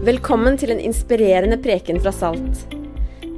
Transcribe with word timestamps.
Velkommen 0.00 0.56
til 0.56 0.70
en 0.72 0.80
inspirerende 0.80 1.58
preken 1.60 1.98
fra 2.00 2.10
Salt. 2.16 2.62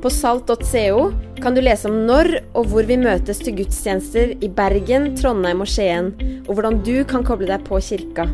På 0.00 0.10
salt.co 0.12 1.00
kan 1.42 1.56
du 1.56 1.60
lese 1.60 1.90
om 1.90 1.96
når 2.06 2.30
og 2.54 2.68
hvor 2.70 2.86
vi 2.86 2.94
møtes 3.00 3.42
til 3.42 3.56
gudstjenester 3.58 4.36
i 4.38 4.48
Bergen, 4.48 5.10
Trondheim 5.18 5.64
og 5.64 5.68
Skien, 5.72 6.12
og 6.46 6.54
hvordan 6.54 6.78
du 6.86 7.02
kan 7.10 7.26
koble 7.26 7.50
deg 7.50 7.66
på 7.66 7.82
kirka. 7.82 8.28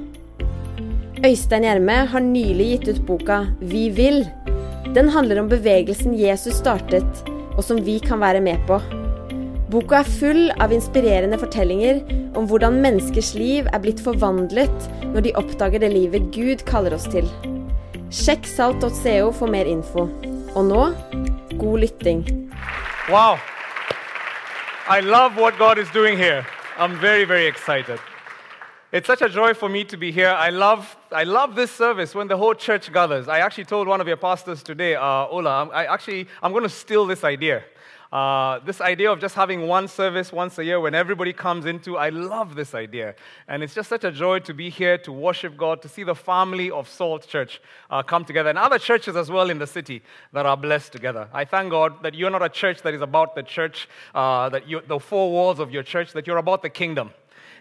Øystein 1.24 1.64
Gjerme 1.64 1.96
har 2.12 2.26
nylig 2.26 2.68
gitt 2.74 2.88
ut 2.92 3.02
boka 3.08 3.40
Vi 3.62 3.88
vil. 3.96 4.26
Den 4.92 5.08
handler 5.08 5.40
om 5.40 5.48
bevegelsen 5.48 6.12
Jesus 6.12 6.60
startet, 6.60 7.24
og 7.56 7.64
som 7.64 7.80
vi 7.86 7.96
kan 8.04 8.20
være 8.20 8.44
med 8.44 8.60
på. 8.68 8.82
Boka 9.72 10.02
er 10.02 10.16
full 10.20 10.50
av 10.60 10.74
inspirerende 10.76 11.40
fortellinger 11.40 12.02
om 12.36 12.48
hvordan 12.50 12.82
menneskers 12.84 13.32
liv 13.38 13.70
er 13.70 13.80
blitt 13.80 14.02
forvandlet 14.04 14.90
når 15.14 15.24
de 15.24 15.38
oppdager 15.40 15.82
det 15.82 15.94
livet 15.94 16.28
Gud 16.34 16.66
kaller 16.68 16.94
oss 16.98 17.08
til. 17.10 17.30
Sjekk 18.10 18.44
salt.co 18.44 19.30
for 19.30 19.46
mer 19.46 19.68
info. 19.70 20.08
Og 20.58 20.64
nå 20.66 20.84
god 21.60 21.80
lytting. 21.80 22.24
Wow. 23.08 23.38
I 24.88 24.98
love 24.98 25.36
what 25.36 25.56
God 25.58 25.78
is 25.78 25.88
doing 25.90 26.18
here. 26.18 26.44
I'm 26.76 26.98
very, 26.98 27.24
very 27.24 27.46
excited. 27.46 28.00
It's 28.90 29.06
such 29.06 29.22
a 29.22 29.28
joy 29.28 29.54
for 29.54 29.68
me 29.68 29.84
to 29.84 29.96
be 29.96 30.10
here. 30.10 30.30
I 30.30 30.50
love, 30.50 30.96
I 31.12 31.22
love 31.22 31.54
this 31.54 31.70
service 31.70 32.12
when 32.12 32.26
the 32.26 32.36
whole 32.36 32.54
church 32.54 32.92
gathers. 32.92 33.28
I 33.28 33.38
actually 33.38 33.66
told 33.66 33.86
one 33.86 34.00
of 34.00 34.08
your 34.08 34.16
pastors 34.16 34.64
today, 34.64 34.96
uh, 34.96 35.28
Ola, 35.28 35.68
I 35.68 35.86
actually, 35.86 36.26
I'm 36.42 36.50
going 36.50 36.64
to 36.64 36.68
steal 36.68 37.06
this 37.06 37.22
idea. 37.22 37.62
Uh, 38.12 38.58
this 38.60 38.80
idea 38.80 39.10
of 39.10 39.20
just 39.20 39.36
having 39.36 39.68
one 39.68 39.86
service 39.86 40.32
once 40.32 40.58
a 40.58 40.64
year 40.64 40.80
when 40.80 40.96
everybody 40.96 41.32
comes 41.32 41.64
into, 41.64 41.96
I 41.96 42.08
love 42.08 42.56
this 42.56 42.74
idea. 42.74 43.14
And 43.46 43.62
it's 43.62 43.72
just 43.72 43.88
such 43.88 44.02
a 44.02 44.10
joy 44.10 44.40
to 44.40 44.52
be 44.52 44.68
here 44.68 44.98
to 44.98 45.12
worship 45.12 45.56
God, 45.56 45.80
to 45.82 45.88
see 45.88 46.02
the 46.02 46.14
family 46.14 46.72
of 46.72 46.88
Salt 46.88 47.28
Church 47.28 47.60
uh, 47.88 48.02
come 48.02 48.24
together, 48.24 48.48
and 48.48 48.58
other 48.58 48.80
churches 48.80 49.14
as 49.14 49.30
well 49.30 49.48
in 49.48 49.58
the 49.58 49.66
city 49.66 50.02
that 50.32 50.44
are 50.44 50.56
blessed 50.56 50.92
together. 50.92 51.28
I 51.32 51.44
thank 51.44 51.70
God 51.70 52.02
that 52.02 52.14
you're 52.14 52.30
not 52.30 52.42
a 52.42 52.48
church 52.48 52.82
that 52.82 52.94
is 52.94 53.00
about 53.00 53.36
the 53.36 53.44
church, 53.44 53.88
uh, 54.12 54.48
that 54.48 54.68
you, 54.68 54.80
the 54.86 54.98
four 54.98 55.30
walls 55.30 55.60
of 55.60 55.70
your 55.70 55.84
church, 55.84 56.12
that 56.12 56.26
you're 56.26 56.38
about 56.38 56.62
the 56.62 56.70
kingdom 56.70 57.12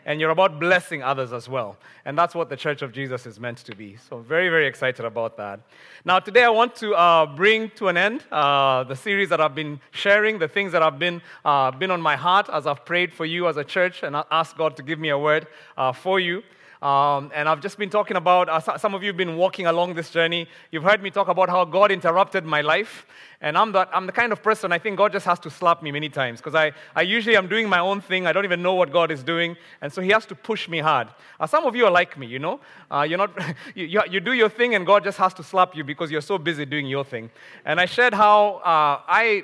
and 0.05 0.19
you're 0.19 0.30
about 0.30 0.59
blessing 0.59 1.03
others 1.03 1.33
as 1.33 1.47
well. 1.47 1.78
And 2.05 2.17
that's 2.17 2.36
what 2.36 2.50
the 2.50 2.58
Church 2.58 2.81
of 2.81 2.92
Jesus 2.92 3.25
is 3.25 3.39
meant 3.39 3.59
to 3.59 3.75
be. 3.75 3.97
So, 4.09 4.19
very, 4.19 4.50
very 4.50 4.67
excited 4.67 5.05
about 5.05 5.38
that. 5.38 5.59
Now, 6.05 6.19
today 6.19 6.44
I 6.44 6.50
want 6.50 6.75
to 6.78 6.94
uh, 6.94 7.25
bring 7.25 7.69
to 7.72 7.88
an 7.88 7.97
end 7.97 8.23
uh, 8.31 8.83
the 8.83 8.95
series 8.95 9.30
that 9.30 9.42
I've 9.42 9.55
been 9.55 9.80
sharing, 9.92 10.39
the 10.39 10.47
things 10.47 10.72
that 10.72 10.81
have 10.81 11.00
been, 11.00 11.22
uh, 11.44 11.72
been 11.72 11.92
on 11.92 12.02
my 12.02 12.16
heart 12.16 12.50
as 12.52 12.67
I've 12.67 12.86
prayed 12.86 13.14
for 13.14 13.25
you 13.25 13.47
as 13.47 13.58
a 13.58 13.64
church 13.64 14.03
and 14.03 14.16
asked 14.31 14.58
God 14.58 14.75
to 14.77 14.83
give 14.83 15.00
me 15.00 15.09
a 15.09 15.17
word 15.17 15.47
uh, 15.77 15.92
for 15.92 16.20
you. 16.20 16.44
Um, 16.81 17.30
and 17.35 17.49
I've 17.49 17.59
just 17.59 17.77
been 17.77 17.89
talking 17.89 18.16
about, 18.16 18.47
uh, 18.47 18.77
some 18.77 18.94
of 18.94 19.03
you 19.03 19.08
have 19.08 19.17
been 19.17 19.35
walking 19.35 19.66
along 19.66 19.95
this 19.95 20.09
journey. 20.09 20.47
You've 20.72 20.83
heard 20.83 21.03
me 21.03 21.11
talk 21.11 21.27
about 21.27 21.49
how 21.49 21.66
God 21.66 21.91
interrupted 21.91 22.45
my 22.45 22.61
life. 22.61 23.05
And 23.41 23.58
I'm 23.58 23.73
the, 23.73 23.88
I'm 23.95 24.05
the 24.05 24.13
kind 24.13 24.31
of 24.31 24.41
person, 24.41 24.71
I 24.71 24.80
think 24.80 24.97
God 24.97 25.11
just 25.11 25.25
has 25.25 25.39
to 25.41 25.49
slap 25.49 25.83
me 25.83 25.91
many 25.91 26.08
times 26.08 26.39
because 26.39 26.55
I, 26.55 26.71
I 26.95 27.02
usually 27.02 27.36
am 27.36 27.47
doing 27.47 27.67
my 27.67 27.80
own 27.80 27.99
thing. 27.99 28.27
I 28.27 28.31
don't 28.31 28.45
even 28.45 28.61
know 28.61 28.75
what 28.75 28.94
God 28.94 29.11
is 29.11 29.23
doing. 29.23 29.58
And 29.81 29.91
so 29.91 30.02
He 30.02 30.09
has 30.09 30.25
to 30.27 30.36
push 30.36 30.69
me 30.69 30.80
hard. 30.80 31.09
Uh, 31.38 31.47
some 31.47 31.66
of 31.66 31.75
you 31.75 31.86
are 31.86 31.91
like 31.91 32.17
me, 32.17 32.27
you 32.27 32.39
know. 32.39 32.61
Uh, 32.89 33.05
you're 33.08 33.17
not, 33.17 33.31
you, 33.75 34.02
you, 34.09 34.19
do 34.21 34.31
your 34.31 34.49
thing 34.49 34.75
and 34.75 34.86
God 34.86 35.03
just 35.03 35.17
has 35.17 35.33
to 35.36 35.43
slap 35.43 35.75
you 35.75 35.83
because 35.83 36.11
you're 36.11 36.21
so 36.21 36.38
busy 36.38 36.66
doing 36.66 36.86
your 36.86 37.03
thing. 37.03 37.30
And 37.66 37.80
I 37.80 37.86
shared 37.86 38.14
how 38.14 38.55
uh, 38.64 39.02
I 39.05 39.43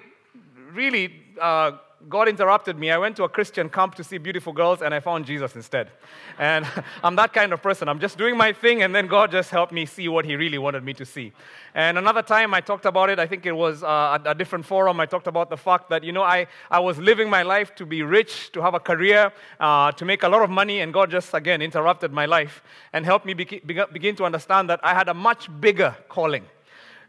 really 0.73 1.21
uh, 1.41 1.73
God 2.07 2.27
interrupted 2.27 2.77
me. 2.77 2.91
I 2.91 2.97
went 2.99 3.15
to 3.17 3.23
a 3.23 3.29
Christian 3.29 3.67
camp 3.67 3.95
to 3.95 4.03
see 4.03 4.19
beautiful 4.19 4.53
girls 4.53 4.81
and 4.81 4.93
I 4.93 4.99
found 4.99 5.25
Jesus 5.25 5.55
instead. 5.55 5.89
And 6.37 6.67
I'm 7.03 7.15
that 7.15 7.33
kind 7.33 7.51
of 7.51 7.63
person. 7.63 7.89
I'm 7.89 7.99
just 7.99 8.17
doing 8.17 8.37
my 8.37 8.53
thing 8.53 8.83
and 8.83 8.93
then 8.93 9.07
God 9.07 9.31
just 9.31 9.49
helped 9.49 9.71
me 9.71 9.85
see 9.85 10.07
what 10.07 10.23
He 10.23 10.35
really 10.35 10.59
wanted 10.59 10.83
me 10.83 10.93
to 10.93 11.05
see. 11.05 11.33
And 11.73 11.97
another 11.97 12.21
time 12.21 12.53
I 12.53 12.61
talked 12.61 12.85
about 12.85 13.09
it, 13.09 13.17
I 13.17 13.25
think 13.25 13.45
it 13.45 13.53
was 13.53 13.83
uh, 13.83 14.19
a, 14.23 14.35
different 14.35 14.65
forum. 14.65 14.99
I 14.99 15.07
talked 15.07 15.25
about 15.25 15.49
the 15.49 15.57
fact 15.57 15.89
that, 15.89 16.03
you 16.03 16.11
know, 16.11 16.21
I, 16.21 16.47
I 16.69 16.79
was 16.79 16.99
living 16.99 17.29
my 17.29 17.41
life 17.41 17.73
to 17.75 17.85
be 17.85 18.03
rich, 18.03 18.51
to 18.51 18.61
have 18.61 18.75
a 18.75 18.79
career, 18.79 19.31
uh, 19.59 19.91
to 19.93 20.05
make 20.05 20.23
a 20.23 20.29
lot 20.29 20.43
of 20.43 20.49
money, 20.49 20.81
and 20.81 20.93
God 20.93 21.09
just, 21.09 21.33
again, 21.33 21.61
interrupted 21.61 22.11
my 22.11 22.25
life 22.25 22.61
and 22.93 23.05
helped 23.05 23.25
me 23.25 23.33
be- 23.33 23.61
begin 23.65 24.15
to 24.17 24.25
understand 24.25 24.69
that 24.69 24.79
I 24.83 24.93
had 24.93 25.09
a 25.09 25.13
much 25.13 25.49
bigger 25.59 25.95
calling. 26.07 26.45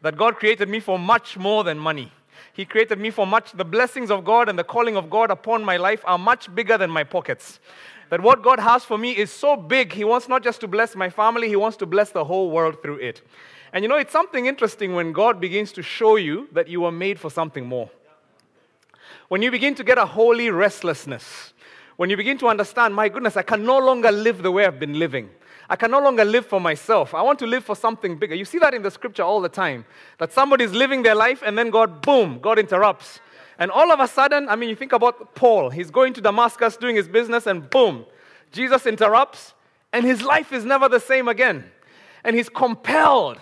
That 0.03 0.17
God 0.17 0.37
created 0.37 0.69
me 0.69 0.81
for 0.81 0.99
much 0.99 1.37
more 1.37 1.65
than 1.65 1.78
money. 1.78 2.13
He 2.56 2.65
created 2.65 2.99
me 2.99 3.11
for 3.11 3.27
much. 3.27 3.53
The 3.53 3.67
blessings 3.67 4.11
of 4.11 4.25
God 4.25 4.49
and 4.49 4.59
the 4.59 4.65
calling 4.65 4.97
of 4.97 5.11
God 5.11 5.31
upon 5.31 5.62
my 5.62 5.77
life 5.77 6.00
are 6.06 6.17
much 6.17 6.53
bigger 6.55 6.78
than 6.78 6.91
my 6.91 7.05
pockets. 7.05 7.61
That 8.09 8.22
what 8.22 8.43
God 8.43 8.59
has 8.59 8.83
for 8.83 8.97
me 8.97 9.15
is 9.15 9.31
so 9.31 9.56
big, 9.56 9.93
He 9.93 10.05
wants 10.05 10.27
not 10.27 10.43
just 10.43 10.61
to 10.62 10.66
bless 10.66 10.97
my 10.97 11.11
family, 11.11 11.49
He 11.49 11.56
wants 11.56 11.77
to 11.77 11.87
bless 11.87 12.12
the 12.12 12.25
whole 12.25 12.50
world 12.50 12.81
through 12.81 12.97
it. 12.97 13.21
And 13.75 13.84
you 13.84 13.91
know, 13.91 13.99
it's 13.99 14.11
something 14.11 14.47
interesting 14.47 14.95
when 14.95 15.12
God 15.12 15.39
begins 15.39 15.71
to 15.72 15.83
show 15.83 16.16
you 16.16 16.49
that 16.53 16.66
you 16.66 16.81
were 16.81 16.93
made 16.93 17.21
for 17.21 17.31
something 17.31 17.66
more. 17.66 17.91
When 19.28 19.43
you 19.43 19.50
begin 19.50 19.75
to 19.75 19.84
get 19.84 19.99
a 19.99 20.06
holy 20.06 20.49
restlessness, 20.49 21.53
when 21.97 22.09
you 22.09 22.16
begin 22.16 22.39
to 22.39 22.49
understand, 22.49 22.95
my 22.95 23.11
goodness, 23.11 23.37
I 23.37 23.43
can 23.43 23.66
no 23.66 23.78
longer 23.78 24.11
live 24.11 24.43
the 24.43 24.50
way 24.50 24.65
I've 24.65 24.81
been 24.81 24.99
living. 24.99 25.28
I 25.69 25.77
can 25.77 25.91
no 25.91 26.00
longer 26.00 26.25
live 26.25 26.47
for 26.47 26.60
myself. 26.60 27.15
I 27.15 27.22
want 27.22 27.38
to 27.41 27.47
live 27.47 27.65
for 27.65 27.75
something 27.75 28.16
bigger. 28.16 28.34
You 28.34 28.44
see 28.44 28.59
that 28.59 28.75
in 28.75 28.82
the 28.82 28.91
scripture 28.91 29.22
all 29.22 29.41
the 29.41 29.49
time. 29.49 29.84
That 30.19 30.32
somebody's 30.32 30.72
living 30.72 31.03
their 31.03 31.15
life 31.15 31.43
and 31.44 31.59
then 31.59 31.71
God, 31.71 32.03
boom, 32.03 32.38
God 32.41 32.59
interrupts. 32.59 33.21
And 33.59 33.71
all 33.71 33.91
of 33.91 34.00
a 34.00 34.06
sudden, 34.06 34.49
I 34.49 34.56
mean, 34.56 34.69
you 34.69 34.77
think 34.77 34.93
about 34.93 35.34
Paul. 35.34 35.71
He's 35.71 35.91
going 35.91 36.12
to 36.15 36.21
Damascus 36.21 36.77
doing 36.77 36.94
his 36.94 37.09
business 37.09 37.47
and 37.47 37.69
boom, 37.69 38.04
Jesus 38.53 38.87
interrupts 38.87 39.54
and 39.93 40.04
his 40.04 40.22
life 40.22 40.53
is 40.53 40.65
never 40.65 40.88
the 40.88 41.00
same 41.00 41.28
again. 41.28 41.65
And 42.25 42.37
he's 42.37 42.48
compelled. 42.48 43.38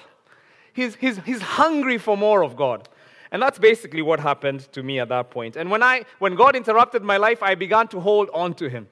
He's, 0.73 0.95
he's, 0.97 1.19
he's 1.19 1.41
hungry 1.41 1.99
for 1.99 2.17
more 2.17 2.43
of 2.43 2.57
God. 2.57 2.89
And 3.31 3.43
that's 3.43 3.59
basically 3.59 4.03
what 4.03 4.21
happened 4.21 4.73
to 4.73 4.83
me 4.83 5.01
at 5.01 5.09
that 5.09 5.31
point. 5.31 5.57
And 5.57 5.71
when, 5.71 5.83
I, 5.83 6.05
when 6.21 6.37
God 6.37 6.55
interrupted 6.55 7.03
my 7.03 7.17
life, 7.17 7.43
I 7.43 7.57
began 7.57 7.89
to 7.89 8.01
hold 8.01 8.31
on 8.33 8.55
to 8.55 8.69
Him. 8.69 8.87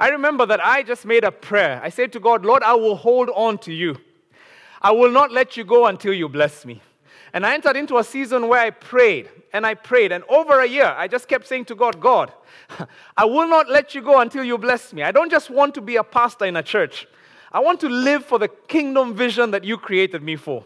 I 0.00 0.08
remember 0.08 0.46
that 0.46 0.64
I 0.64 0.82
just 0.82 1.04
made 1.04 1.24
a 1.24 1.30
prayer. 1.30 1.78
I 1.84 1.90
said 1.90 2.10
to 2.14 2.20
God, 2.20 2.42
Lord, 2.42 2.62
I 2.62 2.74
will 2.74 2.96
hold 2.96 3.28
on 3.36 3.58
to 3.58 3.72
you. 3.72 3.96
I 4.80 4.92
will 4.92 5.10
not 5.10 5.30
let 5.30 5.58
you 5.58 5.64
go 5.64 5.86
until 5.86 6.14
you 6.14 6.26
bless 6.26 6.64
me. 6.64 6.80
And 7.34 7.44
I 7.44 7.52
entered 7.52 7.76
into 7.76 7.98
a 7.98 8.02
season 8.02 8.48
where 8.48 8.60
I 8.60 8.70
prayed 8.70 9.28
and 9.52 9.66
I 9.66 9.74
prayed. 9.74 10.10
And 10.10 10.24
over 10.24 10.60
a 10.60 10.66
year, 10.66 10.94
I 10.96 11.06
just 11.06 11.28
kept 11.28 11.46
saying 11.46 11.66
to 11.66 11.74
God, 11.74 12.00
God, 12.00 12.32
I 13.16 13.26
will 13.26 13.46
not 13.46 13.68
let 13.68 13.94
you 13.94 14.00
go 14.00 14.20
until 14.20 14.42
you 14.42 14.56
bless 14.56 14.94
me. 14.94 15.02
I 15.02 15.12
don't 15.12 15.30
just 15.30 15.50
want 15.50 15.74
to 15.74 15.82
be 15.82 15.96
a 15.96 16.02
pastor 16.02 16.46
in 16.46 16.56
a 16.56 16.62
church. 16.62 17.06
I 17.52 17.60
want 17.60 17.78
to 17.80 17.88
live 17.88 18.24
for 18.24 18.38
the 18.38 18.48
kingdom 18.48 19.14
vision 19.14 19.50
that 19.50 19.64
you 19.64 19.76
created 19.76 20.22
me 20.22 20.36
for. 20.36 20.64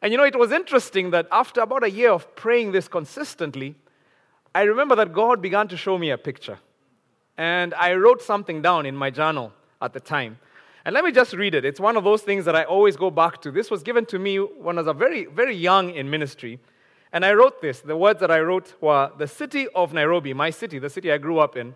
And 0.00 0.12
you 0.12 0.16
know, 0.16 0.24
it 0.24 0.38
was 0.38 0.52
interesting 0.52 1.10
that 1.10 1.26
after 1.32 1.60
about 1.60 1.82
a 1.82 1.90
year 1.90 2.12
of 2.12 2.36
praying 2.36 2.70
this 2.70 2.86
consistently, 2.86 3.74
I 4.54 4.62
remember 4.62 4.94
that 4.94 5.12
God 5.12 5.42
began 5.42 5.66
to 5.68 5.76
show 5.76 5.98
me 5.98 6.10
a 6.10 6.18
picture. 6.18 6.58
And 7.40 7.72
I 7.72 7.94
wrote 7.94 8.20
something 8.20 8.60
down 8.60 8.84
in 8.84 8.94
my 8.94 9.08
journal 9.08 9.50
at 9.80 9.94
the 9.94 9.98
time. 9.98 10.38
And 10.84 10.92
let 10.92 11.04
me 11.04 11.10
just 11.10 11.32
read 11.32 11.54
it. 11.54 11.64
It's 11.64 11.80
one 11.80 11.96
of 11.96 12.04
those 12.04 12.20
things 12.20 12.44
that 12.44 12.54
I 12.54 12.64
always 12.64 12.98
go 12.98 13.10
back 13.10 13.40
to. 13.40 13.50
This 13.50 13.70
was 13.70 13.82
given 13.82 14.04
to 14.06 14.18
me 14.18 14.36
when 14.36 14.76
I 14.76 14.82
was 14.82 14.88
a 14.88 14.92
very, 14.92 15.24
very 15.24 15.56
young 15.56 15.88
in 15.94 16.10
ministry. 16.10 16.60
And 17.14 17.24
I 17.24 17.32
wrote 17.32 17.62
this. 17.62 17.80
The 17.80 17.96
words 17.96 18.20
that 18.20 18.30
I 18.30 18.40
wrote 18.40 18.74
were 18.82 19.10
The 19.16 19.26
city 19.26 19.68
of 19.68 19.94
Nairobi, 19.94 20.34
my 20.34 20.50
city, 20.50 20.78
the 20.78 20.90
city 20.90 21.10
I 21.10 21.16
grew 21.16 21.38
up 21.38 21.56
in, 21.56 21.74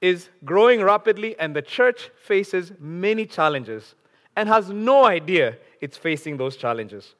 is 0.00 0.30
growing 0.42 0.82
rapidly, 0.82 1.38
and 1.38 1.54
the 1.54 1.60
church 1.60 2.10
faces 2.16 2.72
many 2.80 3.26
challenges 3.26 3.96
and 4.36 4.48
has 4.48 4.70
no 4.70 5.04
idea 5.04 5.58
it's 5.82 5.98
facing 5.98 6.38
those 6.38 6.56
challenges. 6.56 7.14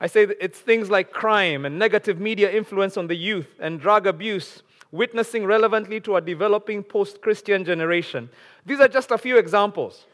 I 0.00 0.08
say 0.08 0.26
it's 0.40 0.58
things 0.58 0.90
like 0.90 1.12
crime 1.12 1.66
and 1.66 1.78
negative 1.78 2.18
media 2.18 2.50
influence 2.50 2.96
on 2.96 3.06
the 3.06 3.14
youth 3.14 3.60
and 3.60 3.78
drug 3.78 4.08
abuse 4.08 4.64
witnessing 4.92 5.44
relevantly 5.44 6.00
to 6.02 6.16
a 6.16 6.20
developing 6.20 6.84
post 6.84 7.20
Christian 7.20 7.64
generation. 7.64 8.30
These 8.64 8.78
are 8.78 8.88
just 8.88 9.10
a 9.10 9.18
few 9.18 9.38
examples. 9.38 10.06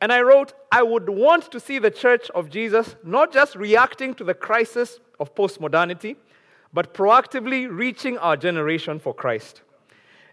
And 0.00 0.12
I 0.12 0.22
wrote, 0.22 0.54
I 0.72 0.82
would 0.82 1.08
want 1.08 1.50
to 1.52 1.60
see 1.60 1.78
the 1.78 1.90
church 1.90 2.30
of 2.30 2.48
Jesus 2.48 2.96
not 3.04 3.32
just 3.32 3.56
reacting 3.56 4.14
to 4.14 4.24
the 4.24 4.34
crisis 4.34 5.00
of 5.20 5.34
postmodernity, 5.34 6.16
but 6.72 6.94
proactively 6.94 7.68
reaching 7.70 8.16
our 8.18 8.36
generation 8.36 8.98
for 8.98 9.14
Christ. 9.14 9.62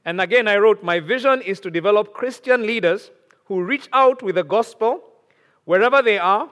And 0.05 0.19
again, 0.19 0.47
I 0.47 0.57
wrote, 0.57 0.83
My 0.83 0.99
vision 0.99 1.41
is 1.41 1.59
to 1.61 1.71
develop 1.71 2.13
Christian 2.13 2.65
leaders 2.65 3.11
who 3.45 3.63
reach 3.63 3.87
out 3.93 4.23
with 4.23 4.35
the 4.35 4.43
gospel 4.43 5.03
wherever 5.65 6.01
they 6.01 6.17
are 6.17 6.49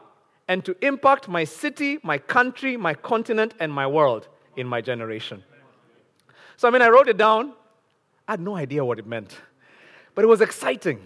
and 0.47 0.63
to 0.65 0.75
impact 0.85 1.27
my 1.27 1.43
city, 1.43 1.99
my 2.03 2.17
country, 2.17 2.77
my 2.77 2.93
continent, 2.93 3.53
and 3.59 3.71
my 3.71 3.87
world 3.87 4.27
in 4.55 4.67
my 4.67 4.81
generation. 4.81 5.43
So, 6.59 6.67
I 6.67 6.71
mean, 6.71 6.81
I 6.81 6.89
wrote 6.89 7.07
it 7.07 7.15
down. 7.15 7.53
I 8.27 8.33
had 8.33 8.41
no 8.41 8.53
idea 8.53 8.83
what 8.83 8.99
it 8.99 9.07
meant, 9.07 9.33
but 10.13 10.25
it 10.25 10.27
was 10.27 10.41
exciting. 10.41 10.99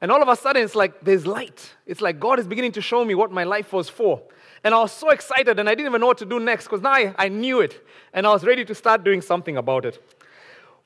And 0.00 0.10
all 0.10 0.20
of 0.20 0.26
a 0.26 0.34
sudden, 0.34 0.64
it's 0.64 0.74
like 0.74 1.02
there's 1.02 1.24
light. 1.24 1.72
It's 1.86 2.00
like 2.00 2.18
God 2.18 2.40
is 2.40 2.48
beginning 2.48 2.72
to 2.72 2.80
show 2.80 3.04
me 3.04 3.14
what 3.14 3.30
my 3.30 3.44
life 3.44 3.72
was 3.72 3.88
for. 3.88 4.20
And 4.64 4.74
I 4.74 4.80
was 4.80 4.90
so 4.90 5.10
excited, 5.10 5.60
and 5.60 5.68
I 5.68 5.76
didn't 5.76 5.86
even 5.86 6.00
know 6.00 6.08
what 6.08 6.18
to 6.18 6.24
do 6.24 6.40
next 6.40 6.64
because 6.64 6.82
now 6.82 6.90
I, 6.90 7.14
I 7.16 7.28
knew 7.28 7.60
it, 7.60 7.86
and 8.12 8.26
I 8.26 8.30
was 8.30 8.42
ready 8.42 8.64
to 8.64 8.74
start 8.74 9.04
doing 9.04 9.20
something 9.20 9.56
about 9.56 9.84
it. 9.84 10.02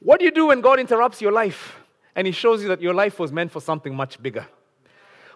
What 0.01 0.19
do 0.19 0.27
you 0.27 0.31
do 0.31 0.49
when 0.49 0.61
God 0.61 0.79
interrupts 0.79 1.23
your 1.23 1.33
life 1.33 1.81
and 2.15 2.27
He 2.27 2.35
shows 2.35 2.61
you 2.61 2.69
that 2.69 2.83
your 2.83 2.93
life 2.93 3.19
was 3.19 3.33
meant 3.33 3.51
for 3.51 3.63
something 3.63 3.95
much 3.95 4.23
bigger? 4.23 4.47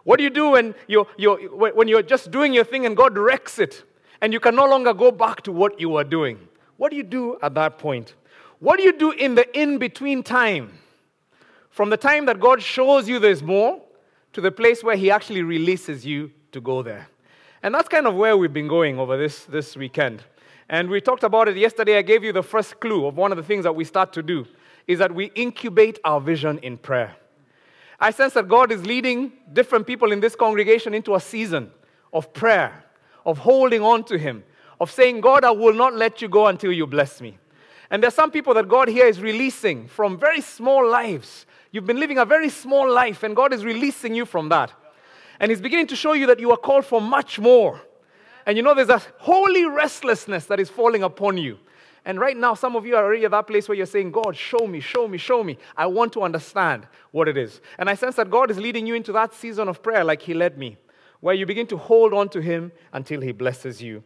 What 0.04 0.18
do 0.18 0.22
you 0.22 0.28
do 0.28 0.50
when 0.50 0.74
you're, 0.86 1.06
you're, 1.16 1.38
when 1.48 1.88
you're 1.88 2.02
just 2.02 2.30
doing 2.30 2.52
your 2.52 2.64
thing 2.64 2.84
and 2.84 2.94
God 2.94 3.16
wrecks 3.16 3.58
it 3.58 3.84
and 4.20 4.34
you 4.34 4.38
can 4.38 4.54
no 4.54 4.66
longer 4.66 4.92
go 4.92 5.10
back 5.10 5.40
to 5.44 5.52
what 5.52 5.80
you 5.80 5.88
were 5.88 6.04
doing. 6.04 6.46
What 6.76 6.90
do 6.90 6.98
you 6.98 7.04
do 7.04 7.38
at 7.42 7.54
that 7.54 7.78
point? 7.78 8.14
What 8.58 8.78
do 8.78 8.84
you 8.84 8.92
do 8.92 9.10
in 9.10 9.34
the 9.34 9.58
in 9.58 9.78
between 9.78 10.22
time? 10.22 10.78
From 11.70 11.90
the 11.90 11.96
time 11.96 12.26
that 12.26 12.40
God 12.40 12.62
shows 12.62 13.08
you 13.08 13.18
there's 13.18 13.42
more 13.42 13.82
to 14.32 14.40
the 14.40 14.50
place 14.50 14.82
where 14.82 14.96
He 14.96 15.10
actually 15.10 15.42
releases 15.42 16.06
you 16.06 16.30
to 16.52 16.60
go 16.60 16.82
there. 16.82 17.08
And 17.62 17.74
that's 17.74 17.88
kind 17.88 18.06
of 18.06 18.14
where 18.14 18.36
we've 18.36 18.52
been 18.52 18.68
going 18.68 18.98
over 18.98 19.16
this, 19.18 19.44
this 19.44 19.76
weekend. 19.76 20.22
And 20.68 20.88
we 20.88 21.00
talked 21.00 21.22
about 21.22 21.48
it 21.48 21.56
yesterday. 21.56 21.98
I 21.98 22.02
gave 22.02 22.24
you 22.24 22.32
the 22.32 22.42
first 22.42 22.80
clue 22.80 23.06
of 23.06 23.16
one 23.16 23.30
of 23.30 23.36
the 23.36 23.42
things 23.42 23.64
that 23.64 23.74
we 23.74 23.84
start 23.84 24.12
to 24.14 24.22
do 24.22 24.46
is 24.86 24.98
that 25.00 25.14
we 25.14 25.26
incubate 25.34 25.98
our 26.04 26.20
vision 26.20 26.58
in 26.58 26.78
prayer. 26.78 27.16
I 27.98 28.10
sense 28.10 28.34
that 28.34 28.48
God 28.48 28.72
is 28.72 28.84
leading 28.84 29.32
different 29.52 29.86
people 29.86 30.12
in 30.12 30.20
this 30.20 30.36
congregation 30.36 30.94
into 30.94 31.14
a 31.14 31.20
season 31.20 31.70
of 32.12 32.32
prayer, 32.32 32.84
of 33.24 33.38
holding 33.38 33.82
on 33.82 34.04
to 34.04 34.18
Him, 34.18 34.44
of 34.80 34.90
saying, 34.90 35.20
God, 35.20 35.44
I 35.44 35.50
will 35.50 35.74
not 35.74 35.94
let 35.94 36.22
you 36.22 36.28
go 36.28 36.46
until 36.46 36.72
you 36.72 36.86
bless 36.86 37.20
me. 37.20 37.38
And 37.90 38.02
there's 38.02 38.14
some 38.14 38.30
people 38.30 38.54
that 38.54 38.68
God 38.68 38.88
here 38.88 39.06
is 39.06 39.20
releasing 39.20 39.86
from 39.88 40.18
very 40.18 40.40
small 40.40 40.88
lives. 40.88 41.46
You've 41.70 41.86
been 41.86 42.00
living 42.00 42.18
a 42.18 42.24
very 42.24 42.48
small 42.48 42.90
life, 42.90 43.22
and 43.22 43.36
God 43.36 43.52
is 43.52 43.64
releasing 43.64 44.14
you 44.14 44.26
from 44.26 44.48
that. 44.48 44.72
And 45.38 45.50
He's 45.50 45.60
beginning 45.60 45.86
to 45.88 45.96
show 45.96 46.14
you 46.14 46.26
that 46.26 46.40
you 46.40 46.50
are 46.50 46.56
called 46.56 46.84
for 46.84 47.00
much 47.00 47.38
more. 47.38 47.80
And 48.46 48.56
you 48.56 48.62
know, 48.62 48.74
there's 48.74 48.88
a 48.88 49.02
holy 49.18 49.66
restlessness 49.66 50.46
that 50.46 50.60
is 50.60 50.70
falling 50.70 51.02
upon 51.02 51.36
you. 51.36 51.58
And 52.04 52.20
right 52.20 52.36
now, 52.36 52.54
some 52.54 52.76
of 52.76 52.86
you 52.86 52.94
are 52.94 53.04
already 53.04 53.24
at 53.24 53.32
that 53.32 53.48
place 53.48 53.68
where 53.68 53.76
you're 53.76 53.84
saying, 53.84 54.12
God, 54.12 54.36
show 54.36 54.66
me, 54.66 54.78
show 54.78 55.08
me, 55.08 55.18
show 55.18 55.42
me. 55.42 55.58
I 55.76 55.86
want 55.86 56.12
to 56.12 56.22
understand 56.22 56.86
what 57.10 57.26
it 57.26 57.36
is. 57.36 57.60
And 57.78 57.90
I 57.90 57.94
sense 57.94 58.14
that 58.14 58.30
God 58.30 58.48
is 58.48 58.58
leading 58.58 58.86
you 58.86 58.94
into 58.94 59.10
that 59.12 59.34
season 59.34 59.68
of 59.68 59.82
prayer 59.82 60.04
like 60.04 60.22
He 60.22 60.32
led 60.32 60.56
me, 60.56 60.76
where 61.18 61.34
you 61.34 61.46
begin 61.46 61.66
to 61.66 61.76
hold 61.76 62.14
on 62.14 62.28
to 62.28 62.40
Him 62.40 62.70
until 62.92 63.20
He 63.20 63.32
blesses 63.32 63.82
you. 63.82 64.04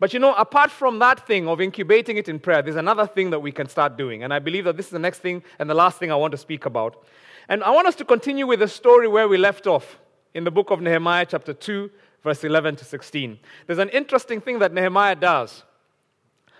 But 0.00 0.14
you 0.14 0.18
know, 0.18 0.34
apart 0.34 0.70
from 0.70 0.98
that 1.00 1.26
thing 1.26 1.46
of 1.46 1.60
incubating 1.60 2.16
it 2.16 2.28
in 2.28 2.40
prayer, 2.40 2.62
there's 2.62 2.76
another 2.76 3.06
thing 3.06 3.30
that 3.30 3.40
we 3.40 3.52
can 3.52 3.68
start 3.68 3.98
doing. 3.98 4.24
And 4.24 4.32
I 4.32 4.38
believe 4.38 4.64
that 4.64 4.76
this 4.78 4.86
is 4.86 4.92
the 4.92 4.98
next 4.98 5.18
thing 5.18 5.42
and 5.58 5.68
the 5.68 5.74
last 5.74 5.98
thing 5.98 6.10
I 6.10 6.16
want 6.16 6.32
to 6.32 6.38
speak 6.38 6.64
about. 6.64 7.04
And 7.48 7.62
I 7.62 7.70
want 7.70 7.86
us 7.86 7.94
to 7.96 8.04
continue 8.04 8.46
with 8.46 8.60
the 8.60 8.68
story 8.68 9.06
where 9.06 9.28
we 9.28 9.36
left 9.36 9.66
off 9.66 9.98
in 10.34 10.44
the 10.44 10.50
book 10.50 10.70
of 10.70 10.80
Nehemiah, 10.80 11.26
chapter 11.26 11.52
2, 11.52 11.90
verse 12.24 12.42
11 12.42 12.76
to 12.76 12.84
16. 12.84 13.38
There's 13.66 13.78
an 13.78 13.90
interesting 13.90 14.40
thing 14.40 14.58
that 14.60 14.72
Nehemiah 14.72 15.16
does 15.16 15.64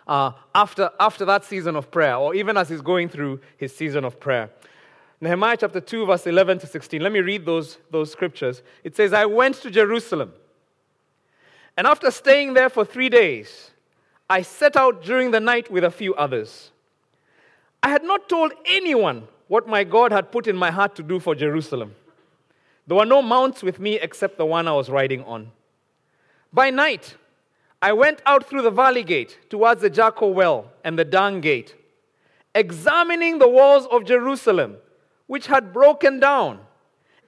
uh, 0.07 0.33
after, 0.55 0.91
after 1.01 1.25
that 1.25 1.45
season 1.45 1.77
of 1.77 1.91
prayer, 1.91 2.17
or 2.17 2.35
even 2.35 2.59
as 2.59 2.69
he's 2.69 2.83
going 2.83 3.09
through 3.09 3.41
his 3.57 3.75
season 3.75 4.05
of 4.05 4.21
prayer. 4.21 4.51
Nehemiah 5.21 5.57
chapter 5.59 5.81
2, 5.81 6.07
verse 6.07 6.27
11 6.27 6.59
to 6.59 6.67
16. 6.67 7.01
Let 7.01 7.13
me 7.13 7.21
read 7.21 7.47
those, 7.47 7.79
those 7.91 8.11
scriptures. 8.13 8.63
It 8.85 8.97
says, 8.97 9.13
I 9.13 9.25
went 9.25 9.57
to 9.57 9.71
Jerusalem, 9.71 10.33
and 11.77 11.87
after 11.87 12.11
staying 12.11 12.55
there 12.55 12.69
for 12.69 12.85
three 12.85 13.09
days, 13.09 13.71
I 14.29 14.43
set 14.43 14.77
out 14.77 15.03
during 15.03 15.31
the 15.31 15.41
night 15.41 15.71
with 15.71 15.85
a 15.85 15.91
few 15.91 16.15
others. 16.15 16.71
I 17.83 17.89
had 17.89 18.05
not 18.05 18.29
told 18.29 18.53
anyone 18.65 19.27
what 19.49 19.67
my 19.67 19.85
God 19.85 20.13
had 20.13 20.31
put 20.31 20.47
in 20.47 20.57
my 20.57 20.71
heart 20.71 20.95
to 20.97 21.03
do 21.03 21.19
for 21.19 21.35
Jerusalem. 21.35 21.95
There 22.87 22.97
were 22.97 23.07
no 23.07 23.23
mounts 23.23 23.63
with 23.63 23.81
me 23.81 23.99
except 23.99 24.37
the 24.37 24.47
one 24.47 24.69
I 24.69 24.73
was 24.73 24.91
riding 24.91 25.25
on. 25.25 25.51
By 26.53 26.71
night, 26.71 27.17
I 27.83 27.93
went 27.93 28.21
out 28.27 28.49
through 28.49 28.63
the 28.63 28.71
valley 28.71 29.03
gate 29.03 29.39
towards 29.49 29.81
the 29.81 29.91
Jackal 29.91 30.35
Well 30.35 30.71
and 30.85 30.99
the 30.99 31.05
dung 31.05 31.41
gate, 31.41 31.75
examining 32.55 33.39
the 33.39 33.49
walls 33.49 33.87
of 33.91 34.05
Jerusalem, 34.05 34.77
which 35.27 35.47
had 35.47 35.73
broken 35.73 36.21
down, 36.21 36.61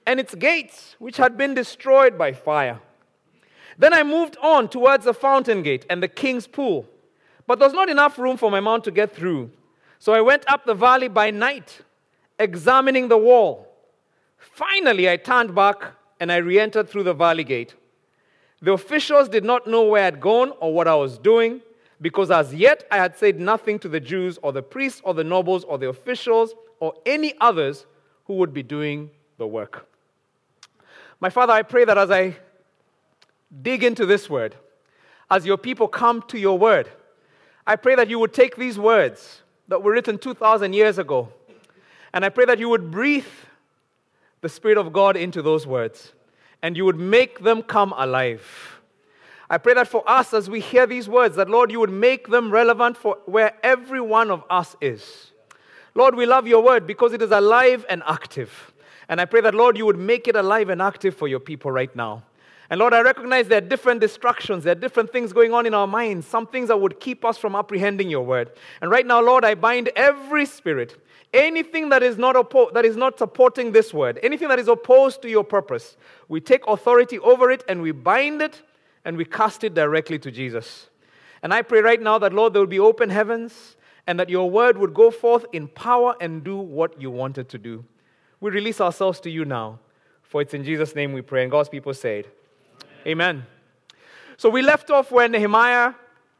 and 0.05 0.19
its 0.19 0.35
gates, 0.35 0.95
which 0.99 1.17
had 1.17 1.37
been 1.37 1.53
destroyed 1.53 2.17
by 2.17 2.33
fire. 2.33 2.79
Then 3.77 3.93
I 3.93 4.03
moved 4.03 4.37
on 4.41 4.69
towards 4.69 5.05
the 5.05 5.13
fountain 5.13 5.63
gate 5.63 5.85
and 5.89 6.01
the 6.01 6.07
king's 6.07 6.47
pool, 6.47 6.87
but 7.47 7.59
there 7.59 7.67
was 7.67 7.73
not 7.73 7.89
enough 7.89 8.17
room 8.17 8.37
for 8.37 8.51
my 8.51 8.59
mount 8.59 8.83
to 8.85 8.91
get 8.91 9.15
through. 9.15 9.51
So 9.99 10.13
I 10.13 10.21
went 10.21 10.43
up 10.47 10.65
the 10.65 10.73
valley 10.73 11.07
by 11.07 11.31
night, 11.31 11.81
examining 12.39 13.07
the 13.07 13.17
wall 13.17 13.73
Finally, 14.51 15.09
I 15.09 15.15
turned 15.15 15.55
back 15.55 15.93
and 16.19 16.31
I 16.31 16.37
re 16.37 16.59
entered 16.59 16.89
through 16.89 17.03
the 17.03 17.13
valley 17.13 17.43
gate. 17.43 17.75
The 18.61 18.73
officials 18.73 19.29
did 19.29 19.43
not 19.43 19.67
know 19.67 19.83
where 19.83 20.05
I'd 20.05 20.19
gone 20.19 20.51
or 20.59 20.73
what 20.73 20.87
I 20.87 20.95
was 20.95 21.17
doing, 21.17 21.61
because 22.01 22.29
as 22.29 22.53
yet 22.53 22.85
I 22.91 22.97
had 22.97 23.17
said 23.17 23.39
nothing 23.39 23.79
to 23.79 23.89
the 23.89 23.99
Jews 23.99 24.37
or 24.41 24.51
the 24.51 24.61
priests 24.61 25.01
or 25.05 25.13
the 25.13 25.23
nobles 25.23 25.63
or 25.63 25.77
the 25.77 25.89
officials 25.89 26.53
or 26.79 26.93
any 27.05 27.33
others 27.39 27.85
who 28.25 28.35
would 28.35 28.53
be 28.53 28.63
doing 28.63 29.09
the 29.37 29.47
work. 29.47 29.87
My 31.19 31.29
Father, 31.29 31.53
I 31.53 31.63
pray 31.63 31.85
that 31.85 31.97
as 31.97 32.11
I 32.11 32.35
dig 33.61 33.83
into 33.83 34.05
this 34.05 34.29
word, 34.29 34.55
as 35.29 35.45
your 35.45 35.57
people 35.57 35.87
come 35.87 36.21
to 36.23 36.39
your 36.39 36.57
word, 36.57 36.89
I 37.65 37.75
pray 37.75 37.95
that 37.95 38.09
you 38.09 38.19
would 38.19 38.33
take 38.33 38.55
these 38.55 38.77
words 38.77 39.41
that 39.67 39.81
were 39.81 39.91
written 39.91 40.17
2,000 40.17 40.73
years 40.73 40.97
ago, 40.97 41.29
and 42.13 42.25
I 42.25 42.29
pray 42.29 42.45
that 42.45 42.59
you 42.59 42.69
would 42.69 42.91
breathe 42.91 43.25
the 44.41 44.49
Spirit 44.49 44.77
of 44.77 44.91
God 44.91 45.15
into 45.15 45.41
those 45.41 45.65
words 45.65 46.13
and 46.63 46.77
you 46.77 46.85
would 46.85 46.99
make 46.99 47.39
them 47.39 47.61
come 47.61 47.93
alive. 47.95 48.81
I 49.49 49.57
pray 49.57 49.73
that 49.75 49.87
for 49.87 50.03
us, 50.09 50.33
as 50.33 50.49
we 50.49 50.61
hear 50.61 50.87
these 50.87 51.07
words, 51.07 51.35
that 51.35 51.49
Lord, 51.49 51.71
you 51.71 51.79
would 51.79 51.91
make 51.91 52.29
them 52.29 52.51
relevant 52.51 52.97
for 52.97 53.17
where 53.25 53.53
every 53.63 54.01
one 54.01 54.31
of 54.31 54.43
us 54.49 54.75
is. 54.81 55.31
Lord, 55.93 56.15
we 56.15 56.25
love 56.25 56.47
your 56.47 56.63
word 56.63 56.87
because 56.87 57.13
it 57.13 57.21
is 57.21 57.31
alive 57.31 57.85
and 57.89 58.01
active. 58.07 58.73
And 59.09 59.21
I 59.21 59.25
pray 59.25 59.41
that, 59.41 59.53
Lord, 59.53 59.77
you 59.77 59.85
would 59.85 59.99
make 59.99 60.27
it 60.27 60.35
alive 60.35 60.69
and 60.69 60.81
active 60.81 61.15
for 61.15 61.27
your 61.27 61.41
people 61.41 61.71
right 61.71 61.93
now. 61.95 62.23
And 62.69 62.79
Lord, 62.79 62.93
I 62.93 63.01
recognize 63.01 63.47
there 63.47 63.57
are 63.57 63.61
different 63.61 64.01
distractions, 64.01 64.63
there 64.63 64.71
are 64.71 64.79
different 64.79 65.11
things 65.11 65.33
going 65.33 65.53
on 65.53 65.65
in 65.65 65.73
our 65.73 65.87
minds, 65.87 66.25
some 66.25 66.47
things 66.47 66.69
that 66.69 66.77
would 66.77 66.99
keep 66.99 67.25
us 67.25 67.37
from 67.37 67.55
apprehending 67.55 68.09
your 68.09 68.25
word. 68.25 68.51
And 68.81 68.89
right 68.89 69.05
now, 69.05 69.21
Lord, 69.21 69.43
I 69.45 69.55
bind 69.55 69.89
every 69.95 70.45
spirit 70.45 70.97
Anything 71.33 71.89
that 71.89 72.03
is, 72.03 72.17
not 72.17 72.35
oppo- 72.35 72.71
that 72.73 72.85
is 72.85 72.95
not 72.95 73.17
supporting 73.17 73.71
this 73.71 73.91
word, 73.91 74.19
anything 74.21 74.49
that 74.49 74.59
is 74.59 74.67
opposed 74.67 75.23
to 75.23 75.29
your 75.29 75.43
purpose, 75.43 75.97
we 76.27 76.39
take 76.39 76.65
authority 76.67 77.17
over 77.19 77.49
it 77.49 77.63
and 77.67 77.81
we 77.81 77.91
bind 77.91 78.41
it 78.41 78.61
and 79.03 79.17
we 79.17 79.25
cast 79.25 79.63
it 79.63 79.73
directly 79.73 80.19
to 80.19 80.29
Jesus. 80.29 80.89
And 81.41 81.51
I 81.51 81.63
pray 81.63 81.81
right 81.81 81.99
now 81.99 82.19
that, 82.19 82.33
Lord, 82.33 82.53
there 82.53 82.61
will 82.61 82.67
be 82.67 82.79
open 82.79 83.09
heavens 83.09 83.77
and 84.05 84.19
that 84.19 84.29
your 84.29 84.49
word 84.49 84.77
would 84.77 84.93
go 84.93 85.09
forth 85.09 85.45
in 85.53 85.67
power 85.69 86.15
and 86.21 86.43
do 86.43 86.57
what 86.57 87.01
you 87.01 87.09
wanted 87.09 87.49
to 87.49 87.57
do. 87.57 87.83
We 88.39 88.51
release 88.51 88.79
ourselves 88.79 89.19
to 89.21 89.31
you 89.31 89.43
now, 89.43 89.79
for 90.21 90.41
it's 90.41 90.53
in 90.53 90.63
Jesus' 90.63 90.93
name 90.93 91.13
we 91.13 91.21
pray. 91.21 91.41
And 91.41 91.49
God's 91.49 91.69
people 91.69 91.95
said, 91.95 92.27
Amen. 93.05 93.45
So 94.37 94.49
we 94.49 94.61
left 94.61 94.89
off 94.89 95.11
where 95.11 95.27
Nehemiah 95.27 95.93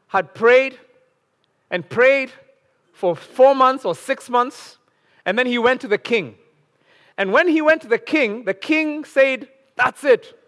had 0.08 0.34
prayed 0.34 0.78
and 1.70 1.88
prayed 1.88 2.30
for 2.92 3.14
four 3.16 3.54
months 3.54 3.84
or 3.84 3.94
six 3.94 4.30
months 4.30 4.78
and 5.26 5.38
then 5.38 5.46
he 5.46 5.58
went 5.58 5.80
to 5.82 5.88
the 5.88 5.98
king. 5.98 6.36
And 7.16 7.32
when 7.32 7.48
he 7.48 7.62
went 7.62 7.82
to 7.82 7.88
the 7.88 7.98
king, 7.98 8.44
the 8.44 8.54
king 8.54 9.04
said, 9.04 9.48
That's 9.76 10.04
it. 10.04 10.38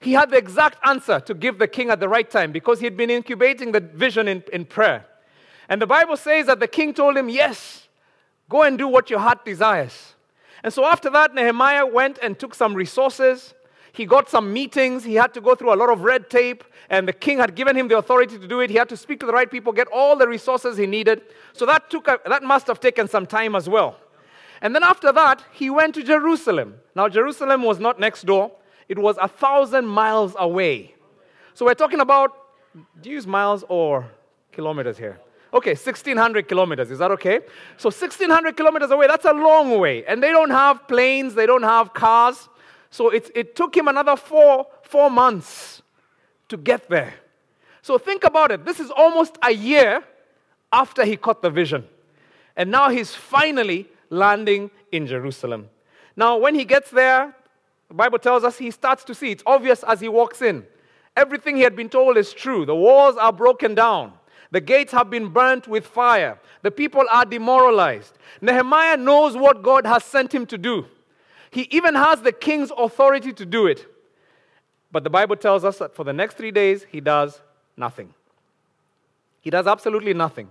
He 0.00 0.12
had 0.12 0.30
the 0.30 0.36
exact 0.36 0.86
answer 0.86 1.18
to 1.20 1.34
give 1.34 1.58
the 1.58 1.68
king 1.68 1.90
at 1.90 1.98
the 1.98 2.08
right 2.08 2.30
time 2.30 2.52
because 2.52 2.78
he 2.78 2.84
had 2.84 2.96
been 2.96 3.10
incubating 3.10 3.72
the 3.72 3.80
vision 3.80 4.28
in, 4.28 4.44
in 4.52 4.66
prayer. 4.66 5.06
And 5.68 5.80
the 5.80 5.86
Bible 5.86 6.18
says 6.18 6.46
that 6.46 6.60
the 6.60 6.68
king 6.68 6.92
told 6.92 7.16
him, 7.16 7.28
Yes, 7.28 7.88
go 8.48 8.62
and 8.62 8.76
do 8.76 8.86
what 8.86 9.08
your 9.10 9.20
heart 9.20 9.44
desires. 9.44 10.14
And 10.62 10.72
so 10.72 10.84
after 10.84 11.10
that, 11.10 11.34
Nehemiah 11.34 11.86
went 11.86 12.18
and 12.22 12.38
took 12.38 12.54
some 12.54 12.74
resources. 12.74 13.54
He 13.94 14.06
got 14.06 14.28
some 14.28 14.52
meetings. 14.52 15.04
He 15.04 15.14
had 15.14 15.32
to 15.34 15.40
go 15.40 15.54
through 15.54 15.72
a 15.72 15.76
lot 15.76 15.88
of 15.88 16.00
red 16.00 16.28
tape, 16.28 16.64
and 16.90 17.06
the 17.06 17.12
king 17.12 17.38
had 17.38 17.54
given 17.54 17.76
him 17.76 17.86
the 17.86 17.96
authority 17.96 18.36
to 18.36 18.48
do 18.48 18.58
it. 18.58 18.68
He 18.68 18.76
had 18.76 18.88
to 18.88 18.96
speak 18.96 19.20
to 19.20 19.26
the 19.26 19.32
right 19.32 19.48
people, 19.48 19.72
get 19.72 19.86
all 19.86 20.16
the 20.16 20.26
resources 20.26 20.76
he 20.76 20.84
needed. 20.84 21.22
So 21.52 21.64
that, 21.64 21.90
took 21.90 22.08
a, 22.08 22.18
that 22.26 22.42
must 22.42 22.66
have 22.66 22.80
taken 22.80 23.06
some 23.06 23.24
time 23.24 23.54
as 23.54 23.68
well. 23.68 23.96
And 24.60 24.74
then 24.74 24.82
after 24.82 25.12
that, 25.12 25.44
he 25.52 25.70
went 25.70 25.94
to 25.94 26.02
Jerusalem. 26.02 26.74
Now, 26.96 27.08
Jerusalem 27.08 27.62
was 27.62 27.78
not 27.78 28.00
next 28.00 28.26
door, 28.26 28.50
it 28.88 28.98
was 28.98 29.16
a 29.20 29.28
thousand 29.28 29.86
miles 29.86 30.34
away. 30.40 30.96
So 31.54 31.64
we're 31.64 31.74
talking 31.74 32.00
about, 32.00 32.32
do 33.00 33.10
you 33.10 33.14
use 33.14 33.28
miles 33.28 33.62
or 33.68 34.10
kilometers 34.50 34.98
here? 34.98 35.20
Okay, 35.52 35.70
1600 35.70 36.48
kilometers. 36.48 36.90
Is 36.90 36.98
that 36.98 37.12
okay? 37.12 37.42
So 37.76 37.90
1600 37.90 38.56
kilometers 38.56 38.90
away, 38.90 39.06
that's 39.06 39.24
a 39.24 39.32
long 39.32 39.78
way. 39.78 40.04
And 40.04 40.20
they 40.20 40.32
don't 40.32 40.50
have 40.50 40.88
planes, 40.88 41.36
they 41.36 41.46
don't 41.46 41.62
have 41.62 41.94
cars. 41.94 42.48
So 42.94 43.08
it, 43.08 43.28
it 43.34 43.56
took 43.56 43.76
him 43.76 43.88
another 43.88 44.14
four, 44.14 44.68
four 44.82 45.10
months 45.10 45.82
to 46.48 46.56
get 46.56 46.88
there. 46.88 47.14
So 47.82 47.98
think 47.98 48.22
about 48.22 48.52
it. 48.52 48.64
This 48.64 48.78
is 48.78 48.88
almost 48.88 49.36
a 49.42 49.50
year 49.50 50.04
after 50.72 51.04
he 51.04 51.16
caught 51.16 51.42
the 51.42 51.50
vision. 51.50 51.88
And 52.54 52.70
now 52.70 52.90
he's 52.90 53.12
finally 53.12 53.88
landing 54.10 54.70
in 54.92 55.08
Jerusalem. 55.08 55.70
Now, 56.14 56.36
when 56.36 56.54
he 56.54 56.64
gets 56.64 56.92
there, 56.92 57.34
the 57.88 57.94
Bible 57.94 58.20
tells 58.20 58.44
us 58.44 58.58
he 58.58 58.70
starts 58.70 59.02
to 59.06 59.12
see. 59.12 59.32
It's 59.32 59.42
obvious 59.44 59.82
as 59.82 59.98
he 60.00 60.06
walks 60.06 60.40
in. 60.40 60.64
Everything 61.16 61.56
he 61.56 61.62
had 61.62 61.74
been 61.74 61.88
told 61.88 62.16
is 62.16 62.32
true. 62.32 62.64
The 62.64 62.76
walls 62.76 63.16
are 63.16 63.32
broken 63.32 63.74
down. 63.74 64.12
The 64.52 64.60
gates 64.60 64.92
have 64.92 65.10
been 65.10 65.30
burnt 65.30 65.66
with 65.66 65.84
fire. 65.84 66.38
The 66.62 66.70
people 66.70 67.02
are 67.10 67.24
demoralized. 67.24 68.16
Nehemiah 68.40 68.98
knows 68.98 69.36
what 69.36 69.64
God 69.64 69.84
has 69.84 70.04
sent 70.04 70.32
him 70.32 70.46
to 70.46 70.56
do. 70.56 70.86
He 71.54 71.68
even 71.70 71.94
has 71.94 72.20
the 72.20 72.32
king's 72.32 72.72
authority 72.76 73.32
to 73.32 73.46
do 73.46 73.68
it. 73.68 73.86
But 74.90 75.04
the 75.04 75.10
Bible 75.10 75.36
tells 75.36 75.64
us 75.64 75.78
that 75.78 75.94
for 75.94 76.02
the 76.02 76.12
next 76.12 76.36
three 76.36 76.50
days, 76.50 76.84
he 76.90 77.00
does 77.00 77.40
nothing. 77.76 78.12
He 79.40 79.50
does 79.50 79.68
absolutely 79.68 80.14
nothing. 80.14 80.48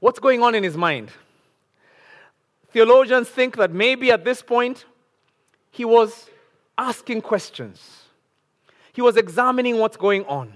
What's 0.00 0.18
going 0.18 0.42
on 0.42 0.54
in 0.54 0.62
his 0.62 0.76
mind? 0.76 1.08
Theologians 2.72 3.30
think 3.30 3.56
that 3.56 3.72
maybe 3.72 4.10
at 4.10 4.22
this 4.22 4.42
point 4.42 4.84
he 5.70 5.86
was 5.86 6.28
asking 6.76 7.22
questions. 7.22 8.02
He 8.92 9.00
was 9.00 9.16
examining 9.16 9.78
what's 9.78 9.96
going 9.96 10.26
on. 10.26 10.52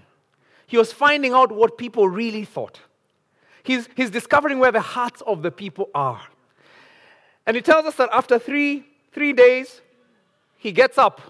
He 0.67 0.77
was 0.77 0.93
finding 0.93 1.33
out 1.33 1.51
what 1.51 1.79
people 1.79 2.11
really 2.11 2.45
thought. 2.45 2.79
He's, 3.63 3.89
he's 3.97 4.11
discovering 4.11 4.59
where 4.59 4.73
the 4.73 4.83
hearts 4.83 5.23
of 5.23 5.41
the 5.41 5.51
people 5.51 5.89
are. 5.95 6.21
And 7.47 7.57
he 7.57 7.63
tells 7.63 7.87
us 7.87 7.95
that 7.95 8.11
after 8.13 8.39
three, 8.39 8.85
three 9.13 9.33
days, 9.33 9.81
he 10.57 10.73
gets 10.73 10.99
up. 10.99 11.21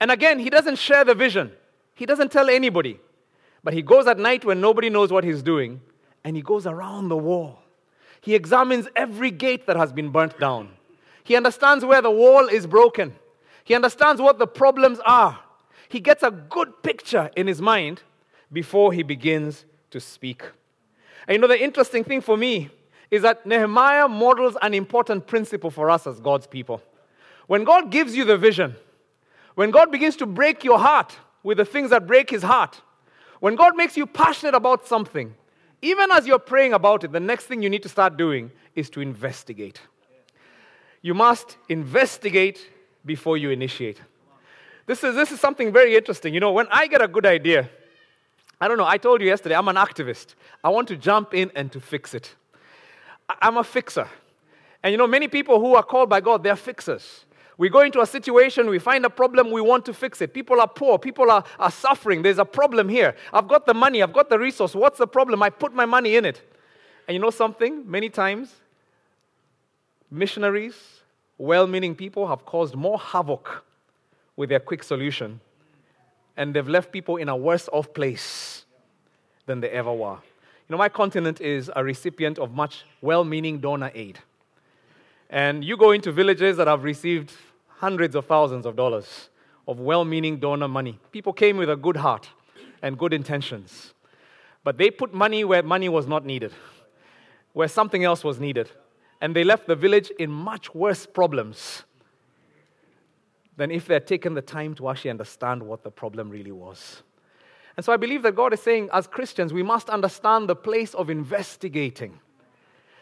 And 0.00 0.10
again, 0.10 0.38
he 0.38 0.50
doesn't 0.50 0.76
share 0.76 1.04
the 1.04 1.14
vision, 1.14 1.52
he 1.94 2.06
doesn't 2.06 2.32
tell 2.32 2.48
anybody. 2.48 2.98
But 3.62 3.74
he 3.74 3.82
goes 3.82 4.06
at 4.06 4.18
night 4.18 4.44
when 4.44 4.60
nobody 4.60 4.88
knows 4.88 5.12
what 5.12 5.22
he's 5.22 5.42
doing, 5.42 5.82
and 6.24 6.34
he 6.34 6.42
goes 6.42 6.66
around 6.66 7.08
the 7.08 7.16
wall. 7.16 7.58
He 8.22 8.34
examines 8.34 8.88
every 8.96 9.30
gate 9.30 9.66
that 9.66 9.76
has 9.76 9.92
been 9.92 10.10
burnt 10.10 10.38
down. 10.38 10.70
He 11.24 11.36
understands 11.36 11.84
where 11.84 12.02
the 12.02 12.10
wall 12.10 12.48
is 12.48 12.66
broken. 12.66 13.14
He 13.64 13.74
understands 13.74 14.20
what 14.20 14.38
the 14.38 14.46
problems 14.46 14.98
are. 15.04 15.38
He 15.88 16.00
gets 16.00 16.22
a 16.22 16.30
good 16.30 16.82
picture 16.82 17.30
in 17.36 17.46
his 17.46 17.60
mind 17.60 18.02
before 18.52 18.92
he 18.92 19.02
begins 19.02 19.64
to 19.90 20.00
speak. 20.00 20.42
And 21.26 21.34
you 21.34 21.40
know, 21.40 21.48
the 21.48 21.62
interesting 21.62 22.04
thing 22.04 22.20
for 22.20 22.36
me 22.36 22.70
is 23.10 23.22
that 23.22 23.44
Nehemiah 23.44 24.08
models 24.08 24.56
an 24.62 24.72
important 24.72 25.26
principle 25.26 25.70
for 25.70 25.90
us 25.90 26.06
as 26.06 26.20
God's 26.20 26.46
people. 26.46 26.82
When 27.50 27.64
God 27.64 27.90
gives 27.90 28.14
you 28.14 28.24
the 28.24 28.38
vision, 28.38 28.76
when 29.56 29.72
God 29.72 29.90
begins 29.90 30.14
to 30.18 30.24
break 30.26 30.62
your 30.62 30.78
heart 30.78 31.18
with 31.42 31.56
the 31.56 31.64
things 31.64 31.90
that 31.90 32.06
break 32.06 32.30
his 32.30 32.44
heart, 32.44 32.80
when 33.40 33.56
God 33.56 33.76
makes 33.76 33.96
you 33.96 34.06
passionate 34.06 34.54
about 34.54 34.86
something, 34.86 35.34
even 35.82 36.12
as 36.12 36.28
you're 36.28 36.38
praying 36.38 36.74
about 36.74 37.02
it, 37.02 37.10
the 37.10 37.18
next 37.18 37.46
thing 37.46 37.60
you 37.60 37.68
need 37.68 37.82
to 37.82 37.88
start 37.88 38.16
doing 38.16 38.52
is 38.76 38.88
to 38.90 39.00
investigate. 39.00 39.80
You 41.02 41.12
must 41.12 41.56
investigate 41.68 42.70
before 43.04 43.36
you 43.36 43.50
initiate. 43.50 44.00
This 44.86 45.02
is, 45.02 45.16
this 45.16 45.32
is 45.32 45.40
something 45.40 45.72
very 45.72 45.96
interesting. 45.96 46.32
You 46.32 46.38
know, 46.38 46.52
when 46.52 46.68
I 46.70 46.86
get 46.86 47.02
a 47.02 47.08
good 47.08 47.26
idea, 47.26 47.68
I 48.60 48.68
don't 48.68 48.78
know, 48.78 48.86
I 48.86 48.96
told 48.96 49.22
you 49.22 49.26
yesterday, 49.26 49.56
I'm 49.56 49.66
an 49.66 49.74
activist. 49.74 50.36
I 50.62 50.68
want 50.68 50.86
to 50.86 50.96
jump 50.96 51.34
in 51.34 51.50
and 51.56 51.72
to 51.72 51.80
fix 51.80 52.14
it. 52.14 52.32
I'm 53.42 53.56
a 53.56 53.64
fixer. 53.64 54.06
And 54.84 54.92
you 54.92 54.98
know, 54.98 55.08
many 55.08 55.26
people 55.26 55.58
who 55.58 55.74
are 55.74 55.82
called 55.82 56.08
by 56.08 56.20
God, 56.20 56.44
they're 56.44 56.54
fixers. 56.54 57.24
We 57.60 57.68
go 57.68 57.80
into 57.80 58.00
a 58.00 58.06
situation, 58.06 58.70
we 58.70 58.78
find 58.78 59.04
a 59.04 59.10
problem, 59.10 59.50
we 59.50 59.60
want 59.60 59.84
to 59.84 59.92
fix 59.92 60.22
it. 60.22 60.32
People 60.32 60.62
are 60.62 60.66
poor, 60.66 60.98
people 60.98 61.30
are, 61.30 61.44
are 61.58 61.70
suffering. 61.70 62.22
There's 62.22 62.38
a 62.38 62.44
problem 62.46 62.88
here. 62.88 63.14
I've 63.34 63.48
got 63.48 63.66
the 63.66 63.74
money, 63.74 64.02
I've 64.02 64.14
got 64.14 64.30
the 64.30 64.38
resource. 64.38 64.74
What's 64.74 64.96
the 64.96 65.06
problem? 65.06 65.42
I 65.42 65.50
put 65.50 65.74
my 65.74 65.84
money 65.84 66.16
in 66.16 66.24
it. 66.24 66.40
And 67.06 67.14
you 67.14 67.20
know 67.20 67.28
something? 67.28 67.84
Many 67.84 68.08
times, 68.08 68.54
missionaries, 70.10 71.02
well 71.36 71.66
meaning 71.66 71.94
people 71.94 72.26
have 72.28 72.46
caused 72.46 72.74
more 72.76 72.98
havoc 72.98 73.62
with 74.36 74.48
their 74.48 74.60
quick 74.60 74.82
solution, 74.82 75.38
and 76.38 76.54
they've 76.54 76.66
left 76.66 76.90
people 76.90 77.18
in 77.18 77.28
a 77.28 77.36
worse 77.36 77.68
off 77.74 77.92
place 77.92 78.64
than 79.44 79.60
they 79.60 79.68
ever 79.68 79.92
were. 79.92 80.16
You 80.16 80.70
know, 80.70 80.78
my 80.78 80.88
continent 80.88 81.42
is 81.42 81.70
a 81.76 81.84
recipient 81.84 82.38
of 82.38 82.54
much 82.54 82.86
well 83.02 83.22
meaning 83.22 83.58
donor 83.58 83.90
aid. 83.94 84.18
And 85.28 85.62
you 85.62 85.76
go 85.76 85.90
into 85.90 86.10
villages 86.10 86.56
that 86.56 86.66
have 86.66 86.84
received 86.84 87.34
hundreds 87.80 88.14
of 88.14 88.26
thousands 88.26 88.66
of 88.66 88.76
dollars 88.76 89.30
of 89.66 89.80
well 89.80 90.04
meaning 90.04 90.38
donor 90.38 90.68
money. 90.68 90.98
People 91.12 91.32
came 91.32 91.56
with 91.56 91.70
a 91.70 91.76
good 91.76 91.96
heart 91.96 92.28
and 92.82 92.98
good 92.98 93.14
intentions. 93.14 93.94
But 94.62 94.76
they 94.76 94.90
put 94.90 95.14
money 95.14 95.44
where 95.44 95.62
money 95.62 95.88
was 95.88 96.06
not 96.06 96.26
needed, 96.26 96.52
where 97.54 97.68
something 97.68 98.04
else 98.04 98.22
was 98.22 98.38
needed. 98.38 98.70
And 99.22 99.34
they 99.34 99.44
left 99.44 99.66
the 99.66 99.74
village 99.74 100.10
in 100.18 100.30
much 100.30 100.74
worse 100.74 101.06
problems 101.06 101.84
than 103.56 103.70
if 103.70 103.86
they 103.86 103.94
had 103.94 104.06
taken 104.06 104.34
the 104.34 104.42
time 104.42 104.74
to 104.74 104.90
actually 104.90 105.10
understand 105.10 105.62
what 105.62 105.82
the 105.82 105.90
problem 105.90 106.28
really 106.28 106.52
was. 106.52 107.02
And 107.76 107.84
so 107.84 107.94
I 107.94 107.96
believe 107.96 108.22
that 108.24 108.36
God 108.36 108.52
is 108.52 108.60
saying, 108.60 108.90
as 108.92 109.06
Christians, 109.06 109.54
we 109.54 109.62
must 109.62 109.88
understand 109.88 110.50
the 110.50 110.56
place 110.56 110.92
of 110.92 111.08
investigating. 111.08 112.20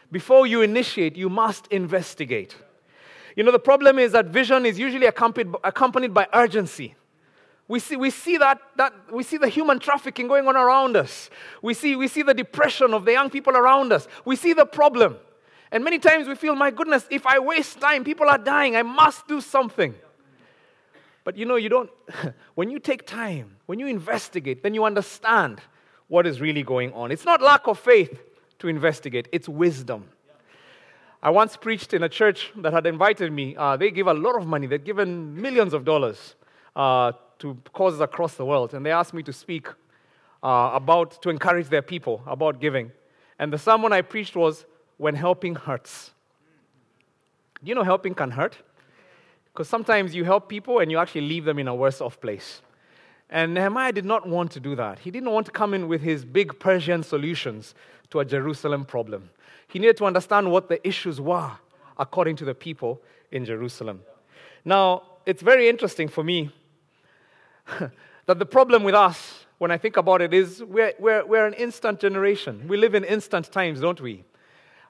Before 0.09 0.47
you 0.47 0.61
initiate, 0.61 1.17
you 1.17 1.29
must 1.29 1.67
investigate. 1.67 2.55
You 3.35 3.43
know, 3.43 3.51
the 3.51 3.59
problem 3.59 3.99
is 3.99 4.11
that 4.13 4.27
vision 4.27 4.65
is 4.65 4.79
usually 4.79 5.05
accompanied, 5.05 5.53
accompanied 5.63 6.13
by 6.13 6.27
urgency. 6.33 6.95
We 7.67 7.79
see, 7.79 7.95
we, 7.95 8.09
see 8.09 8.37
that, 8.37 8.59
that, 8.77 8.93
we 9.13 9.21
see 9.21 9.37
the 9.37 9.47
human 9.47 9.79
trafficking 9.79 10.27
going 10.27 10.47
on 10.47 10.57
around 10.57 10.97
us. 10.97 11.29
We 11.61 11.75
see, 11.75 11.95
we 11.95 12.07
see 12.07 12.23
the 12.23 12.33
depression 12.33 12.93
of 12.93 13.05
the 13.05 13.11
young 13.11 13.29
people 13.29 13.55
around 13.55 13.93
us. 13.93 14.07
We 14.25 14.35
see 14.35 14.53
the 14.53 14.65
problem. 14.65 15.17
And 15.71 15.83
many 15.83 15.99
times 15.99 16.27
we 16.27 16.33
feel, 16.33 16.55
my 16.55 16.71
goodness, 16.71 17.05
if 17.11 17.27
I 17.27 17.37
waste 17.37 17.79
time, 17.79 18.03
people 18.03 18.27
are 18.27 18.39
dying. 18.39 18.75
I 18.75 18.81
must 18.81 19.27
do 19.27 19.39
something. 19.39 19.93
But 21.23 21.37
you 21.37 21.45
know, 21.45 21.57
you 21.57 21.69
don't, 21.69 21.91
when 22.55 22.71
you 22.71 22.79
take 22.79 23.05
time, 23.05 23.57
when 23.67 23.79
you 23.79 23.85
investigate, 23.85 24.63
then 24.63 24.73
you 24.73 24.83
understand 24.83 25.61
what 26.07 26.25
is 26.25 26.41
really 26.41 26.63
going 26.63 26.91
on. 26.93 27.11
It's 27.11 27.25
not 27.25 27.39
lack 27.39 27.67
of 27.67 27.77
faith 27.77 28.19
to 28.57 28.67
investigate, 28.67 29.29
it's 29.31 29.47
wisdom. 29.47 30.09
I 31.21 31.29
once 31.31 31.57
preached 31.57 31.93
in 31.93 32.03
a 32.03 32.09
church 32.09 32.51
that 32.57 32.71
had 32.71 32.85
invited 32.85 33.31
me. 33.31 33.55
Uh, 33.55 33.75
they 33.75 33.91
give 33.91 34.07
a 34.07 34.13
lot 34.13 34.37
of 34.37 34.47
money, 34.47 34.67
they've 34.67 34.83
given 34.83 35.39
millions 35.39 35.73
of 35.73 35.83
dollars 35.83 36.35
uh, 36.75 37.11
to 37.39 37.57
causes 37.73 37.99
across 37.99 38.35
the 38.35 38.45
world. 38.45 38.73
And 38.73 38.85
they 38.85 38.91
asked 38.91 39.13
me 39.13 39.23
to 39.23 39.33
speak 39.33 39.67
uh, 40.41 40.71
about, 40.73 41.21
to 41.21 41.29
encourage 41.29 41.67
their 41.67 41.81
people 41.81 42.23
about 42.25 42.61
giving. 42.61 42.91
And 43.37 43.51
the 43.51 43.57
sermon 43.57 43.91
I 43.91 44.01
preached 44.01 44.35
was 44.35 44.65
When 44.97 45.15
Helping 45.15 45.55
Hurts. 45.55 46.11
You 47.61 47.75
know 47.75 47.83
helping 47.83 48.13
can 48.13 48.31
hurt? 48.31 48.57
Because 49.51 49.67
sometimes 49.67 50.15
you 50.15 50.23
help 50.23 50.47
people 50.47 50.79
and 50.79 50.89
you 50.89 50.97
actually 50.97 51.27
leave 51.27 51.43
them 51.43 51.59
in 51.59 51.67
a 51.67 51.75
worse 51.75 51.99
off 51.99 52.21
place. 52.21 52.61
And 53.29 53.53
Nehemiah 53.53 53.91
did 53.91 54.05
not 54.05 54.27
want 54.27 54.51
to 54.51 54.59
do 54.59 54.75
that. 54.75 54.99
He 54.99 55.11
didn't 55.11 55.31
want 55.31 55.45
to 55.47 55.51
come 55.51 55.73
in 55.73 55.87
with 55.87 56.01
his 56.01 56.23
big 56.23 56.57
Persian 56.59 57.03
solutions 57.03 57.75
to 58.11 58.19
a 58.21 58.25
Jerusalem 58.25 58.85
problem. 58.85 59.29
He 59.69 59.79
needed 59.79 59.97
to 59.97 60.05
understand 60.05 60.51
what 60.51 60.67
the 60.67 60.85
issues 60.85 61.21
were 61.21 61.51
according 61.97 62.35
to 62.37 62.45
the 62.45 62.55
people 62.55 63.01
in 63.31 63.45
Jerusalem. 63.45 64.01
Now, 64.65 65.03
it's 65.25 65.43
very 65.43 65.69
interesting 65.69 66.07
for 66.07 66.23
me 66.23 66.51
that 68.25 68.39
the 68.39 68.45
problem 68.45 68.83
with 68.83 68.95
us, 68.95 69.45
when 69.59 69.69
I 69.69 69.77
think 69.77 69.95
about 69.95 70.21
it, 70.21 70.33
is 70.33 70.63
we're, 70.63 70.93
we're, 70.99 71.25
we're 71.25 71.45
an 71.45 71.53
instant 71.53 71.99
generation. 71.99 72.67
We 72.67 72.77
live 72.77 72.95
in 72.95 73.03
instant 73.03 73.51
times, 73.51 73.81
don't 73.81 74.01
we? 74.01 74.23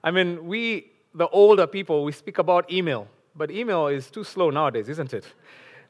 I 0.02 0.12
mean, 0.12 0.48
we, 0.48 0.92
the 1.14 1.28
older 1.28 1.68
people, 1.68 2.06
we 2.06 2.14
speak 2.14 2.38
about 2.38 2.72
email, 2.72 3.08
but 3.36 3.52
email 3.52 3.88
is 3.88 4.10
too 4.10 4.24
slow 4.24 4.50
nowadays, 4.50 4.88
isn't 4.88 5.14
it? 5.14 5.26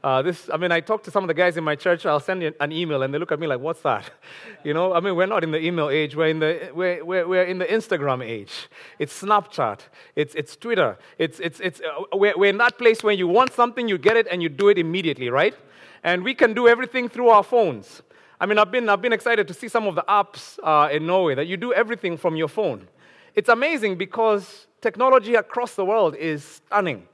Uh, 0.02 0.22
this, 0.22 0.50
I 0.54 0.56
mean, 0.56 0.72
I 0.72 0.80
talk 0.80 1.04
to 1.04 1.12
some 1.12 1.26
of 1.26 1.28
the 1.28 1.34
guys 1.34 1.58
in 1.58 1.64
my 1.64 1.76
church. 1.76 2.06
I'll 2.06 2.22
send 2.22 2.42
an 2.44 2.72
email, 2.72 3.04
and 3.04 3.14
they 3.14 3.18
look 3.18 3.34
at 3.34 3.40
me 3.40 3.48
like, 3.48 3.60
"What's 3.60 3.82
that?" 3.82 4.10
You 4.64 4.74
know, 4.74 4.94
I 4.94 5.00
mean, 5.00 5.16
we're 5.16 5.26
not 5.26 5.44
in 5.44 5.52
the 5.52 5.60
email 5.60 5.90
age. 5.90 6.16
We're 6.16 6.28
in 6.28 6.40
the 6.40 6.72
we're, 6.74 7.04
we're, 7.04 7.28
we're 7.28 7.44
in 7.44 7.60
the 7.60 7.66
Instagram 7.66 8.26
age. 8.26 8.68
It's 8.98 9.22
Snapchat. 9.22 9.80
It's 10.16 10.36
it's 10.36 10.56
Twitter. 10.56 10.98
It's 11.18 11.40
it's 11.40 11.60
it's 11.60 11.82
uh, 11.82 12.18
we're, 12.18 12.38
we're 12.38 12.50
in 12.50 12.58
that 12.58 12.78
place 12.78 13.04
where 13.04 13.14
you 13.14 13.28
want 13.28 13.54
something, 13.54 13.88
you 13.88 13.98
get 13.98 14.16
it, 14.18 14.28
and 14.32 14.42
you 14.42 14.50
do 14.50 14.70
it 14.70 14.78
immediately, 14.78 15.30
right? 15.30 15.56
And 16.04 16.24
we 16.24 16.34
can 16.34 16.54
do 16.54 16.68
everything 16.68 17.10
through 17.10 17.30
our 17.30 17.44
phones. 17.44 18.02
I 18.40 18.46
mean, 18.46 18.58
I've 18.58 18.72
been 18.72 18.88
I've 18.90 19.02
been 19.02 19.14
excited 19.14 19.48
to 19.50 19.54
see 19.54 19.68
some 19.68 19.88
of 19.88 19.96
the 19.96 20.04
apps 20.08 20.60
uh, 20.64 20.90
in 20.92 21.06
Norway 21.06 21.36
that 21.36 21.48
you 21.48 21.58
do 21.58 21.74
everything 21.74 22.18
from 22.18 22.38
your 22.38 22.50
phone. 22.50 22.88
It's 23.36 23.50
amazing 23.50 23.98
because 23.98 24.68
technology 24.82 25.36
across 25.36 25.76
the 25.76 25.86
world 25.86 26.16
is 26.16 26.44
stunning. 26.44 27.08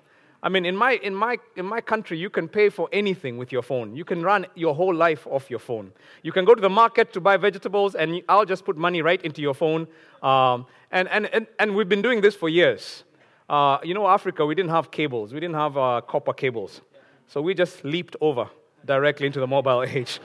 I 0.46 0.50
mean, 0.50 0.64
in 0.64 0.76
my, 0.76 0.92
in, 1.02 1.16
my, 1.16 1.40
in 1.56 1.66
my 1.66 1.82
country, 1.82 2.20
you 2.20 2.30
can 2.30 2.48
pay 2.48 2.70
for 2.70 2.88
anything 2.94 3.40
with 3.40 3.52
your 3.52 3.64
phone. 3.64 3.96
You 3.96 4.06
can 4.06 4.22
run 4.22 4.46
your 4.54 4.76
whole 4.76 4.94
life 4.94 5.26
off 5.26 5.50
your 5.50 5.58
phone. 5.58 5.92
You 6.22 6.32
can 6.32 6.46
go 6.46 6.54
to 6.54 6.62
the 6.62 6.70
market 6.70 7.12
to 7.14 7.20
buy 7.20 7.36
vegetables, 7.38 7.96
and 7.96 8.22
I'll 8.30 8.46
just 8.46 8.64
put 8.64 8.78
money 8.78 9.02
right 9.02 9.20
into 9.24 9.42
your 9.42 9.56
phone. 9.56 9.88
Um, 10.22 10.68
and, 10.92 11.08
and, 11.10 11.26
and, 11.34 11.48
and 11.58 11.76
we've 11.76 11.90
been 11.90 12.04
doing 12.04 12.22
this 12.22 12.36
for 12.36 12.48
years. 12.48 13.04
Uh, 13.50 13.80
you 13.84 13.96
know, 13.96 14.08
Africa, 14.08 14.46
we 14.46 14.54
didn't 14.54 14.70
have 14.70 14.92
cables, 14.92 15.34
we 15.34 15.40
didn't 15.40 15.56
have 15.56 15.78
uh, 15.78 16.02
copper 16.08 16.34
cables. 16.34 16.82
So 17.26 17.42
we 17.42 17.56
just 17.56 17.84
leaped 17.84 18.16
over 18.22 18.48
directly 18.86 19.26
into 19.26 19.40
the 19.40 19.48
mobile 19.48 19.82
age. 19.88 20.20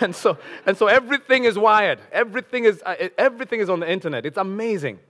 and, 0.00 0.14
so, 0.14 0.38
and 0.64 0.76
so 0.76 0.86
everything 0.86 1.42
is 1.42 1.58
wired, 1.58 1.98
everything 2.12 2.66
is, 2.66 2.84
uh, 2.86 3.08
everything 3.18 3.58
is 3.58 3.68
on 3.68 3.80
the 3.80 3.90
internet. 3.90 4.24
It's 4.24 4.38
amazing. 4.38 5.00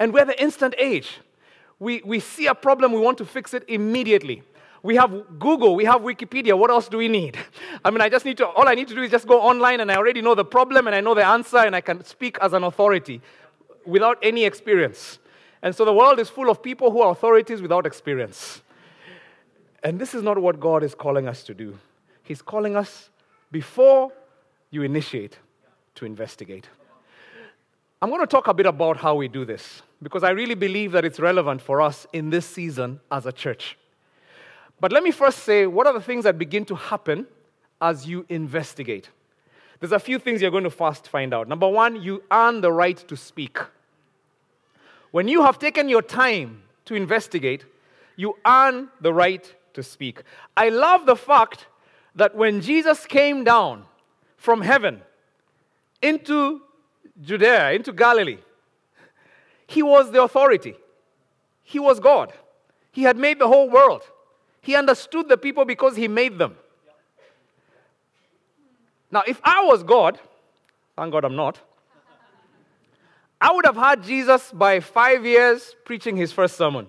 And 0.00 0.12
we're 0.12 0.24
the 0.24 0.42
instant 0.42 0.74
age 0.76 1.20
we, 1.78 2.02
we 2.04 2.20
see 2.20 2.46
a 2.46 2.54
problem, 2.54 2.92
we 2.92 3.00
want 3.00 3.18
to 3.18 3.24
fix 3.24 3.54
it 3.54 3.64
immediately. 3.68 4.42
We 4.82 4.96
have 4.96 5.38
Google, 5.38 5.74
we 5.74 5.84
have 5.84 6.02
Wikipedia. 6.02 6.56
What 6.56 6.70
else 6.70 6.88
do 6.88 6.98
we 6.98 7.08
need? 7.08 7.36
I 7.84 7.90
mean, 7.90 8.00
I 8.00 8.08
just 8.08 8.24
need 8.24 8.36
to, 8.38 8.46
all 8.46 8.68
I 8.68 8.74
need 8.74 8.88
to 8.88 8.94
do 8.94 9.02
is 9.02 9.10
just 9.10 9.26
go 9.26 9.40
online 9.40 9.80
and 9.80 9.90
I 9.90 9.96
already 9.96 10.22
know 10.22 10.34
the 10.34 10.44
problem 10.44 10.86
and 10.86 10.94
I 10.94 11.00
know 11.00 11.14
the 11.14 11.26
answer 11.26 11.58
and 11.58 11.74
I 11.74 11.80
can 11.80 12.04
speak 12.04 12.38
as 12.40 12.52
an 12.52 12.62
authority 12.62 13.20
without 13.84 14.18
any 14.22 14.44
experience. 14.44 15.18
And 15.62 15.74
so 15.74 15.84
the 15.84 15.92
world 15.92 16.20
is 16.20 16.28
full 16.28 16.50
of 16.50 16.62
people 16.62 16.90
who 16.90 17.00
are 17.00 17.10
authorities 17.10 17.60
without 17.60 17.84
experience. 17.84 18.62
And 19.82 19.98
this 19.98 20.14
is 20.14 20.22
not 20.22 20.38
what 20.38 20.60
God 20.60 20.82
is 20.82 20.94
calling 20.94 21.26
us 21.26 21.42
to 21.44 21.54
do. 21.54 21.78
He's 22.22 22.42
calling 22.42 22.76
us 22.76 23.10
before 23.50 24.12
you 24.70 24.82
initiate, 24.82 25.38
to 25.96 26.04
investigate. 26.04 26.68
I'm 28.00 28.10
going 28.10 28.20
to 28.20 28.26
talk 28.26 28.46
a 28.46 28.54
bit 28.54 28.66
about 28.66 28.96
how 28.98 29.14
we 29.14 29.28
do 29.28 29.44
this 29.44 29.82
because 30.02 30.22
I 30.22 30.30
really 30.30 30.54
believe 30.54 30.92
that 30.92 31.04
it's 31.04 31.18
relevant 31.18 31.62
for 31.62 31.80
us 31.80 32.06
in 32.12 32.30
this 32.30 32.46
season 32.46 33.00
as 33.10 33.26
a 33.26 33.32
church. 33.32 33.78
But 34.80 34.92
let 34.92 35.02
me 35.02 35.10
first 35.10 35.38
say 35.40 35.66
what 35.66 35.86
are 35.86 35.92
the 35.92 36.00
things 36.00 36.24
that 36.24 36.38
begin 36.38 36.64
to 36.66 36.74
happen 36.74 37.26
as 37.80 38.06
you 38.06 38.26
investigate? 38.28 39.10
There's 39.80 39.92
a 39.92 39.98
few 39.98 40.18
things 40.18 40.40
you're 40.40 40.50
going 40.50 40.64
to 40.64 40.70
first 40.70 41.08
find 41.08 41.34
out. 41.34 41.48
Number 41.48 41.68
one, 41.68 42.02
you 42.02 42.22
earn 42.30 42.60
the 42.60 42.72
right 42.72 42.96
to 43.08 43.16
speak. 43.16 43.58
When 45.10 45.28
you 45.28 45.42
have 45.42 45.58
taken 45.58 45.88
your 45.88 46.02
time 46.02 46.62
to 46.86 46.94
investigate, 46.94 47.64
you 48.16 48.36
earn 48.46 48.88
the 49.00 49.12
right 49.12 49.54
to 49.74 49.82
speak. 49.82 50.22
I 50.56 50.70
love 50.70 51.06
the 51.06 51.16
fact 51.16 51.66
that 52.14 52.34
when 52.34 52.60
Jesus 52.60 53.06
came 53.06 53.44
down 53.44 53.84
from 54.36 54.62
heaven 54.62 55.02
into 56.00 56.62
Judea, 57.20 57.72
into 57.72 57.92
Galilee, 57.92 58.38
he 59.66 59.82
was 59.82 60.10
the 60.10 60.22
authority. 60.22 60.76
He 61.62 61.78
was 61.78 62.00
God. 62.00 62.32
He 62.92 63.02
had 63.02 63.16
made 63.16 63.38
the 63.38 63.48
whole 63.48 63.68
world. 63.68 64.02
He 64.60 64.74
understood 64.74 65.28
the 65.28 65.36
people 65.36 65.64
because 65.64 65.96
he 65.96 66.08
made 66.08 66.38
them. 66.38 66.56
Now, 69.10 69.22
if 69.26 69.40
I 69.44 69.64
was 69.64 69.82
God, 69.82 70.18
thank 70.96 71.12
God 71.12 71.24
I'm 71.24 71.36
not, 71.36 71.60
I 73.40 73.52
would 73.52 73.66
have 73.66 73.76
had 73.76 74.02
Jesus 74.02 74.50
by 74.50 74.80
five 74.80 75.24
years 75.26 75.74
preaching 75.84 76.16
his 76.16 76.32
first 76.32 76.56
sermon. 76.56 76.88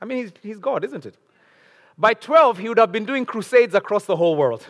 I 0.00 0.04
mean, 0.04 0.18
he's, 0.18 0.32
he's 0.42 0.58
God, 0.58 0.84
isn't 0.84 1.06
it? 1.06 1.16
By 1.96 2.14
12, 2.14 2.58
he 2.58 2.68
would 2.68 2.78
have 2.78 2.90
been 2.90 3.04
doing 3.04 3.24
crusades 3.24 3.74
across 3.74 4.04
the 4.04 4.16
whole 4.16 4.34
world. 4.34 4.66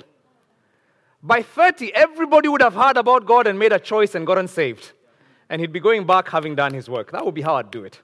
By 1.23 1.43
30, 1.43 1.95
everybody 1.95 2.49
would 2.49 2.61
have 2.61 2.75
heard 2.75 2.97
about 2.97 3.27
God 3.27 3.47
and 3.47 3.59
made 3.59 3.73
a 3.73 3.79
choice 3.79 4.15
and 4.15 4.27
gotten 4.27 4.49
saved. 4.49 4.93
And 5.53 5.61
he'd 5.61 5.71
be 5.71 5.81
going 5.81 6.07
back 6.07 6.31
having 6.31 6.55
done 6.55 6.73
his 6.73 6.89
work. 6.89 7.13
That 7.13 7.27
would 7.27 7.35
be 7.35 7.43
how 7.43 7.57
I'd 7.57 7.71
do 7.71 7.85
it. 7.85 8.01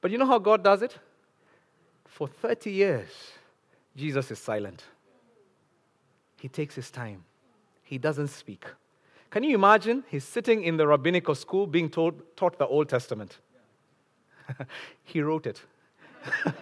But 0.00 0.10
you 0.10 0.18
know 0.18 0.26
how 0.26 0.40
God 0.40 0.64
does 0.64 0.82
it? 0.82 0.98
For 2.06 2.26
30 2.26 2.72
years, 2.72 3.08
Jesus 3.96 4.32
is 4.32 4.40
silent. 4.40 4.82
He 6.40 6.48
takes 6.48 6.74
his 6.74 6.90
time, 6.90 7.22
he 7.84 7.98
doesn't 7.98 8.28
speak. 8.28 8.64
Can 9.30 9.44
you 9.44 9.54
imagine? 9.54 10.02
He's 10.10 10.24
sitting 10.24 10.64
in 10.64 10.76
the 10.76 10.88
rabbinical 10.88 11.36
school 11.36 11.68
being 11.68 11.88
told, 11.88 12.20
taught 12.36 12.58
the 12.58 12.66
Old 12.66 12.88
Testament. 12.88 13.38
he 15.04 15.20
wrote 15.20 15.46
it. 15.46 15.62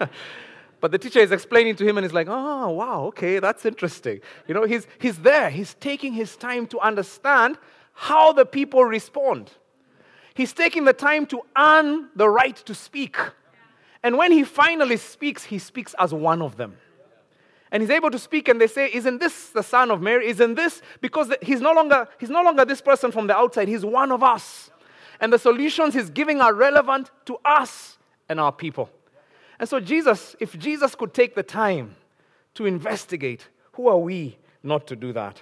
but 0.83 0.91
the 0.91 0.99
teacher 0.99 1.21
is 1.21 1.33
explaining 1.33 1.77
to 1.77 1.87
him 1.87 1.97
and 1.97 2.05
he's 2.05 2.13
like, 2.13 2.29
oh, 2.29 2.69
wow, 2.69 3.05
okay, 3.05 3.39
that's 3.39 3.65
interesting. 3.65 4.21
You 4.47 4.53
know, 4.53 4.65
he's, 4.65 4.87
he's 4.99 5.17
there. 5.17 5.49
He's 5.49 5.73
taking 5.73 6.13
his 6.13 6.37
time 6.37 6.67
to 6.67 6.79
understand 6.81 7.57
how 7.95 8.35
the 8.35 8.45
people 8.45 8.85
respond. 8.85 9.51
He's 10.35 10.53
taking 10.53 10.85
the 10.85 10.93
time 10.93 11.27
to 11.27 11.43
earn 11.57 12.09
the 12.17 12.29
right 12.29 12.57
to 12.57 12.75
speak. 12.75 13.17
And 14.03 14.17
when 14.17 14.33
he 14.33 14.45
finally 14.45 14.97
speaks, 14.97 15.45
he 15.45 15.59
speaks 15.59 15.95
as 15.99 16.13
one 16.13 16.43
of 16.43 16.57
them. 16.57 16.77
And 17.71 17.83
he's 17.83 17.91
able 17.91 18.11
to 18.11 18.19
speak, 18.19 18.49
and 18.49 18.61
they 18.61 18.67
say, 18.67 18.91
Isn't 18.93 19.19
this 19.19 19.49
the 19.49 19.63
son 19.63 19.91
of 19.91 20.03
Mary? 20.03 20.29
Isn't 20.29 20.55
this? 20.55 20.83
Because 21.01 21.33
he's 21.41 21.61
no 21.61 21.73
longer, 21.73 22.07
he's 22.19 22.29
no 22.29 22.43
longer 22.43 22.65
this 22.65 22.83
person 22.83 23.11
from 23.11 23.27
the 23.27 23.37
outside, 23.37 23.69
he's 23.69 23.85
one 23.85 24.13
of 24.13 24.23
us. 24.23 24.71
And 25.21 25.33
the 25.33 25.39
solutions 25.39 25.95
he's 25.95 26.11
giving 26.11 26.41
are 26.41 26.53
relevant 26.53 27.11
to 27.27 27.39
us 27.45 27.97
and 28.29 28.41
our 28.41 28.53
people. 28.53 28.91
And 29.59 29.69
so, 29.69 29.81
Jesus, 29.81 30.37
if 30.41 30.59
Jesus 30.59 30.95
could 30.95 31.15
take 31.15 31.35
the 31.35 31.43
time 31.43 31.95
to 32.55 32.67
investigate, 32.67 33.49
who 33.73 33.89
are 33.89 33.99
we 33.99 34.37
not 34.63 34.87
to 34.89 34.97
do 34.97 35.13
that? 35.13 35.41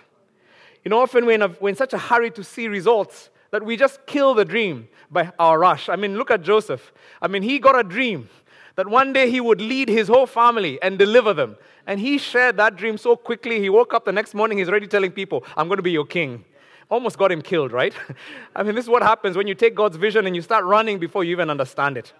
You 0.84 0.90
know, 0.90 1.00
often 1.00 1.26
we're 1.26 1.32
in, 1.32 1.42
a, 1.42 1.48
we're 1.60 1.70
in 1.70 1.76
such 1.76 1.94
a 1.94 1.98
hurry 1.98 2.30
to 2.32 2.44
see 2.44 2.68
results 2.68 3.30
that 3.50 3.64
we 3.64 3.76
just 3.76 4.04
kill 4.06 4.34
the 4.34 4.44
dream 4.44 4.88
by 5.10 5.32
our 5.38 5.58
rush. 5.58 5.88
I 5.88 5.96
mean, 5.96 6.16
look 6.16 6.30
at 6.30 6.42
Joseph. 6.42 6.92
I 7.20 7.28
mean, 7.28 7.42
he 7.42 7.58
got 7.58 7.78
a 7.78 7.82
dream 7.82 8.28
that 8.76 8.88
one 8.88 9.12
day 9.12 9.30
he 9.30 9.40
would 9.40 9.60
lead 9.60 9.88
his 9.88 10.08
whole 10.08 10.26
family 10.26 10.80
and 10.82 10.98
deliver 10.98 11.34
them. 11.34 11.56
And 11.86 11.98
he 11.98 12.18
shared 12.18 12.56
that 12.58 12.76
dream 12.76 12.96
so 12.96 13.16
quickly, 13.16 13.60
he 13.60 13.68
woke 13.68 13.92
up 13.92 14.04
the 14.04 14.12
next 14.12 14.34
morning, 14.34 14.58
he's 14.58 14.68
already 14.68 14.86
telling 14.86 15.10
people, 15.10 15.44
I'm 15.56 15.68
going 15.68 15.78
to 15.78 15.82
be 15.82 15.90
your 15.90 16.06
king. 16.06 16.44
Almost 16.88 17.18
got 17.18 17.30
him 17.30 17.42
killed, 17.42 17.72
right? 17.72 17.94
I 18.56 18.62
mean, 18.62 18.74
this 18.74 18.84
is 18.84 18.88
what 18.88 19.02
happens 19.02 19.36
when 19.36 19.46
you 19.46 19.54
take 19.54 19.74
God's 19.74 19.96
vision 19.96 20.26
and 20.26 20.34
you 20.34 20.42
start 20.42 20.64
running 20.64 20.98
before 20.98 21.24
you 21.24 21.32
even 21.32 21.50
understand 21.50 21.96
it. 21.96 22.12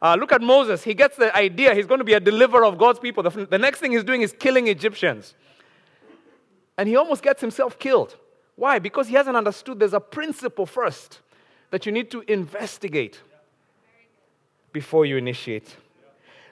Uh, 0.00 0.16
look 0.18 0.32
at 0.32 0.42
Moses. 0.42 0.82
He 0.82 0.94
gets 0.94 1.16
the 1.16 1.34
idea 1.36 1.74
he's 1.74 1.86
going 1.86 1.98
to 1.98 2.04
be 2.04 2.14
a 2.14 2.20
deliverer 2.20 2.64
of 2.64 2.76
God's 2.76 2.98
people. 2.98 3.22
The, 3.22 3.46
the 3.46 3.58
next 3.58 3.78
thing 3.78 3.92
he's 3.92 4.04
doing 4.04 4.22
is 4.22 4.34
killing 4.36 4.66
Egyptians. 4.66 5.34
And 6.76 6.88
he 6.88 6.96
almost 6.96 7.22
gets 7.22 7.40
himself 7.40 7.78
killed. 7.78 8.16
Why? 8.56 8.78
Because 8.78 9.08
he 9.08 9.14
hasn't 9.14 9.36
understood 9.36 9.78
there's 9.78 9.94
a 9.94 10.00
principle 10.00 10.66
first 10.66 11.20
that 11.70 11.86
you 11.86 11.92
need 11.92 12.10
to 12.10 12.22
investigate 12.30 13.20
before 14.72 15.06
you 15.06 15.16
initiate. 15.16 15.76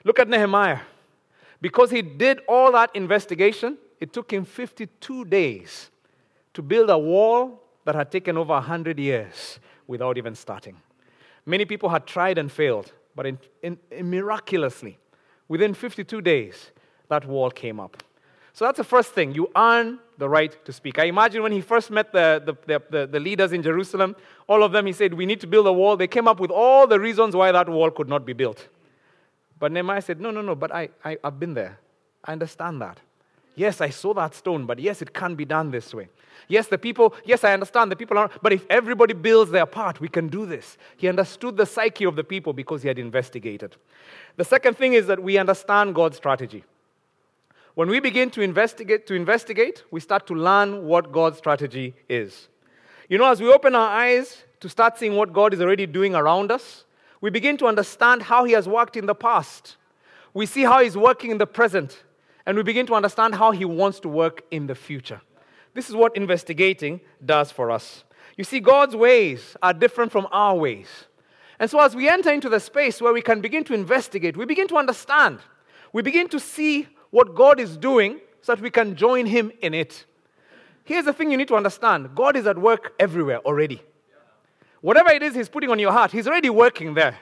Look 0.03 0.19
at 0.19 0.27
Nehemiah. 0.27 0.79
Because 1.61 1.91
he 1.91 2.01
did 2.01 2.39
all 2.47 2.71
that 2.71 2.95
investigation, 2.95 3.77
it 3.99 4.11
took 4.13 4.33
him 4.33 4.45
52 4.45 5.25
days 5.25 5.91
to 6.55 6.61
build 6.61 6.89
a 6.89 6.97
wall 6.97 7.61
that 7.85 7.95
had 7.95 8.11
taken 8.11 8.37
over 8.37 8.53
100 8.53 8.97
years 8.99 9.59
without 9.87 10.17
even 10.17 10.33
starting. 10.33 10.75
Many 11.45 11.65
people 11.65 11.89
had 11.89 12.07
tried 12.07 12.37
and 12.37 12.51
failed, 12.51 12.91
but 13.15 13.25
in, 13.25 13.39
in, 13.61 13.77
in 13.91 14.09
miraculously, 14.09 14.97
within 15.47 15.73
52 15.73 16.21
days, 16.21 16.71
that 17.09 17.25
wall 17.27 17.51
came 17.51 17.79
up. 17.79 18.03
So 18.53 18.65
that's 18.65 18.77
the 18.77 18.83
first 18.83 19.13
thing. 19.13 19.33
You 19.33 19.49
earn 19.55 19.99
the 20.17 20.27
right 20.27 20.53
to 20.65 20.73
speak. 20.73 20.99
I 20.99 21.05
imagine 21.05 21.41
when 21.41 21.51
he 21.51 21.61
first 21.61 21.89
met 21.89 22.11
the, 22.11 22.55
the, 22.65 22.81
the, 22.89 23.07
the, 23.07 23.19
leaders 23.19 23.53
in 23.53 23.63
Jerusalem, 23.63 24.15
all 24.47 24.61
of 24.63 24.71
them, 24.71 24.85
he 24.85 24.93
said, 24.93 25.13
We 25.13 25.25
need 25.25 25.39
to 25.41 25.47
build 25.47 25.67
a 25.67 25.73
wall. 25.73 25.95
They 25.95 26.07
came 26.07 26.27
up 26.27 26.39
with 26.39 26.51
all 26.51 26.85
the 26.85 26.99
reasons 26.99 27.35
why 27.35 27.51
that 27.51 27.69
wall 27.69 27.89
could 27.91 28.09
not 28.09 28.25
be 28.25 28.33
built. 28.33 28.67
But 29.57 29.71
Nehemiah 29.71 30.01
said, 30.01 30.19
No, 30.19 30.31
no, 30.31 30.41
no, 30.41 30.55
but 30.55 30.73
I, 30.73 30.89
I, 31.05 31.17
I've 31.23 31.39
been 31.39 31.53
there. 31.53 31.79
I 32.25 32.33
understand 32.33 32.81
that. 32.81 32.99
Yes, 33.55 33.81
I 33.81 33.89
saw 33.89 34.13
that 34.13 34.35
stone, 34.35 34.65
but 34.65 34.79
yes, 34.79 35.01
it 35.01 35.13
can 35.13 35.35
be 35.35 35.45
done 35.45 35.71
this 35.71 35.93
way. 35.93 36.07
Yes, 36.47 36.67
the 36.67 36.77
people, 36.77 37.13
yes, 37.25 37.43
I 37.43 37.53
understand 37.53 37.91
the 37.91 37.95
people 37.95 38.17
are, 38.17 38.29
but 38.41 38.53
if 38.53 38.65
everybody 38.69 39.13
builds 39.13 39.51
their 39.51 39.65
part, 39.65 39.99
we 39.99 40.07
can 40.07 40.27
do 40.27 40.45
this. 40.45 40.77
He 40.97 41.07
understood 41.07 41.57
the 41.57 41.65
psyche 41.65 42.05
of 42.05 42.15
the 42.15 42.23
people 42.23 42.53
because 42.53 42.81
he 42.81 42.87
had 42.87 42.99
investigated. 42.99 43.75
The 44.37 44.43
second 44.43 44.77
thing 44.77 44.93
is 44.93 45.07
that 45.07 45.21
we 45.21 45.37
understand 45.37 45.95
God's 45.95 46.17
strategy. 46.17 46.63
When 47.75 47.89
we 47.89 47.99
begin 47.99 48.29
to 48.31 48.41
investigate, 48.41 49.07
to 49.07 49.13
investigate, 49.13 49.83
we 49.91 49.99
start 49.99 50.27
to 50.27 50.33
learn 50.33 50.85
what 50.85 51.11
God's 51.11 51.37
strategy 51.37 51.95
is. 52.09 52.49
You 53.07 53.17
know, 53.17 53.31
as 53.31 53.41
we 53.41 53.51
open 53.51 53.75
our 53.75 53.89
eyes 53.89 54.43
to 54.59 54.69
start 54.69 54.97
seeing 54.97 55.15
what 55.15 55.31
God 55.33 55.53
is 55.53 55.61
already 55.61 55.85
doing 55.85 56.13
around 56.15 56.51
us, 56.51 56.85
we 57.21 57.29
begin 57.29 57.57
to 57.57 57.67
understand 57.67 58.23
how 58.23 58.43
He 58.43 58.53
has 58.53 58.67
worked 58.67 58.97
in 58.97 59.05
the 59.05 59.15
past. 59.15 59.77
We 60.33 60.45
see 60.45 60.63
how 60.63 60.81
He's 60.81 60.97
working 60.97 61.31
in 61.31 61.37
the 61.37 61.47
present, 61.47 62.03
and 62.45 62.57
we 62.57 62.63
begin 62.63 62.85
to 62.87 62.93
understand 62.93 63.35
how 63.35 63.51
He 63.51 63.63
wants 63.63 63.99
to 64.01 64.09
work 64.09 64.43
in 64.51 64.67
the 64.67 64.75
future. 64.75 65.21
This 65.73 65.89
is 65.89 65.95
what 65.95 66.17
investigating 66.17 66.99
does 67.25 67.51
for 67.51 67.71
us. 67.71 68.03
You 68.37 68.43
see, 68.43 68.59
God's 68.59 68.95
ways 68.95 69.55
are 69.61 69.73
different 69.73 70.11
from 70.11 70.27
our 70.31 70.55
ways. 70.55 70.87
And 71.59 71.69
so, 71.69 71.79
as 71.79 71.95
we 71.95 72.09
enter 72.09 72.31
into 72.31 72.49
the 72.49 72.59
space 72.59 73.01
where 73.01 73.13
we 73.13 73.21
can 73.21 73.39
begin 73.39 73.63
to 73.65 73.73
investigate, 73.73 74.35
we 74.35 74.45
begin 74.45 74.67
to 74.69 74.77
understand. 74.77 75.39
We 75.93 76.01
begin 76.01 76.27
to 76.29 76.39
see 76.39 76.87
what 77.11 77.35
God 77.35 77.59
is 77.59 77.77
doing 77.77 78.19
so 78.41 78.55
that 78.55 78.61
we 78.61 78.71
can 78.71 78.95
join 78.95 79.25
Him 79.27 79.51
in 79.61 79.73
it. 79.73 80.05
Here's 80.83 81.05
the 81.05 81.13
thing 81.13 81.31
you 81.31 81.37
need 81.37 81.47
to 81.49 81.55
understand 81.55 82.15
God 82.15 82.35
is 82.35 82.47
at 82.47 82.57
work 82.57 82.93
everywhere 82.99 83.39
already. 83.39 83.81
Whatever 84.81 85.11
it 85.11 85.21
is 85.21 85.35
He's 85.35 85.49
putting 85.49 85.69
on 85.69 85.77
your 85.77 85.91
heart, 85.91 86.11
He's 86.11 86.27
already 86.27 86.49
working 86.49 86.95
there. 86.95 87.17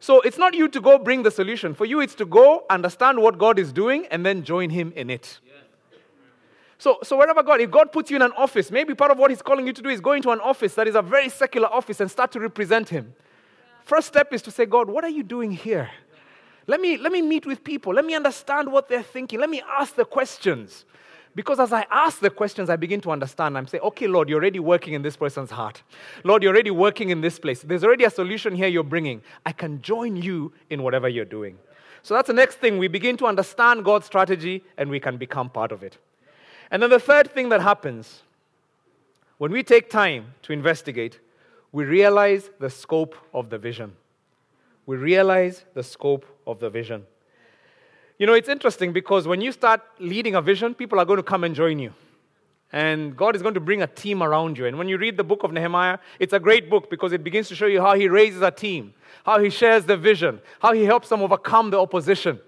So 0.00 0.22
it's 0.22 0.38
not 0.38 0.54
you 0.54 0.66
to 0.68 0.80
go 0.80 0.98
bring 0.98 1.22
the 1.22 1.30
solution. 1.30 1.74
For 1.74 1.84
you, 1.84 2.00
it's 2.00 2.14
to 2.16 2.24
go 2.24 2.64
understand 2.70 3.20
what 3.20 3.38
God 3.38 3.58
is 3.58 3.72
doing 3.72 4.06
and 4.06 4.24
then 4.24 4.42
join 4.42 4.70
Him 4.70 4.92
in 4.96 5.10
it. 5.10 5.38
So, 6.78 6.98
so 7.02 7.18
wherever 7.18 7.42
God, 7.42 7.60
if 7.60 7.70
God 7.70 7.92
puts 7.92 8.10
you 8.10 8.16
in 8.16 8.22
an 8.22 8.32
office, 8.38 8.70
maybe 8.70 8.94
part 8.94 9.10
of 9.10 9.18
what 9.18 9.30
He's 9.30 9.42
calling 9.42 9.66
you 9.66 9.74
to 9.74 9.82
do 9.82 9.90
is 9.90 10.00
go 10.00 10.12
into 10.12 10.30
an 10.30 10.40
office 10.40 10.74
that 10.76 10.88
is 10.88 10.94
a 10.94 11.02
very 11.02 11.28
secular 11.28 11.68
office 11.68 12.00
and 12.00 12.10
start 12.10 12.32
to 12.32 12.40
represent 12.40 12.88
Him. 12.88 13.12
First 13.84 14.08
step 14.08 14.32
is 14.32 14.40
to 14.42 14.50
say, 14.50 14.64
God, 14.64 14.88
what 14.88 15.04
are 15.04 15.10
you 15.10 15.22
doing 15.22 15.50
here? 15.50 15.90
Let 16.66 16.80
me, 16.80 16.96
let 16.96 17.12
me 17.12 17.22
meet 17.22 17.46
with 17.46 17.64
people. 17.64 17.94
Let 17.94 18.04
me 18.04 18.14
understand 18.14 18.70
what 18.70 18.88
they're 18.88 19.02
thinking. 19.02 19.40
Let 19.40 19.50
me 19.50 19.62
ask 19.78 19.94
the 19.94 20.04
questions. 20.04 20.84
Because 21.34 21.60
as 21.60 21.72
I 21.72 21.86
ask 21.90 22.18
the 22.18 22.30
questions, 22.30 22.68
I 22.70 22.76
begin 22.76 23.00
to 23.02 23.10
understand. 23.10 23.56
I'm 23.56 23.66
saying, 23.66 23.82
okay, 23.84 24.06
Lord, 24.08 24.28
you're 24.28 24.40
already 24.40 24.58
working 24.58 24.94
in 24.94 25.02
this 25.02 25.16
person's 25.16 25.50
heart. 25.50 25.82
Lord, 26.24 26.42
you're 26.42 26.52
already 26.52 26.72
working 26.72 27.10
in 27.10 27.20
this 27.20 27.38
place. 27.38 27.62
There's 27.62 27.84
already 27.84 28.04
a 28.04 28.10
solution 28.10 28.54
here 28.54 28.66
you're 28.66 28.82
bringing. 28.82 29.22
I 29.46 29.52
can 29.52 29.80
join 29.80 30.16
you 30.16 30.52
in 30.70 30.82
whatever 30.82 31.08
you're 31.08 31.24
doing. 31.24 31.58
So 32.02 32.14
that's 32.14 32.26
the 32.26 32.32
next 32.32 32.56
thing. 32.56 32.78
We 32.78 32.88
begin 32.88 33.16
to 33.18 33.26
understand 33.26 33.84
God's 33.84 34.06
strategy 34.06 34.64
and 34.76 34.90
we 34.90 34.98
can 34.98 35.18
become 35.18 35.50
part 35.50 35.70
of 35.70 35.82
it. 35.82 35.98
And 36.70 36.82
then 36.82 36.90
the 36.90 37.00
third 37.00 37.30
thing 37.30 37.48
that 37.50 37.60
happens 37.60 38.22
when 39.38 39.52
we 39.52 39.62
take 39.62 39.88
time 39.88 40.34
to 40.42 40.52
investigate, 40.52 41.20
we 41.72 41.84
realize 41.84 42.50
the 42.58 42.68
scope 42.68 43.14
of 43.32 43.48
the 43.48 43.56
vision. 43.56 43.96
We 44.86 44.96
realize 44.96 45.64
the 45.74 45.82
scope 45.82 46.26
of 46.46 46.58
the 46.58 46.70
vision. 46.70 47.04
You 48.18 48.26
know, 48.26 48.34
it's 48.34 48.48
interesting 48.48 48.92
because 48.92 49.26
when 49.26 49.40
you 49.40 49.52
start 49.52 49.80
leading 49.98 50.34
a 50.34 50.42
vision, 50.42 50.74
people 50.74 50.98
are 50.98 51.04
going 51.04 51.16
to 51.16 51.22
come 51.22 51.44
and 51.44 51.54
join 51.54 51.78
you. 51.78 51.94
And 52.72 53.16
God 53.16 53.34
is 53.34 53.42
going 53.42 53.54
to 53.54 53.60
bring 53.60 53.82
a 53.82 53.86
team 53.86 54.22
around 54.22 54.56
you. 54.56 54.66
And 54.66 54.78
when 54.78 54.88
you 54.88 54.96
read 54.96 55.16
the 55.16 55.24
book 55.24 55.42
of 55.42 55.52
Nehemiah, 55.52 55.98
it's 56.18 56.32
a 56.32 56.38
great 56.38 56.70
book 56.70 56.88
because 56.88 57.12
it 57.12 57.24
begins 57.24 57.48
to 57.48 57.54
show 57.54 57.66
you 57.66 57.80
how 57.80 57.94
he 57.94 58.08
raises 58.08 58.42
a 58.42 58.50
team, 58.50 58.94
how 59.24 59.40
he 59.40 59.50
shares 59.50 59.86
the 59.86 59.96
vision, 59.96 60.40
how 60.60 60.72
he 60.72 60.84
helps 60.84 61.08
them 61.08 61.22
overcome 61.22 61.70
the 61.70 61.80
opposition. 61.80 62.38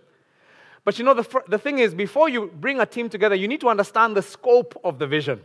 But 0.85 0.99
you 0.99 1.05
know, 1.05 1.14
the, 1.14 1.42
the 1.49 1.59
thing 1.59 1.79
is, 1.79 1.95
before 1.95 2.29
you 2.29 2.53
bring 2.55 2.81
a 2.81 2.87
team 2.87 3.09
together, 3.09 3.35
you 3.35 3.49
need 3.49 3.61
to 3.61 3.68
understand 3.68 4.16
the 4.16 4.23
scope 4.23 4.81
of 4.85 4.99
the 4.99 5.07
vision. 5.07 5.40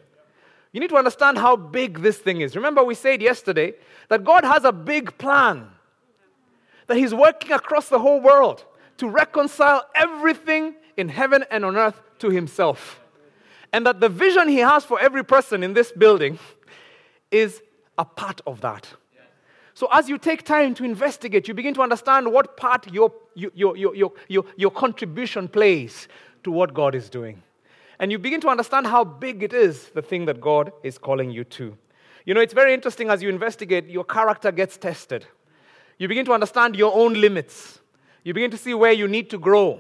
You 0.72 0.80
need 0.80 0.90
to 0.90 0.98
understand 0.98 1.38
how 1.38 1.56
big 1.56 2.00
this 2.00 2.18
thing 2.18 2.42
is. 2.42 2.56
Remember, 2.56 2.84
we 2.84 2.96
said 2.96 3.22
yesterday 3.22 3.74
that 4.10 4.24
God 4.24 4.44
has 4.44 4.64
a 4.64 4.72
big 4.72 5.18
plan, 5.18 5.70
that 6.88 6.98
He's 6.98 7.14
working 7.14 7.52
across 7.52 7.90
the 7.90 8.00
whole 8.00 8.20
world 8.20 8.66
to 8.98 9.08
reconcile 9.08 9.86
everything 9.96 10.76
in 10.98 11.10
heaven 11.10 11.46
and 11.52 11.64
on 11.64 11.78
earth 11.78 12.02
to 12.20 12.30
Himself. 12.30 13.00
And 13.72 13.86
that 13.86 14.00
the 14.00 14.10
vision 14.10 14.48
He 14.48 14.58
has 14.58 14.84
for 14.84 15.00
every 15.00 15.24
person 15.24 15.64
in 15.64 15.74
this 15.74 15.92
building 15.92 16.40
is 17.32 17.62
a 17.98 18.06
part 18.06 18.42
of 18.48 18.62
that. 18.62 18.88
So, 19.74 19.88
as 19.92 20.10
you 20.10 20.18
take 20.18 20.42
time 20.42 20.74
to 20.74 20.84
investigate, 20.84 21.48
you 21.48 21.54
begin 21.54 21.76
to 21.76 21.84
understand 21.84 22.32
what 22.32 22.58
part 22.58 22.92
your, 22.92 23.14
your, 23.36 23.52
your, 23.78 23.96
your, 24.28 24.46
your, 24.56 24.72
contribution 24.72 25.48
plays 25.48 26.08
to 26.44 26.50
what 26.50 26.74
God 26.74 26.96
is 26.96 27.12
doing. 27.12 27.44
And 28.00 28.12
you 28.12 28.18
begin 28.18 28.42
to 28.42 28.48
understand 28.48 28.88
how 28.88 29.04
big 29.04 29.44
it 29.44 29.54
is, 29.54 29.90
the 29.90 30.02
thing 30.02 30.26
that 30.26 30.42
God 30.42 30.72
is 30.82 30.98
calling 30.98 31.30
you 31.30 31.44
to. 31.44 31.78
You 32.26 32.34
know, 32.34 32.42
it's 32.42 32.54
very 32.54 32.74
interesting 32.74 33.12
as 33.12 33.22
you 33.22 33.30
investigate, 33.30 33.88
your 33.88 34.04
character 34.04 34.52
gets 34.52 34.78
tested. 34.78 35.28
You 35.98 36.08
begin 36.08 36.26
to 36.26 36.34
understand 36.34 36.76
your 36.76 36.94
own 36.94 37.14
limits. 37.14 37.80
You 38.24 38.34
begin 38.34 38.52
to 38.52 38.58
see 38.58 38.74
where 38.74 38.92
you 38.92 39.08
need 39.08 39.30
to 39.32 39.38
grow 39.38 39.80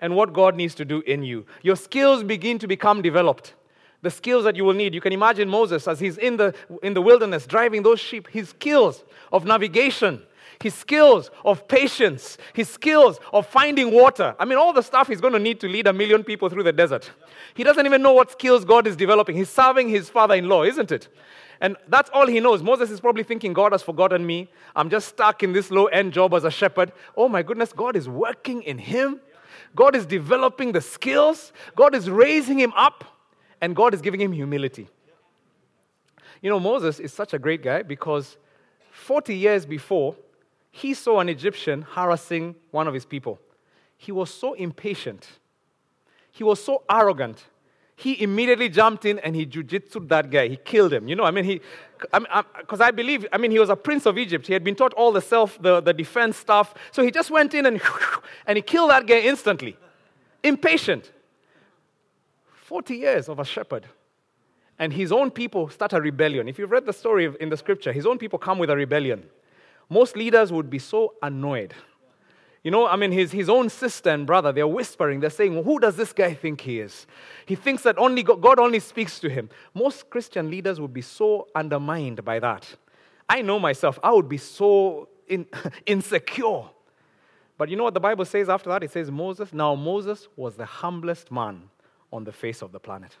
and 0.00 0.16
what 0.16 0.32
God 0.32 0.56
needs 0.56 0.74
to 0.76 0.84
do 0.84 1.00
in 1.02 1.22
you. 1.22 1.46
Your 1.62 1.76
skills 1.76 2.24
begin 2.24 2.58
to 2.58 2.66
become 2.66 3.02
developed 3.02 3.54
the 4.02 4.10
skills 4.10 4.44
that 4.44 4.56
you 4.56 4.64
will 4.64 4.74
need. 4.74 4.94
You 4.94 5.00
can 5.00 5.12
imagine 5.12 5.48
Moses 5.48 5.88
as 5.88 6.00
he's 6.00 6.18
in 6.18 6.36
the, 6.36 6.54
in 6.82 6.92
the 6.94 7.00
wilderness 7.00 7.46
driving 7.46 7.82
those 7.82 8.00
sheep, 8.00 8.28
his 8.28 8.50
skills 8.50 9.04
of 9.32 9.44
navigation, 9.44 10.22
his 10.60 10.74
skills 10.74 11.30
of 11.44 11.66
patience, 11.68 12.36
his 12.52 12.68
skills 12.68 13.20
of 13.32 13.46
finding 13.46 13.92
water. 13.92 14.34
I 14.38 14.44
mean, 14.44 14.58
all 14.58 14.72
the 14.72 14.82
stuff 14.82 15.08
he's 15.08 15.20
going 15.20 15.32
to 15.32 15.38
need 15.38 15.60
to 15.60 15.68
lead 15.68 15.86
a 15.86 15.92
million 15.92 16.24
people 16.24 16.48
through 16.48 16.64
the 16.64 16.72
desert. 16.72 17.10
He 17.54 17.64
doesn't 17.64 17.86
even 17.86 18.02
know 18.02 18.12
what 18.12 18.32
skills 18.32 18.64
God 18.64 18.86
is 18.86 18.96
developing. 18.96 19.36
He's 19.36 19.50
serving 19.50 19.88
his 19.88 20.10
father 20.10 20.34
in 20.34 20.48
law, 20.48 20.64
isn't 20.64 20.90
it? 20.90 21.08
And 21.62 21.76
that's 21.86 22.10
all 22.12 22.26
he 22.26 22.40
knows. 22.40 22.60
Moses 22.60 22.90
is 22.90 22.98
probably 22.98 23.22
thinking, 23.22 23.52
God 23.52 23.70
has 23.70 23.84
forgotten 23.84 24.26
me. 24.26 24.50
I'm 24.74 24.90
just 24.90 25.06
stuck 25.08 25.44
in 25.44 25.52
this 25.52 25.70
low 25.70 25.86
end 25.86 26.12
job 26.12 26.34
as 26.34 26.42
a 26.42 26.50
shepherd. 26.50 26.90
Oh 27.16 27.28
my 27.28 27.44
goodness, 27.44 27.72
God 27.72 27.94
is 27.94 28.08
working 28.08 28.64
in 28.64 28.78
him. 28.78 29.20
God 29.76 29.94
is 29.94 30.04
developing 30.04 30.72
the 30.72 30.80
skills. 30.80 31.52
God 31.76 31.94
is 31.94 32.10
raising 32.10 32.58
him 32.58 32.72
up 32.76 33.04
and 33.60 33.76
God 33.76 33.94
is 33.94 34.02
giving 34.02 34.20
him 34.20 34.32
humility. 34.32 34.88
You 36.40 36.50
know, 36.50 36.58
Moses 36.58 36.98
is 36.98 37.12
such 37.12 37.32
a 37.32 37.38
great 37.38 37.62
guy 37.62 37.82
because 37.82 38.36
40 38.90 39.36
years 39.36 39.64
before, 39.64 40.16
he 40.72 40.94
saw 40.94 41.20
an 41.20 41.28
Egyptian 41.28 41.82
harassing 41.82 42.56
one 42.72 42.88
of 42.88 42.94
his 42.94 43.06
people. 43.06 43.38
He 43.96 44.10
was 44.10 44.34
so 44.34 44.54
impatient, 44.54 45.28
he 46.32 46.42
was 46.42 46.62
so 46.62 46.82
arrogant. 46.90 47.44
He 48.02 48.20
immediately 48.20 48.68
jumped 48.68 49.04
in 49.04 49.20
and 49.20 49.36
he 49.36 49.46
jujitsued 49.46 50.08
that 50.08 50.28
guy. 50.28 50.48
He 50.48 50.56
killed 50.56 50.92
him. 50.92 51.06
You 51.06 51.14
know, 51.14 51.22
I 51.22 51.30
mean, 51.30 51.44
he, 51.44 51.60
because 52.00 52.80
I, 52.80 52.86
I, 52.86 52.88
I, 52.88 52.90
believe, 52.90 53.24
I 53.32 53.38
mean, 53.38 53.52
he 53.52 53.60
was 53.60 53.70
a 53.70 53.76
prince 53.76 54.06
of 54.06 54.18
Egypt. 54.18 54.44
He 54.48 54.52
had 54.52 54.64
been 54.64 54.74
taught 54.74 54.92
all 54.94 55.12
the 55.12 55.20
self, 55.20 55.56
the, 55.62 55.80
the 55.80 55.92
defense 55.92 56.36
stuff. 56.36 56.74
So 56.90 57.04
he 57.04 57.12
just 57.12 57.30
went 57.30 57.54
in 57.54 57.64
and, 57.64 57.80
and 58.48 58.56
he 58.56 58.62
killed 58.62 58.90
that 58.90 59.06
guy 59.06 59.20
instantly. 59.20 59.76
Impatient. 60.42 61.12
40 62.54 62.96
years 62.96 63.28
of 63.28 63.38
a 63.38 63.44
shepherd. 63.44 63.86
And 64.80 64.92
his 64.92 65.12
own 65.12 65.30
people 65.30 65.68
start 65.68 65.92
a 65.92 66.00
rebellion. 66.00 66.48
If 66.48 66.58
you've 66.58 66.72
read 66.72 66.86
the 66.86 66.92
story 66.92 67.32
in 67.38 67.50
the 67.50 67.56
scripture, 67.56 67.92
his 67.92 68.04
own 68.04 68.18
people 68.18 68.36
come 68.36 68.58
with 68.58 68.70
a 68.70 68.74
rebellion. 68.74 69.22
Most 69.88 70.16
leaders 70.16 70.50
would 70.50 70.68
be 70.68 70.80
so 70.80 71.14
annoyed. 71.22 71.72
You 72.62 72.70
know, 72.70 72.86
I 72.86 72.94
mean, 72.94 73.10
his, 73.10 73.32
his 73.32 73.48
own 73.48 73.68
sister 73.68 74.10
and 74.10 74.26
brother, 74.26 74.52
they're 74.52 74.68
whispering, 74.68 75.18
they're 75.18 75.30
saying, 75.30 75.54
well, 75.54 75.64
Who 75.64 75.80
does 75.80 75.96
this 75.96 76.12
guy 76.12 76.34
think 76.34 76.60
he 76.60 76.78
is? 76.78 77.06
He 77.44 77.56
thinks 77.56 77.82
that 77.82 77.98
only 77.98 78.22
God, 78.22 78.40
God 78.40 78.58
only 78.60 78.78
speaks 78.78 79.18
to 79.20 79.28
him. 79.28 79.50
Most 79.74 80.10
Christian 80.10 80.50
leaders 80.50 80.80
would 80.80 80.92
be 80.92 81.02
so 81.02 81.48
undermined 81.54 82.24
by 82.24 82.38
that. 82.38 82.76
I 83.28 83.42
know 83.42 83.58
myself, 83.58 83.98
I 84.02 84.12
would 84.12 84.28
be 84.28 84.38
so 84.38 85.08
in, 85.26 85.46
insecure. 85.86 86.64
But 87.58 87.68
you 87.68 87.76
know 87.76 87.84
what 87.84 87.94
the 87.94 88.00
Bible 88.00 88.24
says 88.24 88.48
after 88.48 88.70
that? 88.70 88.82
It 88.82 88.92
says, 88.92 89.10
Moses, 89.10 89.52
now 89.52 89.74
Moses 89.74 90.28
was 90.36 90.56
the 90.56 90.66
humblest 90.66 91.30
man 91.30 91.62
on 92.12 92.24
the 92.24 92.32
face 92.32 92.62
of 92.62 92.72
the 92.72 92.80
planet. 92.80 93.16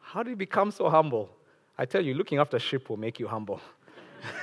How 0.00 0.22
did 0.22 0.30
he 0.30 0.36
become 0.36 0.70
so 0.70 0.88
humble? 0.88 1.30
I 1.76 1.84
tell 1.84 2.04
you, 2.04 2.14
looking 2.14 2.38
after 2.38 2.58
sheep 2.58 2.88
will 2.88 2.96
make 2.96 3.18
you 3.18 3.28
humble. 3.28 3.60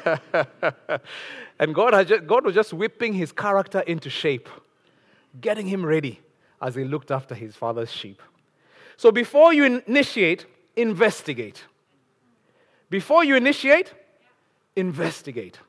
and 1.60 1.74
God, 1.74 2.08
just, 2.08 2.28
God 2.28 2.46
was 2.46 2.56
just 2.56 2.74
whipping 2.74 3.14
his 3.14 3.32
character 3.32 3.80
into 3.82 4.10
shape, 4.10 4.50
getting 5.40 5.68
him 5.68 5.86
ready 5.86 6.20
as 6.62 6.76
he 6.76 6.84
looked 6.84 7.12
after 7.12 7.36
his 7.36 7.56
father's 7.56 7.92
sheep. 7.92 8.22
So 8.98 9.12
before 9.12 9.54
you 9.54 9.82
initiate, 9.88 10.46
investigate. 10.76 11.64
Before 12.90 13.24
you 13.24 13.36
initiate, 13.36 13.94
investigate. 14.76 15.60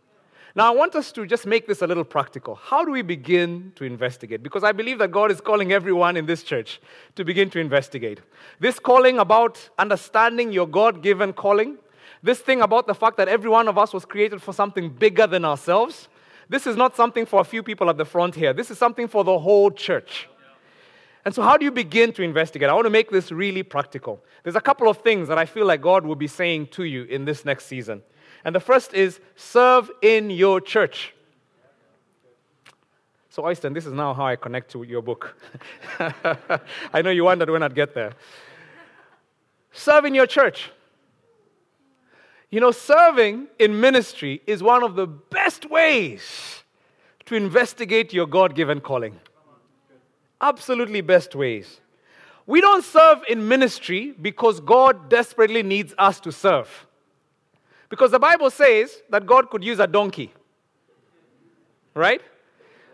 Now, 0.57 0.73
I 0.73 0.75
want 0.75 0.96
us 0.96 1.12
to 1.12 1.27
just 1.27 1.46
make 1.46 1.68
this 1.68 1.81
a 1.81 1.87
little 1.87 2.05
practical. 2.05 2.57
How 2.57 2.85
do 2.85 2.90
we 2.90 3.03
begin 3.03 3.73
to 3.77 3.85
investigate? 3.85 4.42
Because 4.42 4.64
I 4.64 4.73
believe 4.73 4.99
that 4.99 5.12
God 5.12 5.31
is 5.31 5.40
calling 5.40 5.73
everyone 5.73 6.16
in 6.16 6.27
this 6.27 6.42
church 6.42 6.81
to 7.14 7.25
begin 7.25 7.51
to 7.51 7.61
investigate. 7.61 8.20
This 8.59 8.81
calling 8.81 9.18
about 9.18 9.70
understanding 9.79 10.51
your 10.51 10.66
God 10.66 11.03
given 11.03 11.33
calling, 11.33 11.79
this 12.22 12.40
thing 12.40 12.61
about 12.61 12.87
the 12.87 12.94
fact 12.94 13.16
that 13.16 13.28
every 13.28 13.50
one 13.50 13.68
of 13.68 13.78
us 13.78 13.92
was 13.92 14.04
created 14.04 14.42
for 14.42 14.52
something 14.52 14.90
bigger 14.90 15.26
than 15.26 15.44
ourselves, 15.44 16.09
this 16.48 16.66
is 16.66 16.76
not 16.76 16.96
something 16.96 17.24
for 17.24 17.40
a 17.40 17.44
few 17.44 17.62
people 17.62 17.88
at 17.88 17.96
the 17.96 18.04
front 18.04 18.35
here. 18.35 18.52
This 18.52 18.70
is 18.70 18.78
something 18.78 19.09
for 19.09 19.24
the 19.24 19.38
whole 19.38 19.70
church. 19.70 20.28
And 21.24 21.35
so, 21.35 21.42
how 21.42 21.56
do 21.56 21.64
you 21.64 21.70
begin 21.70 22.12
to 22.14 22.22
investigate? 22.22 22.68
I 22.68 22.72
want 22.72 22.87
to 22.87 22.90
make 22.90 23.11
this 23.11 23.30
really 23.30 23.62
practical. 23.62 24.24
There's 24.42 24.56
a 24.56 24.61
couple 24.61 24.88
of 24.88 24.98
things 24.98 25.28
that 25.28 25.38
I 25.38 25.44
feel 25.44 25.66
like 25.66 25.83
God 25.83 26.04
will 26.04 26.16
be 26.16 26.26
saying 26.26 26.68
to 26.68 26.85
you 26.85 27.04
in 27.04 27.24
this 27.24 27.44
next 27.44 27.66
season. 27.66 28.02
And 28.44 28.54
the 28.54 28.61
first 28.61 28.94
is 28.94 29.20
serve 29.37 29.90
in 30.02 30.30
your 30.30 30.61
church. 30.61 31.14
So, 33.28 33.42
Øystein, 33.42 33.74
this 33.74 33.87
is 33.87 33.92
now 33.92 34.14
how 34.14 34.26
I 34.26 34.37
connect 34.37 34.72
to 34.72 34.83
your 34.83 35.02
book. 35.02 35.37
I 36.92 37.02
know 37.02 37.11
you 37.11 37.24
wondered 37.24 37.50
when 37.50 37.62
I'd 37.62 37.74
get 37.74 37.94
there. 37.94 38.12
Serve 39.72 40.06
in 40.06 40.14
your 40.14 40.26
church. 40.26 40.72
You 42.51 42.61
know, 42.61 42.73
serving 42.73 43.47
in 43.59 43.81
ministry 43.81 44.43
is 44.47 44.63
one 44.63 44.83
of 44.83 44.97
the 44.97 45.07
best 45.07 45.71
ways 45.71 46.65
to 47.27 47.37
investigate 47.37 48.13
your 48.13 48.27
God 48.27 48.57
given 48.57 48.81
calling. 48.81 49.21
Absolutely 50.41 51.01
best 51.01 51.35
ways. 51.35 51.81
We 52.47 52.61
don't 52.61 52.85
serve 52.85 53.21
in 53.29 53.47
ministry 53.47 54.15
because 54.21 54.59
God 54.59 55.09
desperately 55.09 55.63
needs 55.63 55.95
us 55.97 56.19
to 56.21 56.33
serve. 56.33 56.87
Because 57.89 58.11
the 58.11 58.19
Bible 58.19 58.51
says 58.51 59.03
that 59.11 59.27
God 59.27 59.51
could 59.51 59.63
use 59.63 59.79
a 59.79 59.87
donkey. 59.87 60.33
Right? 61.95 62.21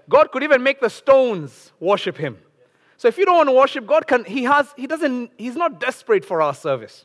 God 0.08 0.30
could 0.32 0.42
even 0.42 0.62
make 0.62 0.80
the 0.80 0.90
stones 0.90 1.72
worship 1.80 2.18
him. 2.18 2.38
So 2.98 3.08
if 3.08 3.16
you 3.16 3.24
don't 3.24 3.36
want 3.36 3.48
to 3.48 3.54
worship 3.54 3.86
God, 3.86 4.06
can, 4.06 4.24
he 4.24 4.44
has 4.44 4.72
he 4.76 4.86
doesn't 4.86 5.30
he's 5.36 5.56
not 5.56 5.80
desperate 5.80 6.24
for 6.24 6.40
our 6.42 6.54
service. 6.54 7.04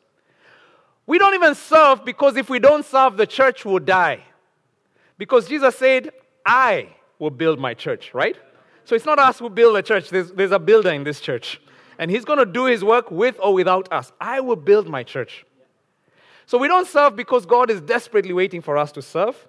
We 1.06 1.18
don't 1.18 1.34
even 1.34 1.56
serve 1.56 2.06
because 2.06 2.38
if 2.38 2.50
we 2.50 2.60
don't 2.60 2.86
serve, 2.86 3.18
the 3.18 3.28
church 3.28 3.66
will 3.66 3.80
die. 3.80 4.24
Because 5.18 5.48
Jesus 5.48 5.76
said, 5.76 6.12
I 6.46 6.90
will 7.20 7.30
build 7.30 7.60
my 7.60 7.74
church, 7.74 8.14
right? 8.14 8.38
So 8.86 8.96
it's 8.96 9.06
not 9.06 9.20
us 9.20 9.40
who 9.40 9.50
build 9.50 9.76
the 9.76 9.84
church, 9.84 10.10
there's, 10.10 10.32
there's 10.32 10.52
a 10.52 10.60
builder 10.60 10.92
in 10.92 11.04
this 11.04 11.22
church. 11.22 11.62
And 12.00 12.10
he's 12.10 12.26
going 12.26 12.40
to 12.40 12.46
do 12.46 12.66
his 12.66 12.84
work 12.84 13.12
with 13.12 13.38
or 13.40 13.54
without 13.54 13.92
us. 13.92 14.12
I 14.20 14.40
will 14.40 14.56
build 14.56 14.88
my 14.88 15.04
church. 15.04 15.46
So 16.48 16.58
we 16.58 16.68
don't 16.68 16.88
serve 16.88 17.16
because 17.16 17.46
God 17.46 17.70
is 17.70 17.80
desperately 17.80 18.34
waiting 18.34 18.62
for 18.62 18.78
us 18.78 18.92
to 18.94 19.02
serve. 19.02 19.48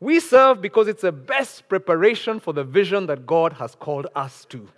We 0.00 0.20
serve 0.20 0.60
because 0.60 0.86
it's 0.86 1.02
the 1.02 1.12
best 1.12 1.68
preparation 1.68 2.38
for 2.38 2.52
the 2.52 2.62
vision 2.62 3.06
that 3.06 3.26
God 3.26 3.54
has 3.54 3.74
called 3.74 4.06
us 4.14 4.44
to. 4.50 4.68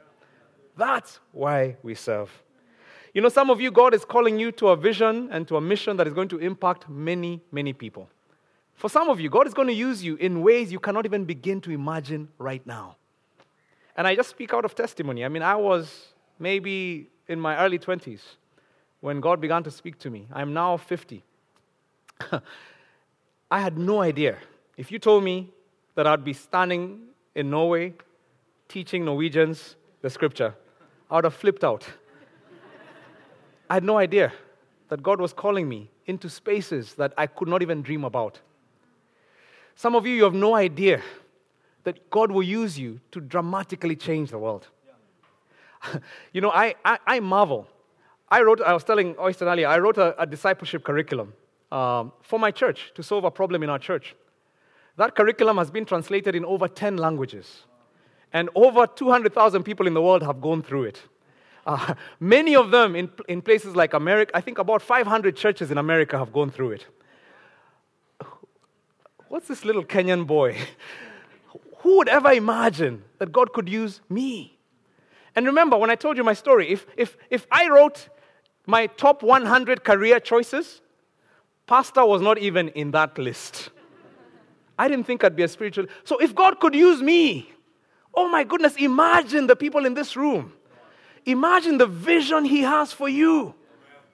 That's 0.76 1.20
why 1.32 1.76
we 1.82 1.94
serve. 1.94 2.30
You 3.12 3.20
know, 3.20 3.28
some 3.28 3.50
of 3.50 3.60
you, 3.60 3.70
God 3.70 3.92
is 3.92 4.04
calling 4.04 4.38
you 4.38 4.52
to 4.52 4.68
a 4.68 4.76
vision 4.76 5.28
and 5.32 5.46
to 5.48 5.56
a 5.56 5.60
mission 5.60 5.96
that 5.96 6.06
is 6.06 6.12
going 6.12 6.28
to 6.28 6.38
impact 6.38 6.88
many, 6.88 7.40
many 7.50 7.72
people. 7.72 8.08
For 8.74 8.88
some 8.88 9.08
of 9.08 9.20
you, 9.20 9.28
God 9.28 9.46
is 9.46 9.54
going 9.54 9.68
to 9.68 9.74
use 9.74 10.02
you 10.02 10.16
in 10.16 10.42
ways 10.42 10.72
you 10.72 10.78
cannot 10.78 11.04
even 11.04 11.24
begin 11.24 11.60
to 11.62 11.70
imagine 11.70 12.28
right 12.38 12.64
now. 12.66 12.96
And 13.96 14.06
I 14.06 14.14
just 14.14 14.30
speak 14.30 14.54
out 14.54 14.64
of 14.64 14.74
testimony. 14.74 15.24
I 15.24 15.28
mean, 15.28 15.42
I 15.42 15.56
was 15.56 16.14
maybe 16.38 17.08
in 17.28 17.40
my 17.40 17.58
early 17.58 17.78
20s 17.78 18.20
when 19.00 19.20
God 19.20 19.40
began 19.40 19.62
to 19.64 19.70
speak 19.70 19.98
to 19.98 20.10
me. 20.10 20.28
I'm 20.32 20.54
now 20.54 20.76
50. 20.76 21.22
I 23.50 23.60
had 23.60 23.76
no 23.76 24.00
idea. 24.00 24.38
If 24.76 24.92
you 24.92 24.98
told 24.98 25.24
me 25.24 25.50
that 25.96 26.06
I'd 26.06 26.24
be 26.24 26.32
standing 26.32 27.00
in 27.34 27.50
Norway 27.50 27.94
teaching 28.68 29.04
Norwegians 29.04 29.76
the 30.00 30.08
scripture, 30.08 30.54
I 31.10 31.16
would 31.16 31.24
have 31.24 31.34
flipped 31.34 31.64
out. 31.64 31.84
I 33.70 33.74
had 33.74 33.84
no 33.84 33.96
idea. 33.96 34.32
that 34.90 35.02
God 35.02 35.20
was 35.20 35.32
calling 35.32 35.68
me 35.68 35.88
into 36.06 36.28
spaces 36.28 36.94
that 36.94 37.14
I 37.16 37.26
could 37.26 37.48
not 37.48 37.62
even 37.62 37.80
dream 37.80 38.04
about. 38.04 38.40
Some 39.74 39.94
of 39.94 40.04
you, 40.04 40.14
you 40.14 40.24
have 40.24 40.34
no 40.34 40.54
idea 40.54 41.00
that 41.84 42.10
God 42.10 42.30
will 42.30 42.42
use 42.42 42.78
you 42.78 43.00
to 43.12 43.20
dramatically 43.20 43.96
change 43.96 44.30
the 44.30 44.38
world. 44.38 44.66
you 46.32 46.40
know, 46.40 46.50
I, 46.50 46.74
I, 46.84 46.98
I, 47.06 47.20
marvel. 47.20 47.66
I 48.28 48.42
wrote, 48.42 48.60
I 48.60 48.74
was 48.74 48.84
telling 48.84 49.14
Øystein 49.14 49.46
earlier, 49.46 49.68
I 49.68 49.78
wrote 49.78 49.96
a, 49.96 50.20
a 50.20 50.26
discipleship 50.26 50.82
curriculum 50.84 51.32
um, 51.72 52.12
for 52.20 52.38
my 52.38 52.50
church 52.50 52.92
to 52.96 53.02
solve 53.02 53.24
a 53.24 53.30
problem 53.30 53.62
in 53.62 53.70
our 53.70 53.78
church. 53.78 54.16
That 54.96 55.14
curriculum 55.14 55.56
has 55.56 55.70
been 55.70 55.86
translated 55.86 56.34
in 56.34 56.44
over 56.44 56.68
10 56.68 56.96
languages. 56.96 57.64
And 58.32 58.50
over 58.54 58.86
200,000 58.86 59.62
people 59.62 59.86
in 59.86 59.94
the 59.94 60.02
world 60.02 60.22
have 60.22 60.40
gone 60.40 60.62
through 60.62 60.84
it. 60.84 61.02
Uh, 61.66 61.94
many 62.20 62.56
of 62.56 62.70
them 62.70 62.96
in, 62.96 63.10
in 63.28 63.42
places 63.42 63.76
like 63.76 63.94
America, 63.94 64.36
I 64.36 64.40
think 64.40 64.58
about 64.58 64.82
500 64.82 65.36
churches 65.36 65.70
in 65.70 65.78
America 65.78 66.18
have 66.18 66.32
gone 66.32 66.50
through 66.50 66.72
it. 66.72 66.86
What's 69.28 69.46
this 69.46 69.64
little 69.64 69.84
Kenyan 69.84 70.26
boy? 70.26 70.56
Who 71.78 71.98
would 71.98 72.08
ever 72.08 72.32
imagine 72.32 73.04
that 73.18 73.32
God 73.32 73.52
could 73.52 73.68
use 73.68 74.00
me? 74.08 74.58
And 75.36 75.46
remember, 75.46 75.76
when 75.78 75.90
I 75.90 75.94
told 75.94 76.16
you 76.16 76.24
my 76.24 76.34
story, 76.34 76.68
if, 76.68 76.86
if, 76.96 77.16
if 77.30 77.46
I 77.50 77.68
wrote 77.68 78.08
my 78.66 78.86
top 78.86 79.22
100 79.22 79.84
career 79.84 80.20
choices, 80.20 80.80
pastor 81.66 82.04
was 82.04 82.20
not 82.20 82.38
even 82.38 82.68
in 82.70 82.90
that 82.90 83.16
list. 83.16 83.70
I 84.78 84.88
didn't 84.88 85.04
think 85.04 85.22
I'd 85.22 85.36
be 85.36 85.42
a 85.42 85.48
spiritual. 85.48 85.86
So 86.04 86.18
if 86.18 86.34
God 86.34 86.58
could 86.58 86.74
use 86.74 87.00
me, 87.00 87.50
oh 88.14 88.28
my 88.28 88.44
goodness, 88.44 88.76
imagine 88.76 89.46
the 89.46 89.56
people 89.56 89.86
in 89.86 89.94
this 89.94 90.16
room. 90.16 90.52
Imagine 91.26 91.78
the 91.78 91.86
vision 91.86 92.44
He 92.44 92.62
has 92.62 92.92
for 92.92 93.08
you. 93.08 93.54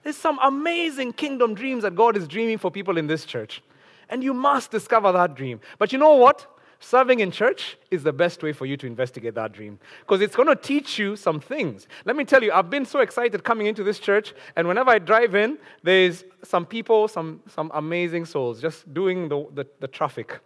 There's 0.03 0.17
some 0.17 0.39
amazing 0.41 1.13
kingdom 1.13 1.53
dreams 1.53 1.83
that 1.83 1.95
God 1.95 2.15
is 2.15 2.27
dreaming 2.27 2.57
for 2.57 2.71
people 2.71 2.97
in 2.97 3.07
this 3.07 3.25
church. 3.25 3.61
And 4.09 4.23
you 4.23 4.33
must 4.33 4.71
discover 4.71 5.11
that 5.11 5.35
dream. 5.35 5.59
But 5.77 5.91
you 5.91 5.99
know 5.99 6.15
what? 6.15 6.47
Serving 6.79 7.21
in 7.21 7.31
church 7.31 7.75
is 7.89 8.03
the 8.03 8.13
best 8.13 8.43
way 8.43 8.53
for 8.53 8.65
you 8.65 8.77
to 8.77 8.85
investigate 8.85 9.33
that 9.33 9.51
dream 9.51 9.79
because 10.01 10.21
it's 10.21 10.35
going 10.35 10.47
to 10.47 10.55
teach 10.55 10.99
you 10.99 11.15
some 11.15 11.39
things. 11.39 11.87
Let 12.05 12.15
me 12.15 12.23
tell 12.23 12.43
you, 12.43 12.51
I've 12.51 12.69
been 12.69 12.85
so 12.85 12.99
excited 12.99 13.43
coming 13.43 13.65
into 13.65 13.83
this 13.83 13.97
church, 13.97 14.35
and 14.55 14.67
whenever 14.67 14.91
I 14.91 14.99
drive 14.99 15.33
in, 15.33 15.57
there's 15.81 16.23
some 16.43 16.67
people, 16.67 17.07
some, 17.07 17.41
some 17.47 17.71
amazing 17.73 18.25
souls 18.25 18.61
just 18.61 18.93
doing 18.93 19.27
the, 19.27 19.47
the, 19.55 19.67
the 19.79 19.87
traffic. 19.87 20.39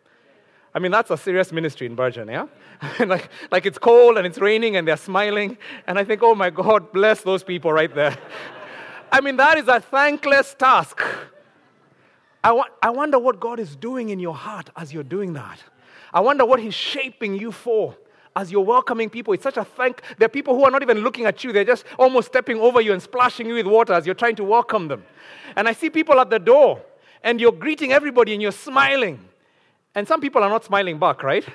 I 0.74 0.80
mean, 0.80 0.92
that's 0.92 1.12
a 1.12 1.18
serious 1.18 1.52
ministry 1.52 1.86
in 1.86 1.96
Bergen, 1.96 2.30
yeah? 2.30 2.48
like, 3.00 3.30
like 3.52 3.66
it's 3.66 3.78
cold 3.78 4.18
and 4.18 4.26
it's 4.26 4.38
raining 4.38 4.78
and 4.78 4.88
they're 4.88 4.98
smiling. 4.98 5.58
And 5.86 6.00
I 6.00 6.04
think, 6.04 6.24
oh 6.24 6.34
my 6.34 6.50
God, 6.50 6.94
bless 6.94 7.22
those 7.22 7.44
people 7.44 7.74
right 7.74 7.94
there. 7.94 8.18
I 9.12 9.20
mean, 9.20 9.36
that 9.38 9.58
is 9.58 9.68
a 9.68 9.82
thankless 9.82 10.56
task. 10.58 11.02
I, 12.44 12.54
wa- 12.54 12.70
I 12.82 12.90
wonder 12.90 13.20
what 13.20 13.40
God 13.40 13.60
is 13.60 13.76
doing 13.76 14.10
in 14.10 14.20
your 14.20 14.34
heart 14.34 14.70
as 14.78 14.94
you're 14.94 15.04
doing 15.04 15.34
that. 15.34 15.62
I 16.14 16.22
wonder 16.22 16.46
what 16.46 16.60
He's 16.60 16.74
shaping 16.74 17.36
you 17.36 17.52
for 17.52 17.96
as 18.36 18.50
you're 18.50 18.62
welcoming 18.62 19.10
people. 19.10 19.34
It's 19.34 19.44
such 19.44 19.58
a 19.58 19.66
thank. 19.66 20.02
There 20.18 20.26
are 20.26 20.30
people 20.30 20.56
who 20.56 20.64
are 20.64 20.72
not 20.72 20.82
even 20.82 21.00
looking 21.00 21.26
at 21.26 21.44
you, 21.44 21.52
they're 21.52 21.66
just 21.66 21.86
almost 22.00 22.28
stepping 22.28 22.60
over 22.60 22.80
you 22.80 22.94
and 22.94 23.02
splashing 23.02 23.48
you 23.48 23.56
with 23.56 23.68
water 23.68 23.94
as 23.94 24.06
you're 24.06 24.16
trying 24.16 24.36
to 24.38 24.44
welcome 24.46 24.88
them. 24.88 25.04
And 25.58 25.68
I 25.68 25.74
see 25.74 25.90
people 25.90 26.20
at 26.20 26.30
the 26.30 26.40
door, 26.40 26.82
and 27.24 27.42
you're 27.42 27.52
greeting 27.52 27.92
everybody 27.92 28.32
and 28.32 28.42
you're 28.42 28.54
smiling. 28.54 29.20
And 29.96 30.08
some 30.08 30.22
people 30.22 30.44
are 30.44 30.50
not 30.50 30.64
smiling 30.64 31.00
back, 31.00 31.24
right? 31.24 31.46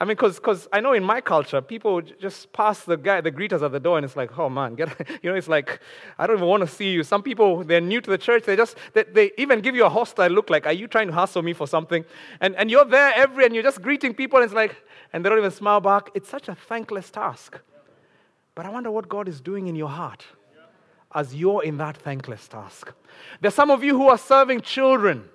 I 0.00 0.04
mean, 0.04 0.16
because 0.16 0.66
I 0.72 0.80
know 0.80 0.94
in 0.94 1.04
my 1.04 1.20
culture, 1.20 1.60
people 1.60 2.00
just 2.00 2.52
pass 2.52 2.82
the 2.82 2.96
guy, 2.96 3.20
the 3.20 3.30
greeters 3.30 3.62
at 3.62 3.70
the 3.70 3.78
door, 3.78 3.98
and 3.98 4.04
it's 4.04 4.16
like, 4.16 4.36
oh 4.36 4.48
man, 4.48 4.74
get, 4.74 4.88
you 5.22 5.30
know, 5.30 5.36
it's 5.36 5.46
like, 5.46 5.78
I 6.18 6.26
don't 6.26 6.38
even 6.38 6.48
want 6.48 6.62
to 6.62 6.66
see 6.66 6.90
you. 6.90 7.04
Some 7.04 7.22
people, 7.22 7.62
they're 7.62 7.80
new 7.80 8.00
to 8.00 8.10
the 8.10 8.18
church, 8.18 8.42
they 8.42 8.56
just, 8.56 8.76
they, 8.94 9.04
they 9.04 9.30
even 9.38 9.60
give 9.60 9.76
you 9.76 9.84
a 9.84 9.88
hostile 9.88 10.28
look, 10.30 10.50
like, 10.50 10.66
are 10.66 10.72
you 10.72 10.88
trying 10.88 11.06
to 11.06 11.12
hustle 11.12 11.42
me 11.42 11.52
for 11.52 11.68
something? 11.68 12.04
And, 12.40 12.56
and 12.56 12.68
you're 12.68 12.84
there 12.84 13.12
every, 13.14 13.44
and 13.44 13.54
you're 13.54 13.62
just 13.62 13.80
greeting 13.80 14.12
people, 14.12 14.40
and 14.40 14.44
it's 14.44 14.54
like, 14.54 14.74
and 15.12 15.24
they 15.24 15.28
don't 15.28 15.38
even 15.38 15.52
smile 15.52 15.80
back. 15.80 16.10
It's 16.14 16.28
such 16.28 16.48
a 16.48 16.56
thankless 16.56 17.08
task. 17.08 17.60
But 18.56 18.66
I 18.66 18.70
wonder 18.70 18.90
what 18.90 19.08
God 19.08 19.28
is 19.28 19.40
doing 19.40 19.68
in 19.68 19.76
your 19.76 19.88
heart 19.88 20.26
as 21.14 21.32
you're 21.32 21.62
in 21.62 21.76
that 21.76 21.96
thankless 21.96 22.48
task. 22.48 22.92
There's 23.40 23.54
some 23.54 23.70
of 23.70 23.84
you 23.84 23.96
who 23.96 24.08
are 24.08 24.18
serving 24.18 24.62
children 24.62 25.28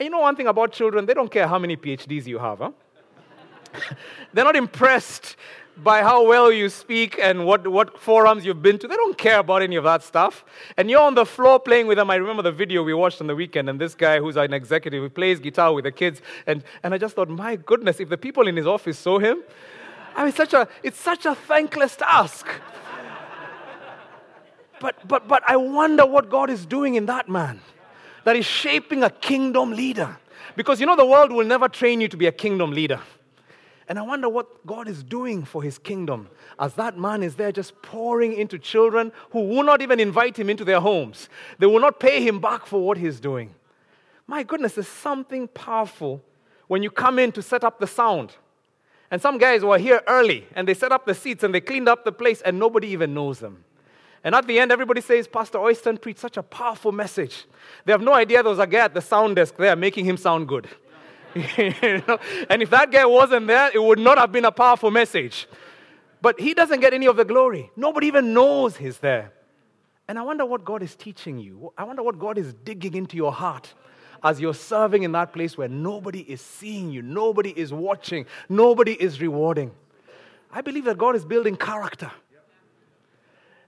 you 0.00 0.10
know 0.10 0.20
one 0.20 0.34
thing 0.34 0.48
about 0.48 0.72
children, 0.72 1.06
they 1.06 1.14
don't 1.14 1.30
care 1.30 1.46
how 1.46 1.58
many 1.58 1.76
PhDs 1.76 2.26
you 2.26 2.38
have. 2.38 2.58
Huh? 2.58 2.70
They're 4.32 4.44
not 4.44 4.56
impressed 4.56 5.36
by 5.76 6.02
how 6.02 6.26
well 6.26 6.52
you 6.52 6.68
speak 6.68 7.18
and 7.20 7.44
what, 7.46 7.66
what 7.66 7.98
forums 7.98 8.44
you've 8.44 8.62
been 8.62 8.78
to. 8.78 8.86
They 8.86 8.94
don't 8.94 9.18
care 9.18 9.40
about 9.40 9.62
any 9.62 9.76
of 9.76 9.84
that 9.84 10.02
stuff. 10.02 10.44
And 10.76 10.88
you're 10.88 11.00
on 11.00 11.14
the 11.14 11.26
floor 11.26 11.58
playing 11.58 11.86
with 11.86 11.98
them. 11.98 12.10
I 12.10 12.16
remember 12.16 12.42
the 12.42 12.52
video 12.52 12.82
we 12.82 12.94
watched 12.94 13.20
on 13.20 13.26
the 13.26 13.34
weekend, 13.34 13.68
and 13.68 13.80
this 13.80 13.94
guy 13.94 14.20
who's 14.20 14.36
an 14.36 14.52
executive 14.52 15.02
who 15.02 15.10
plays 15.10 15.40
guitar 15.40 15.72
with 15.72 15.84
the 15.84 15.92
kids. 15.92 16.22
And, 16.46 16.62
and 16.82 16.94
I 16.94 16.98
just 16.98 17.16
thought, 17.16 17.28
my 17.28 17.56
goodness, 17.56 17.98
if 17.98 18.08
the 18.08 18.18
people 18.18 18.46
in 18.46 18.56
his 18.56 18.66
office 18.66 18.98
saw 18.98 19.18
him, 19.18 19.42
I 20.14 20.24
mean, 20.24 20.32
such 20.32 20.54
a, 20.54 20.68
it's 20.82 21.00
such 21.00 21.26
a 21.26 21.34
thankless 21.34 21.96
task. 21.96 22.46
but, 24.80 25.08
but, 25.08 25.26
but 25.26 25.42
I 25.48 25.56
wonder 25.56 26.06
what 26.06 26.30
God 26.30 26.50
is 26.50 26.66
doing 26.66 26.94
in 26.94 27.06
that 27.06 27.28
man 27.28 27.60
that 28.24 28.36
is 28.36 28.44
shaping 28.44 29.02
a 29.02 29.10
kingdom 29.10 29.72
leader. 29.72 30.16
Because 30.56 30.80
you 30.80 30.86
know, 30.86 30.96
the 30.96 31.06
world 31.06 31.32
will 31.32 31.46
never 31.46 31.68
train 31.68 32.00
you 32.00 32.08
to 32.08 32.16
be 32.16 32.26
a 32.26 32.32
kingdom 32.32 32.72
leader. 32.72 33.00
And 33.88 33.98
I 33.98 34.02
wonder 34.02 34.28
what 34.28 34.66
God 34.66 34.88
is 34.88 35.02
doing 35.02 35.44
for 35.44 35.62
his 35.62 35.76
kingdom 35.78 36.28
as 36.58 36.74
that 36.74 36.98
man 36.98 37.22
is 37.22 37.34
there 37.36 37.52
just 37.52 37.80
pouring 37.82 38.32
into 38.32 38.58
children 38.58 39.12
who 39.30 39.40
will 39.40 39.62
not 39.62 39.82
even 39.82 40.00
invite 40.00 40.38
him 40.38 40.48
into 40.48 40.64
their 40.64 40.80
homes. 40.80 41.28
They 41.58 41.66
will 41.66 41.80
not 41.80 42.00
pay 42.00 42.26
him 42.26 42.40
back 42.40 42.64
for 42.64 42.84
what 42.84 42.96
he's 42.96 43.20
doing. 43.20 43.54
My 44.26 44.42
goodness, 44.42 44.74
there's 44.74 44.88
something 44.88 45.48
powerful 45.48 46.22
when 46.66 46.82
you 46.82 46.90
come 46.90 47.18
in 47.18 47.30
to 47.32 47.42
set 47.42 47.62
up 47.62 47.78
the 47.78 47.86
sound. 47.86 48.34
And 49.10 49.20
some 49.20 49.36
guys 49.36 49.62
were 49.62 49.78
here 49.78 50.00
early 50.06 50.46
and 50.54 50.66
they 50.66 50.74
set 50.74 50.90
up 50.90 51.04
the 51.04 51.14
seats 51.14 51.44
and 51.44 51.54
they 51.54 51.60
cleaned 51.60 51.88
up 51.88 52.04
the 52.04 52.12
place 52.12 52.40
and 52.40 52.58
nobody 52.58 52.88
even 52.88 53.12
knows 53.12 53.38
them. 53.38 53.64
And 54.24 54.34
at 54.34 54.46
the 54.46 54.58
end, 54.58 54.72
everybody 54.72 55.02
says, 55.02 55.28
Pastor 55.28 55.58
Øystein 55.58 56.00
preached 56.00 56.18
such 56.18 56.38
a 56.38 56.42
powerful 56.42 56.92
message. 56.92 57.44
They 57.84 57.92
have 57.92 58.00
no 58.00 58.14
idea 58.14 58.42
there 58.42 58.50
was 58.50 58.58
a 58.58 58.66
guy 58.66 58.78
at 58.78 58.94
the 58.94 59.02
sound 59.02 59.36
desk 59.36 59.54
there 59.56 59.76
making 59.76 60.06
him 60.06 60.16
sound 60.16 60.48
good. 60.48 60.66
you 61.34 62.02
know? 62.08 62.18
And 62.48 62.62
if 62.62 62.70
that 62.70 62.90
guy 62.90 63.04
wasn't 63.04 63.46
there, 63.46 63.70
it 63.74 63.82
would 63.82 63.98
not 63.98 64.16
have 64.16 64.32
been 64.32 64.46
a 64.46 64.52
powerful 64.52 64.90
message. 64.90 65.46
But 66.22 66.40
he 66.40 66.54
doesn't 66.54 66.80
get 66.80 66.94
any 66.94 67.06
of 67.06 67.16
the 67.16 67.24
glory. 67.24 67.70
Nobody 67.76 68.06
even 68.06 68.32
knows 68.32 68.78
he's 68.78 68.98
there. 68.98 69.32
And 70.08 70.18
I 70.18 70.22
wonder 70.22 70.46
what 70.46 70.64
God 70.64 70.82
is 70.82 70.96
teaching 70.96 71.38
you. 71.38 71.72
I 71.76 71.84
wonder 71.84 72.02
what 72.02 72.18
God 72.18 72.38
is 72.38 72.54
digging 72.64 72.94
into 72.94 73.16
your 73.16 73.32
heart 73.32 73.74
as 74.22 74.40
you're 74.40 74.54
serving 74.54 75.02
in 75.02 75.12
that 75.12 75.34
place 75.34 75.58
where 75.58 75.68
nobody 75.68 76.20
is 76.20 76.40
seeing 76.40 76.90
you, 76.90 77.02
nobody 77.02 77.50
is 77.50 77.74
watching, 77.74 78.24
nobody 78.48 78.92
is 78.92 79.20
rewarding. 79.20 79.70
I 80.50 80.62
believe 80.62 80.84
that 80.86 80.96
God 80.96 81.14
is 81.14 81.26
building 81.26 81.56
character. 81.56 82.10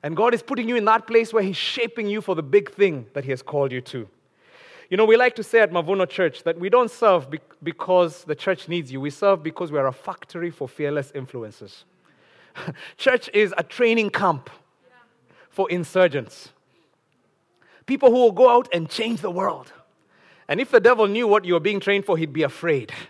And 0.07 0.16
God 0.16 0.35
is 0.35 0.40
putting 0.40 0.69
you 0.69 0.77
in 0.77 0.85
that 0.85 1.09
place 1.09 1.33
where 1.33 1.42
He's 1.42 1.57
shaping 1.57 2.07
you 2.07 2.21
for 2.21 2.37
the 2.37 2.42
big 2.42 2.71
thing 2.71 3.07
that 3.12 3.25
He 3.25 3.31
has 3.31 3.42
called 3.42 3.73
you 3.73 3.81
to. 3.81 4.09
You 4.88 4.97
know, 4.97 5.05
we 5.05 5.16
like 5.16 5.35
to 5.35 5.42
say 5.42 5.59
at 5.59 5.73
Mavuno 5.73 6.09
Church 6.09 6.45
that 6.45 6.61
we 6.61 6.69
don't 6.69 6.92
serve 6.92 7.27
because 7.61 8.23
the 8.23 8.37
church 8.37 8.69
needs 8.69 8.92
you. 8.92 9.01
We 9.01 9.11
serve 9.11 9.42
because 9.42 9.73
we 9.73 9.81
are 9.81 9.88
a 9.88 9.92
factory 9.92 10.53
for 10.53 10.69
fearless 10.69 11.11
influences. 11.12 11.85
church 12.97 13.29
is 13.35 13.53
a 13.59 13.64
training 13.64 14.11
camp 14.11 14.49
for 15.51 15.69
insurgents. 15.71 16.51
People 17.87 18.12
who 18.12 18.19
will 18.19 18.31
go 18.31 18.49
out 18.49 18.69
and 18.73 18.88
change 18.88 19.23
the 19.23 19.31
world. 19.33 19.73
And 20.47 20.61
if 20.61 20.71
the 20.71 20.79
devil 20.79 21.09
knew 21.09 21.27
what 21.27 21.45
you 21.45 21.55
were 21.55 21.59
being 21.69 21.81
trained 21.81 22.05
for, 22.05 22.16
he'd 22.16 22.33
be 22.33 22.45
afraid. 22.45 22.92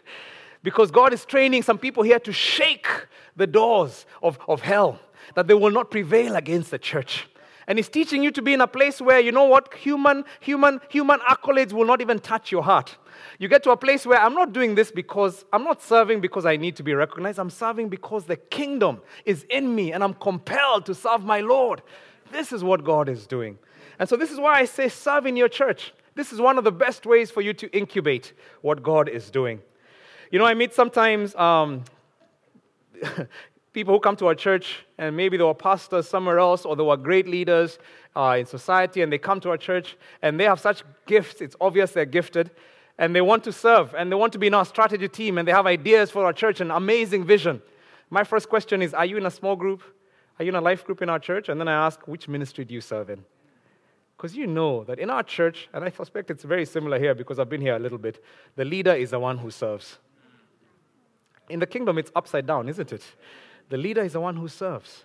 Because 0.63 0.91
God 0.91 1.13
is 1.13 1.25
training 1.25 1.63
some 1.63 1.79
people 1.79 2.03
here 2.03 2.19
to 2.19 2.33
shake 2.33 2.89
the 3.37 3.47
doors 3.47 4.05
of, 4.21 4.37
of 4.49 4.63
hell 4.63 4.99
that 5.35 5.47
they 5.47 5.55
will 5.55 5.71
not 5.71 5.91
prevail 5.91 6.37
against 6.37 6.71
the 6.71 6.79
church. 6.79 7.29
And 7.69 7.79
he's 7.79 7.89
teaching 7.89 8.23
you 8.23 8.31
to 8.31 8.43
be 8.43 8.53
in 8.53 8.61
a 8.61 8.67
place 8.69 9.01
where, 9.01 9.19
you 9.19 9.33
know 9.33 9.45
what, 9.45 9.75
human, 9.75 10.25
human, 10.41 10.81
human 10.89 11.19
accolades 11.21 11.73
will 11.73 11.85
not 11.85 12.01
even 12.01 12.21
touch 12.21 12.53
your 12.53 12.63
heart. 12.63 12.97
You 13.39 13.49
get 13.49 13.65
to 13.65 13.71
a 13.71 13.77
place 13.77 14.07
where 14.07 14.21
I'm 14.21 14.35
not 14.35 14.53
doing 14.53 14.77
this 14.77 14.93
because 14.93 15.45
I'm 15.53 15.65
not 15.65 15.83
serving 15.83 16.21
because 16.21 16.47
I 16.47 16.57
need 16.57 16.77
to 16.77 16.85
be 16.85 16.95
recognized. 16.95 17.41
I'm 17.41 17.51
serving 17.51 17.89
because 17.89 18.25
the 18.25 18.37
kingdom 18.37 19.01
is 19.25 19.45
in 19.51 19.75
me 19.75 19.93
and 19.93 20.05
I'm 20.05 20.15
compelled 20.15 20.87
to 20.87 20.95
serve 20.95 21.25
my 21.25 21.41
Lord. 21.41 21.83
This 22.31 22.53
is 22.53 22.63
what 22.63 22.85
God 22.85 23.09
is 23.09 23.27
doing. 23.27 23.59
And 23.99 24.09
so, 24.09 24.17
this 24.17 24.31
is 24.31 24.39
why 24.39 24.61
I 24.61 24.65
say 24.65 24.89
serve 24.89 25.27
in 25.27 25.37
your 25.37 25.49
church. 25.49 25.93
This 26.15 26.33
is 26.33 26.41
one 26.41 26.59
of 26.59 26.65
the 26.65 26.73
best 26.73 27.05
ways 27.05 27.31
for 27.31 27.41
you 27.41 27.53
to 27.55 27.77
incubate 27.77 28.33
what 28.61 28.83
God 28.83 29.09
is 29.09 29.31
doing. 29.31 29.61
You 30.31 30.39
know, 30.39 30.45
I 30.45 30.55
meet 30.55 30.73
sometimes 30.73 31.35
um, 31.35 31.85
people 33.77 33.93
who 33.93 34.01
come 34.01 34.17
to 34.17 34.27
our 34.27 34.35
church 34.35 34.87
and 34.97 35.15
maybe 35.15 35.37
they 35.37 35.45
were 35.45 35.53
pastors 35.53 36.09
somewhere 36.09 36.39
else 36.39 36.65
or 36.65 36.75
they 36.75 36.83
were 36.83 36.97
great 36.97 37.29
leaders 37.29 37.79
uh, 38.17 38.35
in 38.39 38.47
society 38.47 39.03
and 39.03 39.13
they 39.13 39.19
come 39.19 39.39
to 39.39 39.51
our 39.51 39.59
church 39.59 39.99
and 40.23 40.41
they 40.41 40.45
have 40.45 40.59
such 40.59 40.83
gifts. 41.05 41.43
It's 41.43 41.55
obvious 41.61 41.93
they're 41.93 42.07
gifted 42.07 42.51
and 42.97 43.15
they 43.15 43.21
want 43.21 43.45
to 43.45 43.53
serve 43.53 43.95
and 43.95 44.11
they 44.11 44.17
want 44.17 44.33
to 44.33 44.39
be 44.39 44.47
in 44.47 44.55
our 44.55 44.65
strategy 44.65 45.09
team 45.09 45.37
and 45.37 45.47
they 45.47 45.53
have 45.53 45.67
ideas 45.67 46.11
for 46.11 46.25
our 46.25 46.33
church 46.33 46.63
and 46.63 46.73
amazing 46.73 47.27
vision. 47.27 47.61
My 48.09 48.25
first 48.25 48.49
question 48.49 48.81
is 48.81 48.95
Are 48.95 49.05
you 49.05 49.19
in 49.19 49.27
a 49.27 49.31
small 49.31 49.57
group? 49.57 49.83
Are 50.39 50.45
you 50.47 50.49
in 50.49 50.57
a 50.57 50.63
life 50.63 50.83
group 50.87 51.03
in 51.03 51.11
our 51.11 51.19
church? 51.19 51.51
And 51.51 51.61
then 51.61 51.69
I 51.69 51.75
ask, 51.87 52.09
Which 52.09 52.29
ministry 52.29 52.65
do 52.65 52.73
you 52.73 52.81
serve 52.81 53.11
in? 53.11 53.27
Because 54.17 54.35
you 54.35 54.47
know 54.47 54.85
that 54.85 54.99
in 54.99 55.11
our 55.11 55.23
church, 55.23 55.69
and 55.75 55.85
I 55.85 55.91
suspect 55.91 56.31
it's 56.31 56.45
very 56.45 56.65
similar 56.65 56.99
here 56.99 57.15
because 57.15 57.39
I've 57.39 57.51
been 57.51 57.61
here 57.61 57.77
a 57.77 57.79
little 57.79 57.99
bit, 57.99 58.25
the 58.55 58.65
leader 58.65 58.95
is 58.95 59.11
the 59.11 59.21
one 59.21 59.37
who 59.37 59.51
serves. 59.51 59.99
In 61.51 61.61
the 61.61 61.67
kingdom, 61.67 61.99
it's 61.99 62.11
upside 62.17 62.47
down, 62.47 62.71
isn't 62.71 62.91
it? 62.91 63.05
The 63.69 63.77
leader 63.77 64.03
is 64.03 64.13
the 64.13 64.21
one 64.21 64.37
who 64.37 64.49
serves. 64.49 65.05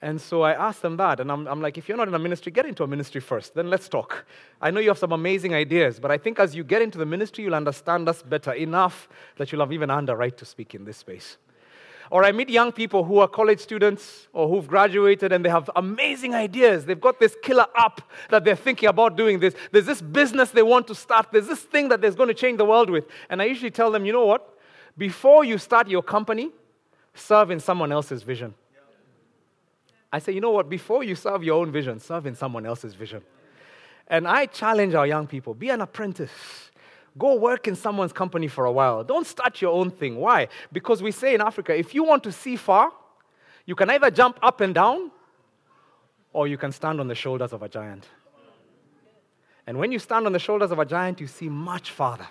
And 0.00 0.20
so 0.20 0.42
I 0.42 0.52
asked 0.52 0.82
them 0.82 0.96
that, 0.98 1.18
and 1.18 1.30
I'm, 1.30 1.48
I'm, 1.48 1.60
like, 1.60 1.76
if 1.76 1.88
you're 1.88 1.96
not 1.96 2.06
in 2.06 2.14
a 2.14 2.18
ministry, 2.18 2.52
get 2.52 2.66
into 2.66 2.84
a 2.84 2.86
ministry 2.86 3.20
first, 3.20 3.54
then 3.54 3.68
let's 3.68 3.88
talk. 3.88 4.26
I 4.60 4.70
know 4.70 4.78
you 4.78 4.88
have 4.90 4.98
some 4.98 5.10
amazing 5.10 5.54
ideas, 5.54 5.98
but 5.98 6.12
I 6.12 6.18
think 6.18 6.38
as 6.38 6.54
you 6.54 6.62
get 6.62 6.82
into 6.82 6.98
the 6.98 7.06
ministry, 7.06 7.42
you'll 7.42 7.56
understand 7.56 8.08
us 8.08 8.22
better 8.22 8.52
enough 8.52 9.08
that 9.38 9.50
you'll 9.50 9.60
have 9.60 9.72
even 9.72 9.90
earned 9.90 10.08
right 10.08 10.36
to 10.36 10.44
speak 10.44 10.76
in 10.76 10.84
this 10.84 10.98
space. 10.98 11.36
Or 12.10 12.24
I 12.24 12.32
meet 12.32 12.48
young 12.48 12.72
people 12.72 13.04
who 13.04 13.18
are 13.18 13.28
college 13.28 13.58
students 13.58 14.28
or 14.32 14.48
who've 14.48 14.66
graduated 14.66 15.32
and 15.32 15.44
they 15.44 15.50
have 15.50 15.68
amazing 15.76 16.34
ideas. 16.34 16.86
They've 16.86 17.00
got 17.00 17.20
this 17.20 17.36
killer 17.42 17.66
app 17.76 18.00
that 18.30 18.44
they're 18.44 18.56
thinking 18.56 18.88
about 18.88 19.16
doing 19.16 19.40
this. 19.40 19.54
There's 19.72 19.84
this 19.84 20.00
business 20.00 20.50
they 20.50 20.62
want 20.62 20.86
to 20.86 20.94
start. 20.94 21.28
There's 21.32 21.48
this 21.48 21.60
thing 21.60 21.88
that 21.88 22.00
they're 22.00 22.12
going 22.12 22.28
to 22.28 22.34
change 22.34 22.56
the 22.58 22.64
world 22.64 22.88
with. 22.88 23.04
And 23.28 23.42
I 23.42 23.44
usually 23.44 23.70
tell 23.70 23.90
them, 23.90 24.06
you 24.06 24.12
know 24.12 24.24
what? 24.24 24.58
Before 24.96 25.44
you 25.44 25.58
start 25.58 25.88
your 25.88 26.02
company, 26.02 26.50
serve 27.18 27.50
in 27.50 27.60
someone 27.60 27.92
else's 27.92 28.22
vision. 28.22 28.54
I 30.12 30.18
say, 30.18 30.32
you 30.32 30.40
know 30.40 30.50
what? 30.50 30.68
Before 30.68 31.04
you 31.04 31.14
serve 31.14 31.44
your 31.44 31.60
own 31.60 31.70
vision, 31.70 32.00
serve 32.00 32.26
in 32.26 32.34
someone 32.34 32.64
else's 32.64 32.94
vision. 32.94 33.22
And 34.06 34.26
I 34.26 34.46
challenge 34.46 34.94
our 34.94 35.06
young 35.06 35.26
people 35.26 35.54
be 35.54 35.68
an 35.68 35.82
apprentice. 35.82 36.30
Go 37.18 37.34
work 37.34 37.68
in 37.68 37.74
someone's 37.74 38.12
company 38.12 38.48
for 38.48 38.64
a 38.64 38.72
while. 38.72 39.04
Don't 39.04 39.26
start 39.26 39.60
your 39.60 39.72
own 39.72 39.90
thing. 39.90 40.16
Why? 40.16 40.48
Because 40.72 41.02
we 41.02 41.10
say 41.10 41.34
in 41.34 41.40
Africa, 41.40 41.76
if 41.76 41.94
you 41.94 42.04
want 42.04 42.22
to 42.24 42.32
see 42.32 42.56
far, 42.56 42.92
you 43.66 43.74
can 43.74 43.90
either 43.90 44.10
jump 44.10 44.38
up 44.42 44.60
and 44.60 44.74
down 44.74 45.10
or 46.32 46.46
you 46.46 46.56
can 46.56 46.72
stand 46.72 47.00
on 47.00 47.08
the 47.08 47.14
shoulders 47.14 47.52
of 47.52 47.62
a 47.62 47.68
giant. 47.68 48.06
And 49.66 49.78
when 49.78 49.92
you 49.92 49.98
stand 49.98 50.24
on 50.24 50.32
the 50.32 50.38
shoulders 50.38 50.70
of 50.70 50.78
a 50.78 50.86
giant, 50.86 51.20
you 51.20 51.26
see 51.26 51.48
much 51.48 51.90
farther. 51.90 52.28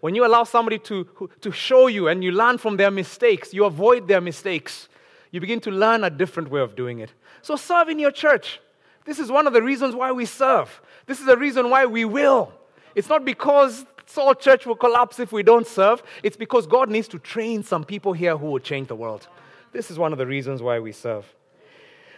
When 0.00 0.14
you 0.14 0.24
allow 0.24 0.44
somebody 0.44 0.78
to, 0.80 1.28
to 1.40 1.50
show 1.50 1.88
you 1.88 2.08
and 2.08 2.22
you 2.22 2.32
learn 2.32 2.58
from 2.58 2.76
their 2.76 2.90
mistakes, 2.90 3.52
you 3.52 3.64
avoid 3.64 4.06
their 4.06 4.20
mistakes 4.20 4.88
you 5.30 5.40
begin 5.40 5.60
to 5.60 5.70
learn 5.70 6.04
a 6.04 6.10
different 6.10 6.50
way 6.50 6.60
of 6.60 6.74
doing 6.74 7.00
it. 7.00 7.12
So 7.42 7.56
serve 7.56 7.88
in 7.88 7.98
your 7.98 8.10
church. 8.10 8.60
This 9.04 9.18
is 9.18 9.30
one 9.30 9.46
of 9.46 9.52
the 9.52 9.62
reasons 9.62 9.94
why 9.94 10.12
we 10.12 10.24
serve. 10.24 10.80
This 11.06 11.20
is 11.20 11.26
the 11.26 11.36
reason 11.36 11.70
why 11.70 11.86
we 11.86 12.04
will. 12.04 12.52
It's 12.94 13.08
not 13.08 13.24
because 13.24 13.84
Salt 14.06 14.40
Church 14.40 14.66
will 14.66 14.76
collapse 14.76 15.18
if 15.18 15.32
we 15.32 15.42
don't 15.42 15.66
serve. 15.66 16.02
It's 16.22 16.36
because 16.36 16.66
God 16.66 16.90
needs 16.90 17.08
to 17.08 17.18
train 17.18 17.62
some 17.62 17.84
people 17.84 18.12
here 18.12 18.36
who 18.36 18.46
will 18.46 18.58
change 18.58 18.88
the 18.88 18.96
world. 18.96 19.28
This 19.72 19.90
is 19.90 19.98
one 19.98 20.12
of 20.12 20.18
the 20.18 20.26
reasons 20.26 20.62
why 20.62 20.78
we 20.78 20.92
serve. 20.92 21.26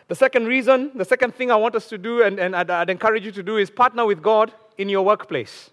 The 0.09 0.15
second 0.15 0.47
reason, 0.47 0.91
the 0.95 1.05
second 1.05 1.35
thing 1.35 1.51
I 1.51 1.57
want 1.57 1.75
us 1.75 1.89
to 1.89 1.99
do, 1.99 2.23
and, 2.23 2.39
and 2.41 2.55
I'd, 2.57 2.71
I'd 2.71 2.91
encourage 2.91 3.25
you 3.25 3.33
to 3.33 3.43
do, 3.43 3.57
is 3.57 3.71
partner 3.71 4.07
with 4.07 4.23
God 4.23 4.53
in 4.79 4.89
your 4.89 5.05
workplace. 5.05 5.71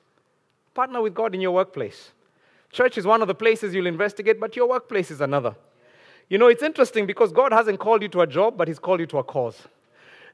Partner 0.78 1.02
with 1.02 1.16
God 1.16 1.34
in 1.34 1.42
your 1.42 1.54
workplace. 1.54 2.12
Church 2.72 3.00
is 3.00 3.06
one 3.08 3.24
of 3.24 3.28
the 3.28 3.34
places 3.34 3.74
you'll 3.74 3.88
investigate, 3.88 4.40
but 4.40 4.56
your 4.56 4.70
workplace 4.70 5.10
is 5.10 5.22
another. 5.22 5.56
You 6.30 6.38
know, 6.38 6.50
it's 6.50 6.62
interesting 6.62 7.08
because 7.08 7.32
God 7.32 7.52
hasn't 7.52 7.80
called 7.80 8.04
you 8.04 8.08
to 8.10 8.22
a 8.22 8.28
job, 8.28 8.56
but 8.56 8.68
He's 8.68 8.78
called 8.78 9.00
you 9.00 9.08
to 9.08 9.18
a 9.18 9.24
cause. 9.24 9.64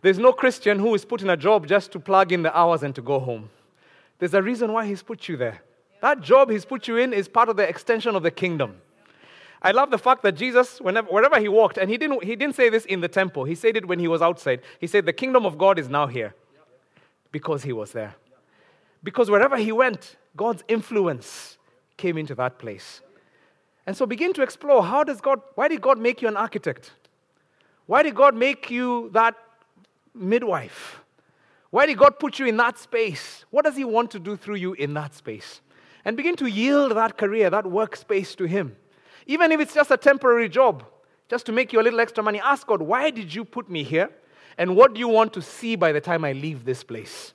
There's 0.01 0.19
no 0.19 0.34
Christian 0.34 0.79
who 0.79 0.93
is 0.95 1.06
put 1.06 1.21
in 1.21 1.29
a 1.29 1.38
job 1.38 1.65
just 1.65 1.93
to 1.93 1.99
plug 2.01 2.34
in 2.34 2.41
the 2.41 2.53
hours 2.53 2.84
and 2.84 2.93
to 2.95 3.01
go 3.01 3.19
home. 3.19 3.51
There's 4.19 4.34
a 4.34 4.41
reason 4.41 4.73
why 4.73 4.86
He's 4.86 5.01
put 5.01 5.29
you 5.29 5.38
there. 5.38 5.62
That 6.01 6.19
job 6.19 6.49
He's 6.49 6.65
put 6.65 6.89
you 6.89 6.97
in 6.97 7.13
is 7.13 7.29
part 7.29 7.47
of 7.47 7.56
the 7.56 7.63
extension 7.63 8.13
of 8.13 8.21
the 8.21 8.32
kingdom. 8.32 8.82
I 9.62 9.71
love 9.71 9.91
the 9.91 9.97
fact 9.97 10.23
that 10.23 10.34
Jesus, 10.34 10.82
whenever, 10.82 11.08
wherever 11.08 11.39
he 11.39 11.47
walked, 11.47 11.77
and 11.77 11.89
he 11.89 11.97
didn't, 11.97 12.21
he 12.21 12.36
didn't 12.36 12.58
say 12.58 12.67
this 12.67 12.84
in 12.84 12.99
the 12.99 13.08
temple, 13.08 13.45
he 13.45 13.56
said 13.56 13.77
it 13.77 13.88
when 13.88 13.97
he 13.97 14.10
was 14.10 14.21
outside. 14.21 14.60
He 14.82 14.88
said, 14.88 15.06
The 15.06 15.13
kingdom 15.13 15.45
of 15.45 15.58
God 15.58 15.79
is 15.79 15.88
now 15.88 16.08
here 16.08 16.36
because 17.32 17.63
he 17.63 17.71
was 17.71 17.93
there. 17.93 18.15
Because 19.01 19.29
wherever 19.29 19.56
he 19.56 19.71
went, 19.71 20.17
God's 20.36 20.63
influence 20.67 21.58
came 21.98 22.17
into 22.17 22.36
that 22.36 22.60
place. 22.60 23.02
And 23.86 23.96
so 23.96 24.06
begin 24.06 24.34
to 24.34 24.41
explore 24.41 24.84
how 24.84 25.04
does 25.04 25.22
God, 25.22 25.41
why 25.56 25.67
did 25.67 25.82
God 25.82 25.98
make 25.98 26.22
you 26.22 26.28
an 26.28 26.38
architect? 26.38 26.91
Why 27.86 28.02
did 28.02 28.15
God 28.15 28.34
make 28.36 28.72
you 28.72 29.10
that 29.13 29.36
midwife? 30.13 31.02
Why 31.69 31.86
did 31.86 31.98
God 31.98 32.19
put 32.19 32.39
you 32.39 32.46
in 32.46 32.58
that 32.58 32.78
space? 32.78 33.46
What 33.50 33.65
does 33.65 33.76
He 33.76 33.84
want 33.84 34.12
to 34.12 34.19
do 34.19 34.38
through 34.38 34.56
you 34.56 34.74
in 34.74 34.93
that 34.93 35.13
space? 35.15 35.62
And 36.06 36.15
begin 36.15 36.36
to 36.38 36.48
yield 36.48 36.96
that 36.96 37.17
career, 37.17 37.50
that 37.50 37.65
workspace 37.65 38.36
to 38.38 38.46
Him. 38.46 38.76
Even 39.26 39.52
if 39.52 39.60
it's 39.60 39.74
just 39.74 39.91
a 39.91 39.98
temporary 39.98 40.50
job, 40.50 40.86
just 41.30 41.46
to 41.48 41.52
make 41.52 41.74
you 41.74 41.80
a 41.80 41.84
little 41.84 42.00
extra 42.00 42.24
money, 42.24 42.39
ask 42.39 42.67
God, 42.67 42.82
why 42.82 43.10
did 43.10 43.34
you 43.34 43.43
put 43.43 43.69
me 43.69 43.84
here? 43.84 44.10
And 44.58 44.76
what 44.76 44.93
do 44.93 45.00
you 45.00 45.08
want 45.08 45.34
to 45.34 45.41
see 45.41 45.76
by 45.76 45.91
the 45.91 46.02
time 46.02 46.24
I 46.24 46.34
leave 46.34 46.63
this 46.63 46.84
place? 46.84 47.34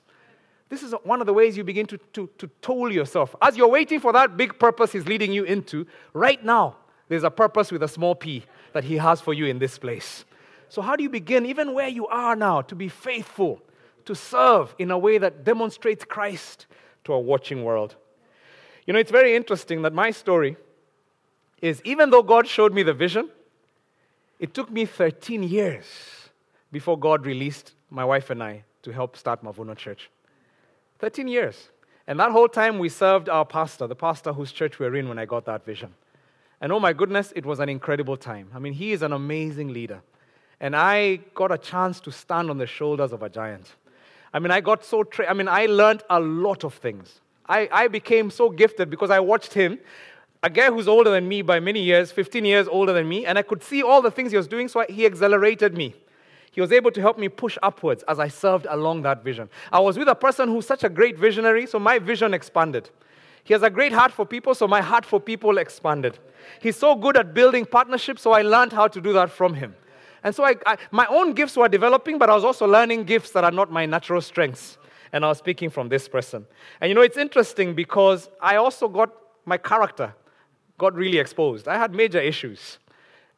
This 0.69 0.83
is 0.83 0.93
one 1.03 1.19
of 1.19 1.25
the 1.25 1.33
ways 1.33 1.57
you 1.57 1.63
begin 1.63 1.87
to, 1.87 1.97
to, 2.13 2.29
to 2.37 2.49
toll 2.61 2.91
yourself. 2.91 3.35
As 3.41 3.57
you're 3.57 3.67
waiting 3.67 3.99
for 3.99 4.13
that 4.13 4.37
big 4.37 4.59
purpose 4.59 4.91
He's 4.91 5.07
leading 5.07 5.33
you 5.33 5.43
into, 5.43 5.87
right 6.13 6.43
now, 6.43 6.77
there's 7.07 7.23
a 7.23 7.31
purpose 7.31 7.71
with 7.71 7.81
a 7.81 7.87
small 7.87 8.13
p 8.13 8.43
that 8.73 8.83
He 8.83 8.97
has 8.97 9.19
for 9.19 9.33
you 9.33 9.47
in 9.47 9.57
this 9.57 9.79
place. 9.79 10.25
So, 10.69 10.83
how 10.83 10.95
do 10.95 11.01
you 11.01 11.09
begin, 11.09 11.47
even 11.47 11.73
where 11.73 11.87
you 11.87 12.05
are 12.07 12.35
now, 12.35 12.61
to 12.61 12.75
be 12.75 12.87
faithful, 12.87 13.61
to 14.05 14.13
serve 14.13 14.75
in 14.77 14.91
a 14.91 14.97
way 14.97 15.17
that 15.17 15.43
demonstrates 15.43 16.05
Christ 16.05 16.67
to 17.05 17.13
a 17.13 17.19
watching 17.19 17.63
world? 17.63 17.95
You 18.85 18.93
know, 18.93 18.99
it's 18.99 19.11
very 19.11 19.35
interesting 19.35 19.81
that 19.81 19.93
my 19.93 20.11
story 20.11 20.55
is 21.61 21.81
even 21.83 22.11
though 22.11 22.23
God 22.23 22.47
showed 22.47 22.73
me 22.73 22.83
the 22.83 22.93
vision, 22.93 23.29
it 24.39 24.53
took 24.53 24.71
me 24.71 24.85
13 24.85 25.43
years 25.43 25.85
before 26.71 26.97
God 26.97 27.25
released 27.25 27.73
my 27.89 28.05
wife 28.05 28.29
and 28.29 28.41
I 28.41 28.63
to 28.83 28.91
help 28.91 29.17
start 29.17 29.43
Mavuno 29.43 29.75
Church. 29.75 30.09
13 30.99 31.27
years. 31.27 31.69
And 32.07 32.19
that 32.19 32.31
whole 32.31 32.47
time 32.47 32.79
we 32.79 32.89
served 32.89 33.29
our 33.29 33.45
pastor, 33.45 33.87
the 33.87 33.95
pastor 33.95 34.33
whose 34.33 34.51
church 34.51 34.79
we 34.79 34.85
were 34.85 34.95
in 34.95 35.07
when 35.07 35.19
I 35.19 35.25
got 35.25 35.45
that 35.45 35.65
vision. 35.65 35.93
And 36.61 36.71
oh 36.71 36.79
my 36.79 36.91
goodness, 36.91 37.31
it 37.35 37.45
was 37.45 37.59
an 37.59 37.69
incredible 37.69 38.17
time. 38.17 38.49
I 38.53 38.59
mean, 38.59 38.73
he 38.73 38.91
is 38.91 39.01
an 39.01 39.13
amazing 39.13 39.69
leader. 39.69 40.01
And 40.59 40.75
I 40.75 41.17
got 41.33 41.51
a 41.51 41.57
chance 41.57 41.99
to 42.01 42.11
stand 42.11 42.49
on 42.49 42.57
the 42.57 42.67
shoulders 42.67 43.13
of 43.13 43.23
a 43.23 43.29
giant. 43.29 43.75
I 44.33 44.39
mean, 44.39 44.51
I 44.51 44.59
got 44.59 44.83
so, 44.83 45.03
tra- 45.03 45.29
I 45.29 45.33
mean, 45.33 45.47
I 45.47 45.67
learned 45.67 46.03
a 46.09 46.19
lot 46.19 46.63
of 46.63 46.73
things. 46.73 47.21
I, 47.47 47.69
I 47.71 47.87
became 47.87 48.29
so 48.29 48.49
gifted 48.49 48.89
because 48.89 49.09
I 49.09 49.19
watched 49.19 49.53
him, 49.53 49.79
a 50.43 50.49
guy 50.49 50.67
who's 50.67 50.87
older 50.87 51.09
than 51.09 51.27
me 51.27 51.41
by 51.41 51.59
many 51.59 51.81
years, 51.81 52.11
15 52.11 52.45
years 52.45 52.67
older 52.67 52.93
than 52.93 53.07
me, 53.07 53.25
and 53.25 53.37
I 53.37 53.41
could 53.41 53.63
see 53.63 53.81
all 53.81 54.01
the 54.01 54.11
things 54.11 54.31
he 54.31 54.37
was 54.37 54.47
doing, 54.47 54.67
so 54.67 54.85
he 54.89 55.05
accelerated 55.05 55.75
me. 55.75 55.95
He 56.59 56.61
was 56.61 56.73
able 56.73 56.91
to 56.91 56.99
help 56.99 57.17
me 57.17 57.29
push 57.29 57.57
upwards 57.63 58.03
as 58.09 58.19
I 58.19 58.27
served 58.27 58.67
along 58.69 59.03
that 59.03 59.23
vision. 59.23 59.49
I 59.71 59.79
was 59.79 59.97
with 59.97 60.09
a 60.09 60.13
person 60.13 60.49
who's 60.49 60.67
such 60.67 60.83
a 60.83 60.89
great 60.89 61.17
visionary, 61.17 61.65
so 61.65 61.79
my 61.79 61.99
vision 61.99 62.33
expanded. 62.33 62.89
He 63.45 63.53
has 63.53 63.63
a 63.63 63.69
great 63.69 63.93
heart 63.93 64.11
for 64.11 64.25
people, 64.25 64.53
so 64.53 64.67
my 64.67 64.81
heart 64.81 65.05
for 65.05 65.21
people 65.21 65.57
expanded. 65.57 66.19
He's 66.61 66.75
so 66.75 66.95
good 66.95 67.15
at 67.15 67.33
building 67.33 67.65
partnerships, 67.65 68.23
so 68.23 68.33
I 68.33 68.41
learned 68.41 68.73
how 68.73 68.89
to 68.89 68.99
do 68.99 69.13
that 69.13 69.31
from 69.31 69.53
him. 69.53 69.73
And 70.21 70.35
so 70.35 70.43
I, 70.43 70.55
I, 70.65 70.75
my 70.91 71.05
own 71.05 71.31
gifts 71.31 71.55
were 71.55 71.69
developing, 71.69 72.17
but 72.17 72.29
I 72.29 72.35
was 72.35 72.43
also 72.43 72.67
learning 72.67 73.05
gifts 73.05 73.31
that 73.31 73.45
are 73.45 73.51
not 73.51 73.71
my 73.71 73.85
natural 73.85 74.19
strengths. 74.19 74.77
And 75.13 75.23
I 75.23 75.29
was 75.29 75.37
speaking 75.37 75.69
from 75.69 75.87
this 75.87 76.09
person. 76.09 76.45
And 76.81 76.89
you 76.89 76.93
know, 76.93 77.03
it's 77.03 77.15
interesting 77.15 77.73
because 77.73 78.27
I 78.41 78.57
also 78.57 78.89
got 78.89 79.15
my 79.45 79.57
character 79.57 80.13
got 80.77 80.93
really 80.93 81.19
exposed. 81.19 81.69
I 81.69 81.77
had 81.77 81.95
major 81.95 82.19
issues. 82.19 82.79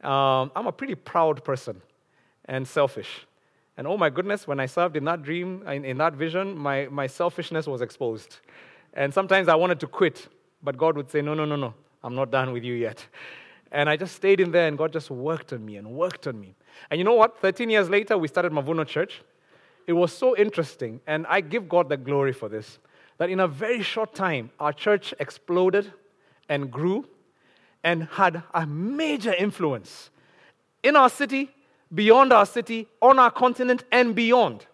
Um, 0.03 0.51
I'm 0.55 0.65
a 0.65 0.71
pretty 0.71 0.95
proud 0.95 1.43
person 1.43 1.83
and 2.51 2.67
selfish. 2.67 3.25
And 3.77 3.87
oh 3.87 3.97
my 3.97 4.09
goodness, 4.09 4.45
when 4.45 4.59
I 4.59 4.65
served 4.65 4.97
in 4.97 5.05
that 5.05 5.23
dream, 5.23 5.65
in, 5.67 5.85
in 5.85 5.97
that 5.99 6.13
vision, 6.13 6.55
my, 6.55 6.87
my 6.91 7.07
selfishness 7.07 7.65
was 7.65 7.81
exposed. 7.81 8.39
And 8.93 9.13
sometimes 9.13 9.47
I 9.47 9.55
wanted 9.55 9.79
to 9.79 9.87
quit, 9.87 10.27
but 10.61 10.77
God 10.77 10.97
would 10.97 11.09
say, 11.09 11.21
No, 11.21 11.33
no, 11.33 11.45
no, 11.45 11.55
no, 11.55 11.73
I'm 12.03 12.13
not 12.13 12.29
done 12.29 12.51
with 12.51 12.65
you 12.65 12.73
yet. 12.73 13.07
And 13.71 13.89
I 13.89 13.95
just 13.95 14.17
stayed 14.17 14.41
in 14.41 14.51
there, 14.51 14.67
and 14.67 14.77
God 14.77 14.91
just 14.91 15.09
worked 15.09 15.53
on 15.53 15.65
me 15.65 15.77
and 15.77 15.87
worked 15.93 16.27
on 16.27 16.37
me. 16.37 16.53
And 16.89 16.99
you 16.99 17.05
know 17.05 17.13
what? 17.13 17.39
13 17.39 17.69
years 17.69 17.89
later, 17.89 18.17
we 18.17 18.27
started 18.27 18.51
Mavuno 18.51 18.85
Church. 18.85 19.21
It 19.87 19.93
was 19.93 20.11
so 20.11 20.35
interesting, 20.35 20.99
and 21.07 21.25
I 21.27 21.39
give 21.39 21.69
God 21.69 21.87
the 21.87 21.95
glory 21.95 22.33
for 22.33 22.49
this, 22.49 22.79
that 23.17 23.29
in 23.29 23.39
a 23.39 23.47
very 23.47 23.81
short 23.81 24.13
time, 24.13 24.51
our 24.59 24.73
church 24.73 25.13
exploded 25.19 25.93
and 26.49 26.69
grew 26.69 27.07
and 27.81 28.09
had 28.11 28.43
a 28.53 28.65
major 28.65 29.33
influence 29.33 30.09
in 30.83 30.97
our 30.97 31.09
city 31.09 31.49
beyond 31.93 32.31
our 32.31 32.45
city, 32.45 32.87
on 33.01 33.19
our 33.19 33.31
continent, 33.31 33.83
and 33.91 34.15
beyond. 34.15 34.65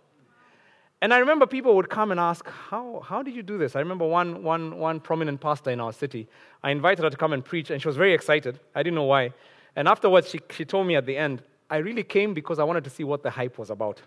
And 1.01 1.13
I 1.13 1.19
remember 1.19 1.45
people 1.45 1.75
would 1.75 1.89
come 1.89 2.11
and 2.11 2.19
ask, 2.19 2.47
How, 2.47 3.03
how 3.05 3.21
did 3.21 3.35
you 3.35 3.43
do 3.43 3.57
this? 3.57 3.75
I 3.75 3.79
remember 3.79 4.05
one, 4.05 4.43
one, 4.43 4.77
one 4.77 4.99
prominent 4.99 5.39
pastor 5.39 5.69
in 5.69 5.79
our 5.79 5.93
city. 5.93 6.27
I 6.63 6.71
invited 6.71 7.03
her 7.03 7.09
to 7.09 7.17
come 7.17 7.33
and 7.33 7.45
preach, 7.45 7.69
and 7.69 7.81
she 7.81 7.87
was 7.87 7.97
very 7.97 8.13
excited. 8.13 8.59
I 8.73 8.81
didn't 8.81 8.95
know 8.95 9.03
why. 9.03 9.33
And 9.75 9.87
afterwards, 9.87 10.29
she, 10.29 10.39
she 10.49 10.65
told 10.65 10.87
me 10.87 10.95
at 10.95 11.05
the 11.05 11.15
end, 11.15 11.43
I 11.69 11.77
really 11.77 12.03
came 12.03 12.33
because 12.33 12.57
I 12.57 12.63
wanted 12.63 12.83
to 12.85 12.89
see 12.89 13.03
what 13.03 13.21
the 13.21 13.29
hype 13.29 13.59
was 13.59 13.69
about. 13.69 14.01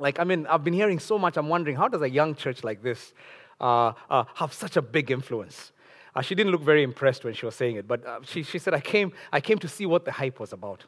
Like, 0.00 0.18
I 0.18 0.24
mean, 0.24 0.46
I've 0.46 0.64
been 0.64 0.74
hearing 0.74 0.98
so 0.98 1.18
much, 1.18 1.36
I'm 1.36 1.48
wondering, 1.48 1.76
how 1.76 1.88
does 1.88 2.02
a 2.02 2.10
young 2.10 2.34
church 2.34 2.64
like 2.64 2.82
this 2.82 3.12
uh, 3.60 3.92
uh, 4.10 4.24
have 4.34 4.52
such 4.52 4.76
a 4.76 4.82
big 4.82 5.10
influence? 5.10 5.72
Uh, 6.14 6.22
she 6.22 6.34
didn't 6.34 6.50
look 6.50 6.62
very 6.62 6.82
impressed 6.82 7.24
when 7.24 7.34
she 7.34 7.46
was 7.46 7.54
saying 7.54 7.76
it, 7.76 7.86
but 7.86 8.04
uh, 8.04 8.20
she, 8.24 8.42
she 8.42 8.58
said, 8.58 8.74
I 8.74 8.80
came, 8.80 9.12
I 9.32 9.40
came 9.40 9.58
to 9.58 9.68
see 9.68 9.86
what 9.86 10.04
the 10.04 10.12
hype 10.12 10.40
was 10.40 10.52
about 10.52 10.84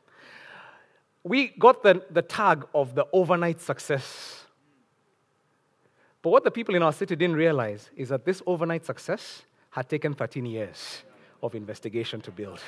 we 1.23 1.49
got 1.49 1.83
the, 1.83 2.03
the 2.11 2.23
tag 2.23 2.67
of 2.75 2.95
the 2.95 3.07
overnight 3.13 3.61
success. 3.61 4.45
But 6.23 6.31
what 6.31 6.45
the 6.45 6.51
people 6.51 6.75
in 6.75 6.83
our 6.83 6.93
city 6.93 7.17
didn't 7.17 7.37
realize 7.37 7.91
is 7.97 8.11
that 8.11 8.25
this 8.25 8.43
overnight 8.47 8.85
success 8.85 9.43
had 9.71 9.89
taken 9.89 10.15
13 10.15 10.47
years 10.47 11.03
of 11.43 11.55
investigation 11.55 12.21
to 12.23 12.31
build. 12.31 12.61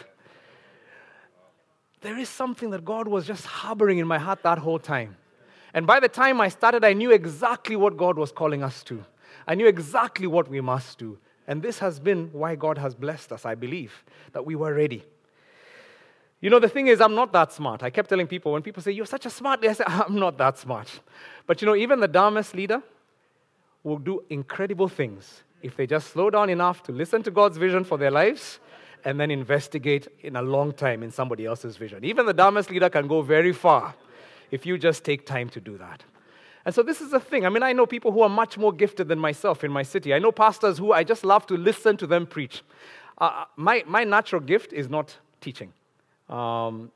There 2.00 2.18
is 2.18 2.28
something 2.28 2.70
that 2.70 2.84
God 2.84 3.06
was 3.06 3.26
just 3.26 3.44
harboring 3.44 3.98
in 3.98 4.06
my 4.06 4.18
heart 4.18 4.42
that 4.42 4.58
whole 4.58 4.78
time. 4.78 5.16
And 5.74 5.86
by 5.86 6.00
the 6.00 6.08
time 6.08 6.40
I 6.40 6.48
started, 6.48 6.84
I 6.84 6.92
knew 6.92 7.10
exactly 7.10 7.76
what 7.76 7.96
God 7.96 8.18
was 8.18 8.32
calling 8.32 8.62
us 8.62 8.82
to. 8.84 9.04
I 9.46 9.54
knew 9.54 9.66
exactly 9.66 10.26
what 10.26 10.48
we 10.48 10.60
must 10.60 10.98
do. 10.98 11.18
And 11.46 11.62
this 11.62 11.78
has 11.78 11.98
been 11.98 12.30
why 12.32 12.54
God 12.54 12.78
has 12.78 12.94
blessed 12.94 13.32
us, 13.32 13.44
I 13.44 13.54
believe, 13.54 14.04
that 14.32 14.44
we 14.44 14.54
were 14.54 14.74
ready. 14.74 15.04
You 16.42 16.50
know, 16.50 16.58
the 16.58 16.68
thing 16.68 16.88
is, 16.88 17.00
I'm 17.00 17.14
not 17.14 17.32
that 17.32 17.52
smart. 17.52 17.84
I 17.84 17.90
kept 17.90 18.08
telling 18.08 18.26
people, 18.26 18.52
when 18.52 18.62
people 18.62 18.82
say, 18.82 18.90
You're 18.90 19.06
such 19.06 19.24
a 19.24 19.30
smart 19.30 19.62
leader, 19.62 19.70
I 19.70 19.74
say, 19.74 19.84
I'm 19.86 20.16
not 20.16 20.36
that 20.38 20.58
smart. 20.58 21.00
But 21.46 21.62
you 21.62 21.66
know, 21.66 21.76
even 21.76 22.00
the 22.00 22.08
dumbest 22.08 22.54
leader 22.54 22.82
will 23.84 23.98
do 23.98 24.22
incredible 24.28 24.88
things 24.88 25.44
if 25.62 25.76
they 25.76 25.86
just 25.86 26.08
slow 26.10 26.30
down 26.30 26.50
enough 26.50 26.82
to 26.82 26.92
listen 26.92 27.22
to 27.22 27.30
God's 27.30 27.56
vision 27.56 27.84
for 27.84 27.96
their 27.96 28.10
lives 28.10 28.58
and 29.04 29.18
then 29.20 29.30
investigate 29.30 30.08
in 30.20 30.36
a 30.36 30.42
long 30.42 30.72
time 30.72 31.02
in 31.04 31.12
somebody 31.12 31.46
else's 31.46 31.76
vision. 31.76 32.04
Even 32.04 32.26
the 32.26 32.32
dumbest 32.32 32.70
leader 32.70 32.90
can 32.90 33.06
go 33.06 33.22
very 33.22 33.52
far 33.52 33.94
if 34.50 34.66
you 34.66 34.76
just 34.78 35.04
take 35.04 35.24
time 35.24 35.48
to 35.50 35.60
do 35.60 35.78
that. 35.78 36.02
And 36.64 36.74
so 36.74 36.82
this 36.82 37.00
is 37.00 37.10
the 37.10 37.20
thing. 37.20 37.46
I 37.46 37.48
mean, 37.48 37.62
I 37.62 37.72
know 37.72 37.86
people 37.86 38.12
who 38.12 38.22
are 38.22 38.28
much 38.28 38.58
more 38.58 38.72
gifted 38.72 39.08
than 39.08 39.18
myself 39.18 39.62
in 39.62 39.70
my 39.70 39.82
city. 39.82 40.12
I 40.12 40.18
know 40.18 40.32
pastors 40.32 40.78
who 40.78 40.92
I 40.92 41.04
just 41.04 41.24
love 41.24 41.46
to 41.46 41.56
listen 41.56 41.96
to 41.98 42.06
them 42.06 42.26
preach. 42.26 42.62
Uh, 43.18 43.44
my, 43.56 43.84
my 43.86 44.04
natural 44.04 44.40
gift 44.40 44.72
is 44.72 44.88
not 44.88 45.16
teaching. 45.40 45.72
Um, 46.28 46.90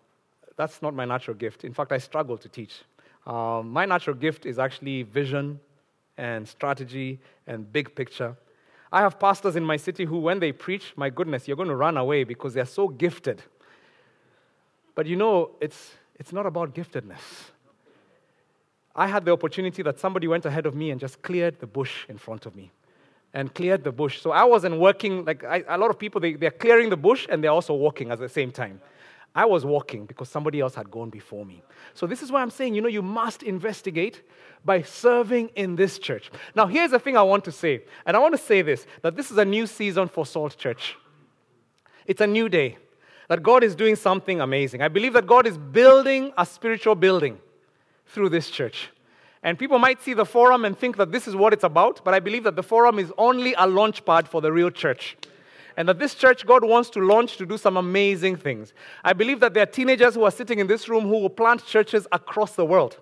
that's 0.57 0.83
not 0.83 0.95
my 0.95 1.05
natural 1.05 1.37
gift. 1.37 1.65
In 1.65 1.75
fact, 1.75 1.93
I 1.93 1.99
struggle 1.99 2.39
to 2.39 2.49
teach. 2.49 2.83
Um, 3.27 3.71
my 3.71 3.85
natural 3.85 4.17
gift 4.17 4.47
is 4.47 4.59
actually 4.59 5.03
vision 5.03 5.61
and 6.17 6.49
strategy 6.49 7.21
and 7.47 7.71
big 7.71 7.95
picture. 7.95 8.37
I 8.93 9.01
have 9.01 9.19
pastors 9.19 9.57
in 9.57 9.65
my 9.65 9.77
city 9.77 10.05
who, 10.05 10.19
when 10.19 10.39
they 10.39 10.53
preach, 10.53 10.93
my 10.97 11.11
goodness, 11.11 11.47
you're 11.47 11.57
going 11.57 11.69
to 11.69 11.77
run 11.77 11.97
away 11.97 12.25
because 12.25 12.55
they're 12.55 12.65
so 12.65 12.89
gifted. 12.89 13.43
But 14.95 15.07
you 15.07 15.17
know, 15.17 15.51
it's, 15.61 15.93
it's 16.19 16.33
not 16.33 16.47
about 16.47 16.75
giftedness. 16.75 17.51
I 18.95 19.07
had 19.07 19.27
the 19.27 19.33
opportunity 19.33 19.83
that 19.83 19.99
somebody 19.99 20.27
went 20.27 20.47
ahead 20.47 20.65
of 20.65 20.75
me 20.75 20.91
and 20.91 20.99
just 20.99 21.21
cleared 21.21 21.61
the 21.61 21.67
bush 21.67 22.07
in 22.09 22.17
front 22.17 22.47
of 22.47 22.57
me 22.57 22.71
and 23.35 23.53
cleared 23.55 23.85
the 23.85 23.93
bush. 23.93 24.23
So 24.23 24.31
I 24.31 24.45
wasn't 24.45 24.79
working, 24.79 25.27
like 25.27 25.45
I, 25.45 25.63
a 25.69 25.77
lot 25.77 25.91
of 25.91 25.99
people, 25.99 26.21
they, 26.21 26.33
they're 26.35 26.51
clearing 26.51 26.89
the 26.89 26.97
bush 26.97 27.27
and 27.29 27.45
they're 27.45 27.51
also 27.51 27.75
walking 27.75 28.11
at 28.11 28.19
the 28.19 28.29
same 28.31 28.51
time. 28.51 28.81
I 29.37 29.45
was 29.45 29.67
walking 29.67 30.07
because 30.07 30.31
somebody 30.31 30.61
else 30.61 30.75
had 30.75 30.91
gone 30.91 31.11
before 31.11 31.45
me. 31.45 31.63
So 31.93 32.07
this 32.07 32.23
is 32.23 32.33
why 32.33 32.41
I'm 32.41 32.51
saying, 32.51 32.75
you 32.75 32.81
know, 32.81 32.89
you 32.89 33.03
must 33.03 33.43
investigate 33.43 34.23
by 34.65 34.81
serving 34.81 35.51
in 35.55 35.77
this 35.77 35.99
church. 35.99 36.31
Now, 36.55 36.67
here's 36.67 36.91
the 36.91 36.99
thing 36.99 37.19
I 37.19 37.23
want 37.23 37.45
to 37.45 37.53
say, 37.53 37.85
and 38.07 38.17
I 38.17 38.21
want 38.21 38.33
to 38.33 38.39
say 38.39 38.63
this 38.63 38.87
that 39.03 39.15
this 39.15 39.31
is 39.31 39.37
a 39.37 39.45
new 39.45 39.67
season 39.67 40.09
for 40.09 40.25
Salt 40.25 40.57
Church. 40.57 40.97
It's 42.07 42.23
a 42.23 42.27
new 42.27 42.49
day, 42.49 42.79
that 43.29 43.43
God 43.43 43.63
is 43.63 43.75
doing 43.75 43.95
something 43.95 44.41
amazing. 44.41 44.81
I 44.81 44.89
believe 44.89 45.13
that 45.13 45.27
God 45.27 45.47
is 45.47 45.59
building 45.59 46.33
a 46.39 46.47
spiritual 46.47 46.95
building 46.95 47.39
through 48.07 48.31
this 48.31 48.49
church. 48.49 48.91
And 49.43 49.59
people 49.59 49.79
might 49.79 50.03
see 50.03 50.15
the 50.15 50.25
forum 50.25 50.65
and 50.65 50.77
think 50.77 50.97
that 50.97 51.13
this 51.13 51.29
is 51.29 51.37
what 51.37 51.53
it's 51.53 51.65
about, 51.65 52.03
but 52.05 52.15
I 52.15 52.21
believe 52.21 52.45
that 52.45 52.57
the 52.57 52.63
forum 52.63 52.99
is 52.99 53.13
only 53.19 53.55
a 53.59 53.67
launch 53.67 54.05
pad 54.07 54.27
for 54.27 54.41
the 54.41 54.51
real 54.51 54.71
church. 54.71 55.17
And 55.77 55.89
that 55.89 55.99
this 55.99 56.15
church, 56.15 56.47
God 56.47 56.65
wants 56.65 56.89
to 56.91 57.01
launch 57.01 57.37
to 57.37 57.47
do 57.47 57.59
some 57.59 57.77
amazing 57.77 58.37
things. 58.37 58.73
I 59.05 59.13
believe 59.13 59.41
that 59.41 59.53
there 59.53 59.63
are 59.63 59.67
teenagers 59.67 60.15
who 60.15 60.25
are 60.25 60.31
sitting 60.31 60.59
in 60.59 60.67
this 60.67 60.89
room 60.89 61.05
who 61.05 61.19
will 61.19 61.31
plant 61.31 61.67
churches 61.67 62.07
across 62.13 62.53
the 62.57 62.65
world. 62.65 62.99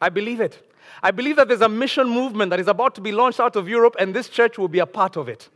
I 0.00 0.08
believe 0.08 0.40
it. 0.40 0.64
I 1.02 1.10
believe 1.12 1.36
that 1.36 1.48
there's 1.48 1.60
a 1.60 1.68
mission 1.68 2.08
movement 2.08 2.50
that 2.50 2.58
is 2.58 2.68
about 2.68 2.94
to 2.96 3.00
be 3.00 3.12
launched 3.12 3.40
out 3.40 3.54
of 3.56 3.68
Europe, 3.68 3.94
and 3.98 4.14
this 4.14 4.28
church 4.28 4.58
will 4.58 4.68
be 4.68 4.80
a 4.80 4.86
part 4.86 5.16
of 5.16 5.28
it. 5.28 5.48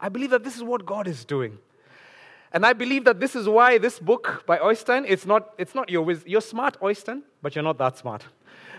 I 0.00 0.08
believe 0.08 0.30
that 0.30 0.44
this 0.44 0.56
is 0.56 0.62
what 0.62 0.84
God 0.84 1.06
is 1.06 1.24
doing. 1.24 1.58
And 2.52 2.64
I 2.64 2.72
believe 2.72 3.04
that 3.04 3.20
this 3.20 3.36
is 3.36 3.48
why 3.48 3.78
this 3.78 3.98
book 3.98 4.44
by 4.46 4.58
Øystein, 4.58 5.04
it's 5.06 5.26
not, 5.26 5.52
it's 5.58 5.74
not 5.74 5.90
your 5.90 6.02
wisdom. 6.02 6.30
You're 6.30 6.40
smart, 6.40 6.80
Øystein, 6.80 7.22
but 7.42 7.54
you're 7.54 7.62
not 7.62 7.78
that 7.78 7.98
smart. 7.98 8.24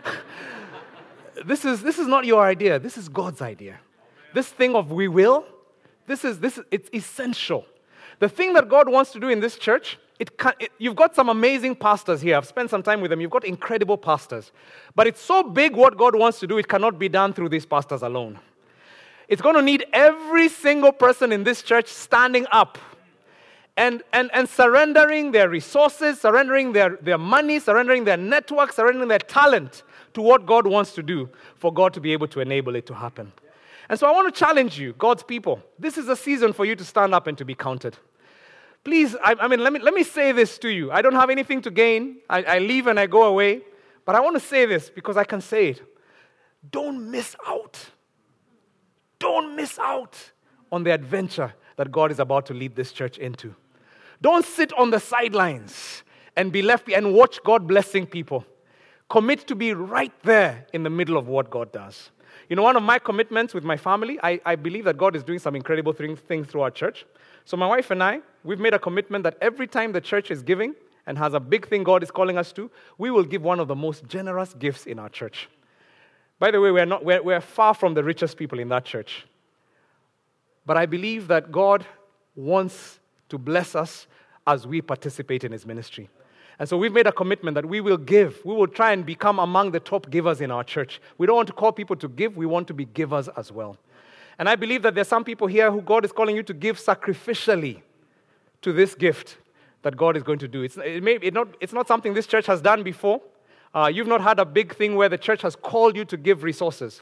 this, 1.46 1.66
is, 1.66 1.82
this 1.82 2.00
is 2.00 2.08
not 2.08 2.26
your 2.26 2.44
idea. 2.44 2.80
This 2.80 2.98
is 2.98 3.08
God's 3.08 3.42
idea. 3.42 3.80
This 4.34 4.48
thing 4.48 4.76
of 4.76 4.92
we 4.92 5.08
will, 5.08 5.46
this 6.10 6.26
is, 6.26 6.40
this, 6.40 6.60
it's 6.72 6.90
essential. 6.92 7.66
The 8.18 8.28
thing 8.28 8.54
that 8.54 8.68
God 8.68 8.90
wants 8.90 9.12
to 9.12 9.20
do 9.20 9.30
in 9.30 9.40
this 9.40 9.58
church, 9.58 9.98
it 10.18 10.38
can, 10.38 10.54
it, 10.60 10.72
you've 10.80 10.96
got 10.96 11.16
some 11.16 11.30
amazing 11.30 11.76
pastors 11.76 12.20
here. 12.20 12.36
I've 12.36 12.48
spent 12.48 12.72
some 12.72 12.82
time 12.82 13.00
with 13.00 13.12
them. 13.12 13.22
You've 13.22 13.32
got 13.32 13.46
incredible 13.46 13.98
pastors. 13.98 14.52
But 14.96 15.06
it's 15.06 15.22
so 15.22 15.44
big 15.44 15.76
what 15.76 15.98
God 15.98 16.16
wants 16.16 16.40
to 16.40 16.48
do, 16.48 16.58
it 16.58 16.68
cannot 16.68 16.98
be 16.98 17.10
done 17.10 17.32
through 17.34 17.50
these 17.50 17.66
pastors 17.66 18.02
alone. 18.02 18.40
It's 19.28 19.42
going 19.42 19.56
to 19.56 19.62
need 19.62 19.86
every 19.94 20.50
single 20.50 20.92
person 20.92 21.32
in 21.32 21.44
this 21.44 21.62
church 21.62 21.88
standing 21.88 22.48
up 22.52 22.80
and, 23.78 24.02
and, 24.12 24.32
and 24.34 24.50
surrendering 24.50 25.32
their 25.32 25.48
resources, 25.48 26.20
surrendering 26.20 26.74
their, 26.74 26.98
their 27.02 27.20
money, 27.20 27.60
surrendering 27.60 28.04
their 28.04 28.18
network, 28.18 28.74
surrendering 28.74 29.08
their 29.08 29.20
talent 29.20 29.84
to 30.16 30.22
what 30.24 30.48
God 30.48 30.66
wants 30.66 30.94
to 30.96 31.04
do 31.04 31.30
for 31.56 31.72
God 31.72 31.94
to 31.94 32.02
be 32.02 32.12
able 32.12 32.28
to 32.30 32.40
enable 32.40 32.76
it 32.76 32.88
to 32.88 32.96
happen. 32.96 33.32
And 33.90 34.00
so 34.00 34.08
I 34.08 34.12
want 34.12 34.34
to 34.34 34.40
challenge 34.40 34.80
you, 34.80 34.94
God's 34.94 35.24
people. 35.24 35.62
This 35.80 35.98
is 35.98 36.08
a 36.08 36.16
season 36.16 36.54
for 36.54 36.64
you 36.64 36.76
to 36.76 36.86
stand 36.86 37.14
up 37.14 37.26
and 37.26 37.38
to 37.40 37.44
be 37.44 37.56
counted. 37.56 37.98
Please, 38.84 39.16
I, 39.24 39.36
I 39.40 39.48
mean, 39.48 39.62
let 39.62 39.74
me, 39.74 39.80
let 39.80 39.94
me 39.94 40.04
say 40.04 40.32
this 40.32 40.60
to 40.60 40.70
you. 40.70 40.92
I 40.92 41.02
don't 41.02 41.16
have 41.16 41.30
anything 41.30 41.62
to 41.64 41.72
gain. 41.72 42.18
I, 42.30 42.44
I 42.44 42.60
leave 42.60 42.88
and 42.88 43.00
I 43.00 43.08
go 43.08 43.24
away. 43.24 43.62
But 44.06 44.16
I 44.16 44.20
want 44.20 44.36
to 44.36 44.40
say 44.40 44.66
this 44.66 44.90
because 44.90 45.18
I 45.18 45.24
can 45.24 45.42
say 45.42 45.70
it. 45.70 45.82
Don't 46.72 47.10
miss 47.10 47.36
out. 47.48 47.78
Don't 49.18 49.56
miss 49.56 49.78
out 49.80 50.16
on 50.72 50.84
the 50.84 50.94
adventure 50.94 51.54
that 51.76 51.92
God 51.92 52.12
is 52.12 52.20
about 52.20 52.46
to 52.48 52.54
lead 52.54 52.76
this 52.76 52.92
church 52.92 53.18
into. 53.18 53.56
Don't 54.22 54.46
sit 54.46 54.72
on 54.74 54.92
the 54.92 55.00
sidelines 55.00 56.04
and 56.36 56.52
be 56.52 56.62
left 56.62 56.90
and 56.90 57.14
watch 57.14 57.40
God 57.44 57.68
blessing 57.68 58.06
people. 58.06 58.46
Commit 59.10 59.48
to 59.48 59.56
be 59.56 59.74
right 59.74 60.14
there 60.24 60.68
in 60.74 60.84
the 60.84 60.90
middle 60.90 61.18
of 61.18 61.28
what 61.28 61.50
God 61.50 61.72
does. 61.72 62.12
You 62.50 62.56
know, 62.56 62.64
one 62.64 62.76
of 62.76 62.84
my 62.84 63.00
commitments 63.00 63.54
with 63.54 63.64
my 63.64 63.78
family, 63.78 64.20
I, 64.24 64.40
I 64.46 64.56
believe 64.56 64.86
that 64.86 64.98
God 64.98 65.16
is 65.16 65.24
doing 65.24 65.40
some 65.40 65.56
incredible 65.56 65.94
things, 65.94 66.20
through 66.48 66.62
our 66.62 66.72
church. 66.72 67.06
So, 67.46 67.58
my 67.58 67.68
wife 67.68 67.92
and 67.92 68.04
I, 68.04 68.22
we've 68.44 68.60
made 68.60 68.74
a 68.74 68.80
commitment 68.80 69.24
that 69.24 69.38
every 69.42 69.68
time 69.68 69.92
the 69.92 70.02
church 70.02 70.32
is 70.32 70.42
giving 70.42 70.76
and 71.08 71.18
has 71.18 71.34
a 71.34 71.40
big 71.40 71.68
thing 71.68 71.84
God 71.84 72.04
is 72.04 72.12
calling 72.12 72.38
us 72.38 72.52
to, 72.54 72.70
we 72.98 73.12
will 73.12 73.24
give 73.24 73.42
one 73.42 73.60
of 73.60 73.68
the 73.68 73.76
most 73.76 74.08
generous 74.08 74.54
gifts 74.54 74.86
in 74.86 75.00
our 75.00 75.10
church. 75.10 75.50
By 76.40 76.52
the 76.52 76.62
way, 76.62 76.72
we're, 76.72 76.86
not, 76.86 77.04
we're, 77.04 77.22
we're 77.22 77.42
far 77.42 77.74
from 77.74 77.94
the 77.94 78.04
richest 78.04 78.38
people 78.38 78.60
in 78.60 78.70
that 78.70 78.86
church. 78.86 79.26
But 80.66 80.78
I 80.78 80.86
believe 80.86 81.28
that 81.28 81.52
God 81.52 81.86
wants 82.36 83.00
to 83.30 83.38
bless 83.38 83.76
us 83.76 84.08
as 84.46 84.66
we 84.66 84.82
participate 84.82 85.44
in 85.44 85.52
his 85.52 85.66
ministry. 85.66 86.10
And 86.60 86.68
so 86.68 86.78
we've 86.78 86.92
made 86.92 87.08
a 87.08 87.12
commitment 87.12 87.56
that 87.56 87.66
we 87.66 87.80
will 87.80 87.98
give. 87.98 88.42
We 88.44 88.54
will 88.54 88.68
try 88.68 88.92
and 88.92 89.06
become 89.06 89.40
among 89.40 89.72
the 89.72 89.80
top 89.80 90.10
givers 90.10 90.42
in 90.42 90.52
our 90.52 90.64
church. 90.64 91.02
We 91.18 91.26
don't 91.26 91.38
want 91.38 91.48
to 91.48 91.54
call 91.54 91.72
people 91.72 91.96
to 91.96 92.10
give, 92.10 92.36
we 92.36 92.46
want 92.46 92.68
to 92.68 92.74
be 92.74 92.86
givers 92.86 93.30
as 93.30 93.52
well. 93.52 93.78
And 94.38 94.50
I 94.50 94.56
believe 94.56 94.84
that 94.84 94.94
there's 94.94 95.08
some 95.08 95.24
people 95.24 95.48
here 95.48 95.72
who 95.72 95.82
God 95.82 96.04
is 96.04 96.12
calling 96.12 96.36
you 96.36 96.44
to 96.44 96.54
give 96.54 96.78
sacrificially 96.78 97.82
to 98.62 98.74
this 98.74 98.94
gift 98.94 99.38
that 99.82 99.96
God 99.96 100.18
is 100.18 100.24
going 100.24 100.40
to 100.40 100.48
do. 100.48 100.64
It's, 100.64 100.78
it 100.78 101.02
may, 101.02 101.16
it 101.22 101.34
not, 101.34 101.48
it's 101.62 101.74
not 101.74 101.88
something 101.88 102.14
this 102.14 102.28
church 102.28 102.46
has 102.48 102.62
done 102.62 102.84
before. 102.84 103.22
Uh, 103.74 103.90
you've 103.94 104.08
not 104.08 104.22
had 104.22 104.40
a 104.40 104.46
big 104.46 104.76
thing 104.76 104.96
where 104.96 105.08
the 105.08 105.18
church 105.18 105.42
has 105.44 105.56
called 105.56 105.96
you 105.96 106.04
to 106.06 106.18
give 106.18 106.44
resources. 106.44 107.02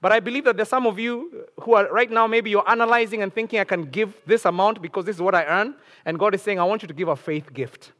But 0.00 0.12
I 0.12 0.20
believe 0.20 0.44
that 0.44 0.56
there's 0.56 0.68
some 0.68 0.86
of 0.86 0.98
you 0.98 1.46
who 1.60 1.74
are 1.74 1.92
right 1.92 2.10
now, 2.10 2.26
maybe 2.26 2.50
you're 2.50 2.68
analyzing 2.68 3.22
and 3.22 3.32
thinking, 3.32 3.60
I 3.60 3.64
can 3.64 3.84
give 3.84 4.14
this 4.26 4.44
amount 4.44 4.80
because 4.80 5.04
this 5.04 5.16
is 5.16 5.22
what 5.22 5.34
I 5.34 5.44
earn. 5.44 5.74
And 6.04 6.18
God 6.18 6.34
is 6.34 6.42
saying, 6.42 6.58
I 6.58 6.64
want 6.64 6.82
you 6.82 6.88
to 6.88 6.94
give 6.94 7.08
a 7.08 7.16
faith 7.16 7.52
gift. 7.52 7.92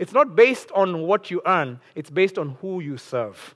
It's 0.00 0.14
not 0.14 0.34
based 0.34 0.72
on 0.72 1.02
what 1.02 1.30
you 1.30 1.42
earn, 1.44 1.78
it's 1.94 2.08
based 2.08 2.38
on 2.38 2.56
who 2.62 2.80
you 2.80 2.96
serve. 2.96 3.54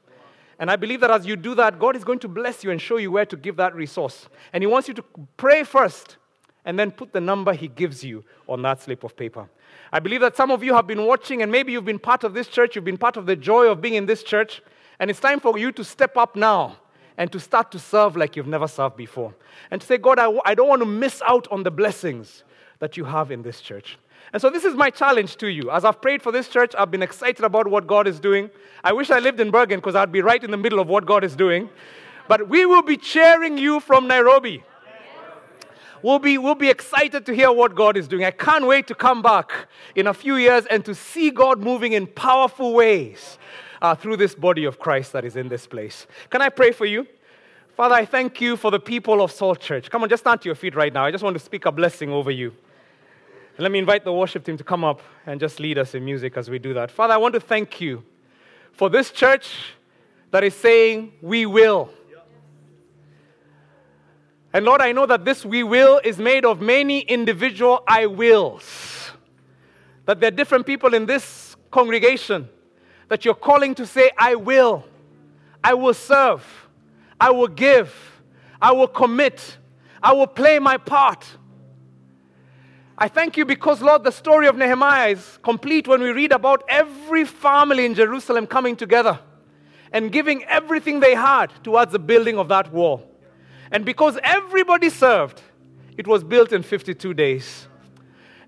And 0.58 0.70
I 0.70 0.76
believe 0.76 1.00
that 1.00 1.10
as 1.10 1.24
you 1.24 1.36
do 1.36 1.54
that, 1.54 1.78
God 1.78 1.96
is 1.96 2.04
going 2.04 2.18
to 2.18 2.28
bless 2.28 2.62
you 2.62 2.70
and 2.70 2.78
show 2.78 2.98
you 2.98 3.10
where 3.10 3.24
to 3.24 3.36
give 3.38 3.56
that 3.56 3.74
resource. 3.74 4.28
And 4.52 4.62
He 4.62 4.66
wants 4.66 4.86
you 4.86 4.92
to 4.92 5.04
pray 5.38 5.64
first 5.64 6.18
and 6.66 6.78
then 6.78 6.90
put 6.90 7.14
the 7.14 7.20
number 7.20 7.54
He 7.54 7.68
gives 7.68 8.04
you 8.04 8.24
on 8.46 8.60
that 8.60 8.82
slip 8.82 9.04
of 9.04 9.16
paper. 9.16 9.48
I 9.90 10.00
believe 10.00 10.20
that 10.20 10.36
some 10.36 10.50
of 10.50 10.62
you 10.62 10.74
have 10.74 10.86
been 10.86 11.06
watching, 11.06 11.40
and 11.40 11.50
maybe 11.50 11.72
you've 11.72 11.86
been 11.86 11.98
part 11.98 12.24
of 12.24 12.34
this 12.34 12.46
church, 12.46 12.76
you've 12.76 12.84
been 12.84 12.98
part 12.98 13.16
of 13.16 13.24
the 13.24 13.36
joy 13.36 13.64
of 13.68 13.80
being 13.80 13.94
in 13.94 14.04
this 14.04 14.22
church, 14.22 14.60
and 14.98 15.10
it's 15.10 15.20
time 15.20 15.40
for 15.40 15.56
you 15.56 15.72
to 15.72 15.82
step 15.82 16.14
up 16.18 16.36
now 16.36 16.76
and 17.16 17.32
to 17.32 17.40
start 17.40 17.72
to 17.72 17.78
serve 17.78 18.18
like 18.18 18.36
you've 18.36 18.46
never 18.46 18.68
served 18.68 18.98
before. 18.98 19.34
And 19.70 19.80
to 19.80 19.86
say, 19.86 19.96
God, 19.96 20.18
I, 20.18 20.30
I 20.44 20.54
don't 20.54 20.68
want 20.68 20.82
to 20.82 20.86
miss 20.86 21.22
out 21.26 21.48
on 21.50 21.62
the 21.62 21.70
blessings 21.70 22.44
that 22.80 22.98
you 22.98 23.06
have 23.06 23.30
in 23.30 23.40
this 23.40 23.62
church. 23.62 23.98
And 24.32 24.40
so, 24.40 24.50
this 24.50 24.64
is 24.64 24.74
my 24.74 24.90
challenge 24.90 25.36
to 25.36 25.48
you. 25.48 25.70
As 25.70 25.84
I've 25.84 26.00
prayed 26.00 26.22
for 26.22 26.32
this 26.32 26.48
church, 26.48 26.72
I've 26.76 26.90
been 26.90 27.02
excited 27.02 27.44
about 27.44 27.68
what 27.68 27.86
God 27.86 28.08
is 28.08 28.18
doing. 28.18 28.50
I 28.82 28.92
wish 28.92 29.10
I 29.10 29.18
lived 29.18 29.40
in 29.40 29.50
Bergen 29.50 29.78
because 29.78 29.94
I'd 29.94 30.12
be 30.12 30.22
right 30.22 30.42
in 30.42 30.50
the 30.50 30.56
middle 30.56 30.80
of 30.80 30.88
what 30.88 31.06
God 31.06 31.22
is 31.24 31.36
doing. 31.36 31.68
But 32.26 32.48
we 32.48 32.66
will 32.66 32.82
be 32.82 32.96
cheering 32.96 33.58
you 33.58 33.80
from 33.80 34.08
Nairobi. 34.08 34.64
We'll 36.02 36.18
be, 36.18 36.36
we'll 36.36 36.54
be 36.54 36.68
excited 36.68 37.24
to 37.24 37.34
hear 37.34 37.50
what 37.50 37.74
God 37.74 37.96
is 37.96 38.06
doing. 38.06 38.24
I 38.24 38.30
can't 38.30 38.66
wait 38.66 38.86
to 38.88 38.94
come 38.94 39.22
back 39.22 39.50
in 39.94 40.06
a 40.06 40.12
few 40.12 40.36
years 40.36 40.66
and 40.66 40.84
to 40.84 40.94
see 40.94 41.30
God 41.30 41.60
moving 41.60 41.94
in 41.94 42.06
powerful 42.06 42.74
ways 42.74 43.38
uh, 43.80 43.94
through 43.94 44.18
this 44.18 44.34
body 44.34 44.66
of 44.66 44.78
Christ 44.78 45.12
that 45.14 45.24
is 45.24 45.34
in 45.34 45.48
this 45.48 45.66
place. 45.66 46.06
Can 46.28 46.42
I 46.42 46.50
pray 46.50 46.72
for 46.72 46.84
you? 46.84 47.06
Father, 47.74 47.94
I 47.94 48.04
thank 48.04 48.40
you 48.40 48.58
for 48.58 48.70
the 48.70 48.78
people 48.78 49.22
of 49.22 49.32
Salt 49.32 49.60
Church. 49.60 49.90
Come 49.90 50.02
on, 50.02 50.10
just 50.10 50.22
stand 50.22 50.42
to 50.42 50.48
your 50.48 50.54
feet 50.54 50.74
right 50.74 50.92
now. 50.92 51.06
I 51.06 51.10
just 51.10 51.24
want 51.24 51.38
to 51.38 51.42
speak 51.42 51.64
a 51.64 51.72
blessing 51.72 52.10
over 52.10 52.30
you. 52.30 52.52
And 53.56 53.62
let 53.62 53.70
me 53.70 53.78
invite 53.78 54.04
the 54.04 54.12
worship 54.12 54.44
team 54.44 54.56
to 54.56 54.64
come 54.64 54.84
up 54.84 55.00
and 55.26 55.38
just 55.38 55.60
lead 55.60 55.78
us 55.78 55.94
in 55.94 56.04
music 56.04 56.36
as 56.36 56.50
we 56.50 56.58
do 56.58 56.74
that. 56.74 56.90
Father, 56.90 57.14
I 57.14 57.18
want 57.18 57.34
to 57.34 57.40
thank 57.40 57.80
you 57.80 58.02
for 58.72 58.90
this 58.90 59.12
church 59.12 59.54
that 60.32 60.42
is 60.42 60.54
saying, 60.54 61.12
We 61.22 61.46
will. 61.46 61.90
And 64.52 64.64
Lord, 64.64 64.80
I 64.80 64.92
know 64.92 65.04
that 65.06 65.24
this 65.24 65.44
we 65.44 65.64
will 65.64 66.00
is 66.04 66.18
made 66.18 66.44
of 66.44 66.60
many 66.60 67.00
individual 67.00 67.82
I 67.88 68.06
wills. 68.06 69.10
That 70.06 70.20
there 70.20 70.28
are 70.28 70.36
different 70.36 70.64
people 70.64 70.94
in 70.94 71.06
this 71.06 71.56
congregation 71.72 72.48
that 73.08 73.24
you're 73.24 73.34
calling 73.34 73.74
to 73.74 73.86
say, 73.86 74.10
I 74.16 74.36
will, 74.36 74.84
I 75.62 75.74
will 75.74 75.94
serve, 75.94 76.44
I 77.20 77.30
will 77.30 77.48
give, 77.48 77.94
I 78.62 78.72
will 78.72 78.88
commit, 78.88 79.58
I 80.02 80.12
will 80.12 80.26
play 80.26 80.58
my 80.58 80.76
part. 80.76 81.26
I 82.96 83.08
thank 83.08 83.36
you 83.36 83.44
because, 83.44 83.82
Lord, 83.82 84.04
the 84.04 84.12
story 84.12 84.46
of 84.46 84.56
Nehemiah 84.56 85.10
is 85.10 85.38
complete 85.42 85.88
when 85.88 86.00
we 86.00 86.10
read 86.10 86.30
about 86.30 86.62
every 86.68 87.24
family 87.24 87.84
in 87.84 87.94
Jerusalem 87.94 88.46
coming 88.46 88.76
together 88.76 89.18
and 89.92 90.12
giving 90.12 90.44
everything 90.44 91.00
they 91.00 91.14
had 91.14 91.52
towards 91.64 91.90
the 91.90 91.98
building 91.98 92.38
of 92.38 92.48
that 92.48 92.72
wall. 92.72 93.10
And 93.72 93.84
because 93.84 94.16
everybody 94.22 94.90
served, 94.90 95.42
it 95.96 96.06
was 96.06 96.22
built 96.22 96.52
in 96.52 96.62
52 96.62 97.14
days. 97.14 97.66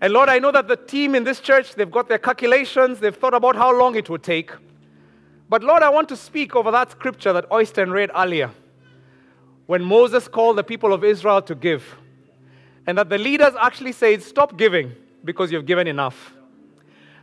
And 0.00 0.12
Lord, 0.12 0.28
I 0.28 0.38
know 0.38 0.52
that 0.52 0.68
the 0.68 0.76
team 0.76 1.16
in 1.16 1.24
this 1.24 1.40
church, 1.40 1.74
they've 1.74 1.90
got 1.90 2.08
their 2.08 2.18
calculations, 2.18 3.00
they've 3.00 3.16
thought 3.16 3.34
about 3.34 3.56
how 3.56 3.76
long 3.76 3.96
it 3.96 4.08
would 4.08 4.22
take. 4.22 4.52
But 5.48 5.64
Lord, 5.64 5.82
I 5.82 5.88
want 5.88 6.08
to 6.10 6.16
speak 6.16 6.54
over 6.54 6.70
that 6.70 6.92
scripture 6.92 7.32
that 7.32 7.48
Øystein 7.50 7.90
read 7.90 8.10
earlier. 8.14 8.50
When 9.66 9.82
Moses 9.82 10.28
called 10.28 10.58
the 10.58 10.64
people 10.64 10.92
of 10.92 11.02
Israel 11.02 11.42
to 11.42 11.54
give, 11.54 11.96
and 12.86 12.96
that 12.98 13.08
the 13.08 13.18
leaders 13.18 13.54
actually 13.60 13.92
said, 13.92 14.22
Stop 14.22 14.56
giving 14.56 14.92
because 15.24 15.50
you've 15.50 15.66
given 15.66 15.86
enough. 15.86 16.34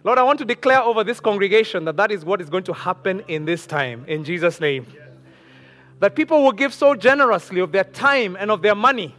Lord, 0.03 0.17
I 0.17 0.23
want 0.23 0.39
to 0.39 0.45
declare 0.45 0.81
over 0.81 1.03
this 1.03 1.21
congregation 1.21 1.85
that 1.85 1.95
that 1.95 2.11
is 2.11 2.25
what 2.25 2.41
is 2.41 2.49
going 2.49 2.65
to 2.65 2.73
happen 2.73 3.21
in 3.29 3.45
this 3.45 3.65
time, 3.65 4.03
in 4.07 4.25
Jesus' 4.25 4.59
name. 4.59 4.85
That 5.99 6.15
people 6.15 6.43
will 6.43 6.51
give 6.51 6.73
so 6.73 6.93
generously 6.95 7.61
of 7.61 7.71
their 7.71 7.85
time 7.85 8.35
and 8.37 8.51
of 8.51 8.61
their 8.61 8.75
money 8.75 9.15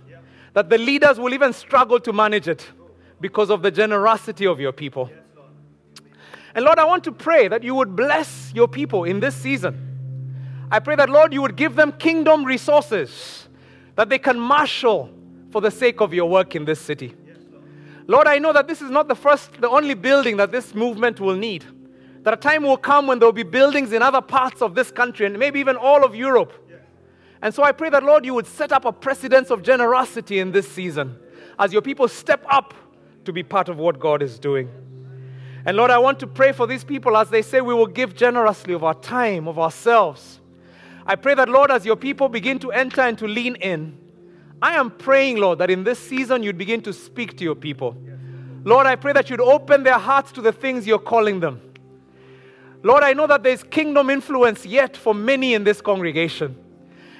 that 0.53 0.69
the 0.69 0.77
leaders 0.77 1.19
will 1.19 1.33
even 1.33 1.53
struggle 1.53 1.99
to 2.01 2.13
manage 2.13 2.49
it 2.49 2.71
because 3.21 3.51
of 3.51 3.63
the 3.63 3.71
generosity 3.71 4.47
of 4.47 4.61
your 4.61 4.73
people. 4.73 5.11
And 6.55 6.65
Lord, 6.65 6.79
I 6.79 6.85
want 6.85 7.03
to 7.05 7.13
pray 7.13 7.49
that 7.49 7.65
you 7.65 7.75
would 7.75 7.97
bless 7.97 8.53
your 8.55 8.69
people 8.69 9.05
in 9.05 9.21
this 9.21 9.35
season. 9.35 10.69
I 10.71 10.79
pray 10.79 10.97
that, 10.97 11.09
Lord, 11.09 11.33
you 11.33 11.43
would 11.43 11.57
give 11.57 11.75
them 11.75 11.93
kingdom 11.93 12.45
resources 12.45 13.49
that 13.97 14.09
they 14.09 14.19
can 14.19 14.39
marshal 14.39 15.11
for 15.55 15.61
the 15.61 15.71
sake 15.71 16.01
of 16.01 16.13
your 16.13 16.29
work 16.29 16.57
in 16.57 16.65
this 16.65 16.81
city. 16.81 17.15
Lord, 18.09 18.27
I 18.27 18.41
know 18.41 18.53
that 18.53 18.67
this 18.67 18.83
is 18.83 18.91
not 18.91 19.07
the 19.07 19.15
first, 19.15 19.61
the 19.61 19.71
only 19.71 19.95
building 19.95 20.37
that 20.39 20.51
this 20.51 20.75
movement 20.75 21.21
will 21.21 21.37
need. 21.37 21.65
That 22.25 22.35
a 22.35 22.37
time 22.37 22.65
will 22.65 22.77
come 22.77 23.07
when 23.07 23.21
there 23.21 23.29
will 23.29 23.33
be 23.33 23.45
buildings 23.45 23.93
in 23.93 24.03
other 24.03 24.21
parts 24.21 24.63
of 24.63 24.75
this 24.75 24.91
country 24.91 25.27
and 25.27 25.39
maybe 25.39 25.61
even 25.61 25.77
all 25.77 26.05
of 26.05 26.13
Europe. 26.13 26.53
And 27.41 27.55
so 27.55 27.63
I 27.63 27.71
pray 27.71 27.89
that, 27.91 28.03
Lord, 28.03 28.25
you 28.25 28.35
would 28.35 28.49
set 28.49 28.73
up 28.73 28.85
a 28.85 28.91
precedence 28.91 29.53
of 29.53 29.63
generosity 29.63 30.41
in 30.41 30.51
this 30.51 30.69
season 30.69 31.17
as 31.57 31.73
your 31.73 31.83
people 31.83 32.09
step 32.09 32.45
up 32.49 32.75
to 33.25 33.33
be 33.33 33.45
part 33.45 33.69
of 33.69 33.79
what 33.79 34.01
God 34.01 34.23
is 34.23 34.41
doing. 34.41 34.69
And 35.65 35.77
Lord, 35.77 35.93
I 35.93 35.99
want 35.99 36.19
to 36.19 36.27
pray 36.27 36.51
for 36.51 36.67
these 36.67 36.83
people 36.83 37.17
as 37.17 37.31
they 37.31 37.43
say 37.43 37.61
we 37.61 37.75
will 37.75 37.87
give 37.87 38.17
generously 38.17 38.75
of 38.75 38.83
our 38.83 38.95
time, 38.95 39.47
of 39.47 39.57
ourselves. 39.57 40.41
I 41.07 41.15
pray 41.15 41.37
that, 41.37 41.49
Lord, 41.49 41.71
as 41.71 41.87
your 41.87 41.95
people 41.95 42.29
begin 42.29 42.59
to 42.59 42.73
enter 42.73 43.03
and 43.03 43.17
to 43.19 43.29
lean 43.29 43.55
in, 43.55 44.01
I 44.63 44.77
am 44.77 44.91
praying, 44.91 45.39
Lord, 45.39 45.59
that 45.59 45.71
in 45.71 45.85
this 45.85 45.99
season 45.99 46.43
you'd 46.43 46.59
begin 46.59 46.81
to 46.83 46.93
speak 46.93 47.37
to 47.39 47.45
your 47.45 47.55
people. 47.55 47.97
Lord, 48.65 48.87
I 48.87 48.97
pray 48.97 49.13
that 49.13 49.29
you'd 49.29 49.41
open 49.41 49.83
their 49.83 49.99
hearts 49.99 50.33
to 50.33 50.41
the 50.41 50.53
things 50.53 50.87
you're 50.87 50.99
calling 50.99 51.41
them. 51.41 51.61
Lord, 52.83 53.03
I 53.03 53.13
know 53.13 53.27
that 53.27 53.43
there's 53.43 53.63
kingdom 53.63 54.11
influence 54.11 54.65
yet 54.65 54.97
for 54.97 55.15
many 55.15 55.55
in 55.55 55.65
this 55.65 55.81
congregation. 55.81 56.57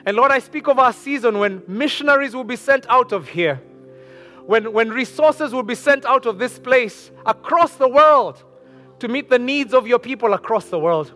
And 0.07 0.17
Lord, 0.17 0.31
I 0.31 0.39
speak 0.39 0.69
of 0.69 0.79
our 0.79 0.93
season 0.93 1.39
when 1.39 1.63
missionaries 1.67 2.35
will 2.35 2.45
be 2.45 2.57
sent 2.57 2.87
out 2.89 3.13
of 3.13 3.29
here 3.29 3.63
when, 4.47 4.73
when 4.73 4.91
resources 4.91 5.53
will 5.53 5.63
be 5.63 5.75
sent 5.75 6.05
out 6.05 6.27
of 6.27 6.39
this 6.39 6.59
place 6.59 7.11
across 7.25 7.77
the 7.77 7.89
world 7.89 8.43
to 8.99 9.09
meet 9.09 9.31
the 9.31 9.39
needs 9.39 9.73
of 9.73 9.87
your 9.87 9.99
people 9.99 10.35
across 10.35 10.67
the 10.67 10.79
world. 10.79 11.13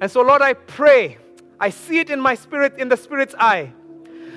And 0.00 0.10
so, 0.10 0.22
Lord, 0.22 0.42
I 0.42 0.54
pray, 0.54 1.18
I 1.58 1.70
see 1.70 1.98
it 1.98 2.10
in 2.10 2.20
my 2.20 2.34
spirit, 2.34 2.78
in 2.78 2.88
the 2.88 2.96
Spirit's 2.96 3.34
eye. 3.38 3.72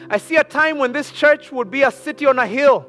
I 0.09 0.17
see 0.17 0.35
a 0.37 0.43
time 0.43 0.77
when 0.77 0.93
this 0.93 1.11
church 1.11 1.51
would 1.51 1.69
be 1.69 1.83
a 1.83 1.91
city 1.91 2.25
on 2.25 2.39
a 2.39 2.47
hill. 2.47 2.85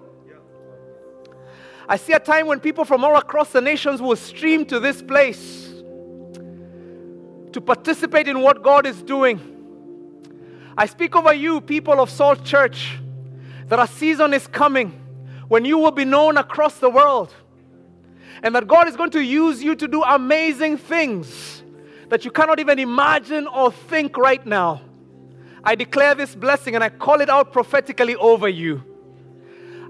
I 1.88 1.96
see 1.96 2.12
a 2.12 2.20
time 2.20 2.46
when 2.46 2.60
people 2.60 2.84
from 2.84 3.02
all 3.02 3.16
across 3.16 3.50
the 3.52 3.60
nations 3.60 4.00
will 4.00 4.16
stream 4.16 4.66
to 4.66 4.78
this 4.78 5.02
place 5.02 5.68
to 7.52 7.60
participate 7.60 8.28
in 8.28 8.40
what 8.40 8.62
God 8.62 8.86
is 8.86 9.02
doing. 9.02 9.40
I 10.76 10.86
speak 10.86 11.16
over 11.16 11.32
you, 11.32 11.60
people 11.60 11.98
of 11.98 12.10
Salt 12.10 12.44
Church, 12.44 12.98
that 13.66 13.78
a 13.78 13.86
season 13.86 14.34
is 14.34 14.46
coming 14.46 14.90
when 15.48 15.64
you 15.64 15.78
will 15.78 15.90
be 15.90 16.04
known 16.04 16.36
across 16.36 16.78
the 16.78 16.90
world. 16.90 17.34
And 18.42 18.54
that 18.54 18.68
God 18.68 18.86
is 18.86 18.94
going 18.94 19.10
to 19.10 19.20
use 19.20 19.62
you 19.62 19.74
to 19.74 19.88
do 19.88 20.02
amazing 20.02 20.76
things 20.76 21.62
that 22.10 22.24
you 22.24 22.30
cannot 22.30 22.60
even 22.60 22.78
imagine 22.78 23.48
or 23.48 23.72
think 23.72 24.16
right 24.16 24.44
now. 24.46 24.82
I 25.68 25.74
declare 25.74 26.14
this 26.14 26.34
blessing 26.34 26.76
and 26.76 26.82
I 26.82 26.88
call 26.88 27.20
it 27.20 27.28
out 27.28 27.52
prophetically 27.52 28.16
over 28.16 28.48
you. 28.48 28.82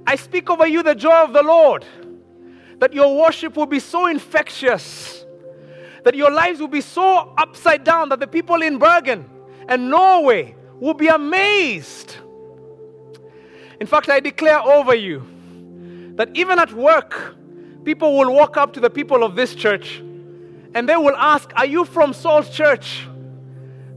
I 0.08 0.16
speak 0.16 0.50
over 0.50 0.66
you 0.66 0.82
the 0.82 0.96
joy 0.96 1.22
of 1.22 1.32
the 1.32 1.44
Lord, 1.44 1.84
that 2.80 2.92
your 2.92 3.16
worship 3.16 3.56
will 3.56 3.66
be 3.66 3.78
so 3.78 4.08
infectious, 4.08 5.24
that 6.02 6.16
your 6.16 6.32
lives 6.32 6.58
will 6.58 6.66
be 6.66 6.80
so 6.80 7.32
upside 7.38 7.84
down 7.84 8.08
that 8.08 8.18
the 8.18 8.26
people 8.26 8.60
in 8.60 8.78
Bergen 8.78 9.30
and 9.68 9.88
Norway 9.88 10.56
will 10.80 10.94
be 10.94 11.06
amazed. 11.06 12.16
In 13.80 13.86
fact, 13.86 14.08
I 14.08 14.18
declare 14.18 14.60
over 14.60 14.96
you 14.96 15.22
that 16.16 16.28
even 16.34 16.58
at 16.58 16.72
work, 16.72 17.36
people 17.84 18.18
will 18.18 18.34
walk 18.34 18.56
up 18.56 18.72
to 18.72 18.80
the 18.80 18.90
people 18.90 19.22
of 19.22 19.36
this 19.36 19.54
church 19.54 19.98
and 20.74 20.88
they 20.88 20.96
will 20.96 21.14
ask, 21.16 21.52
Are 21.54 21.66
you 21.66 21.84
from 21.84 22.12
Salt 22.12 22.50
Church? 22.50 23.07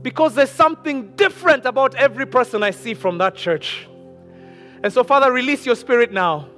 Because 0.02 0.34
there's 0.34 0.50
something 0.50 1.12
different 1.12 1.64
about 1.64 1.94
every 1.94 2.26
person 2.26 2.62
I 2.62 2.72
see 2.72 2.94
from 2.94 3.18
that 3.18 3.36
church. 3.36 3.86
And 4.82 4.92
so, 4.92 5.04
Father, 5.04 5.32
release 5.32 5.64
your 5.64 5.76
spirit 5.76 6.12
now. 6.12 6.48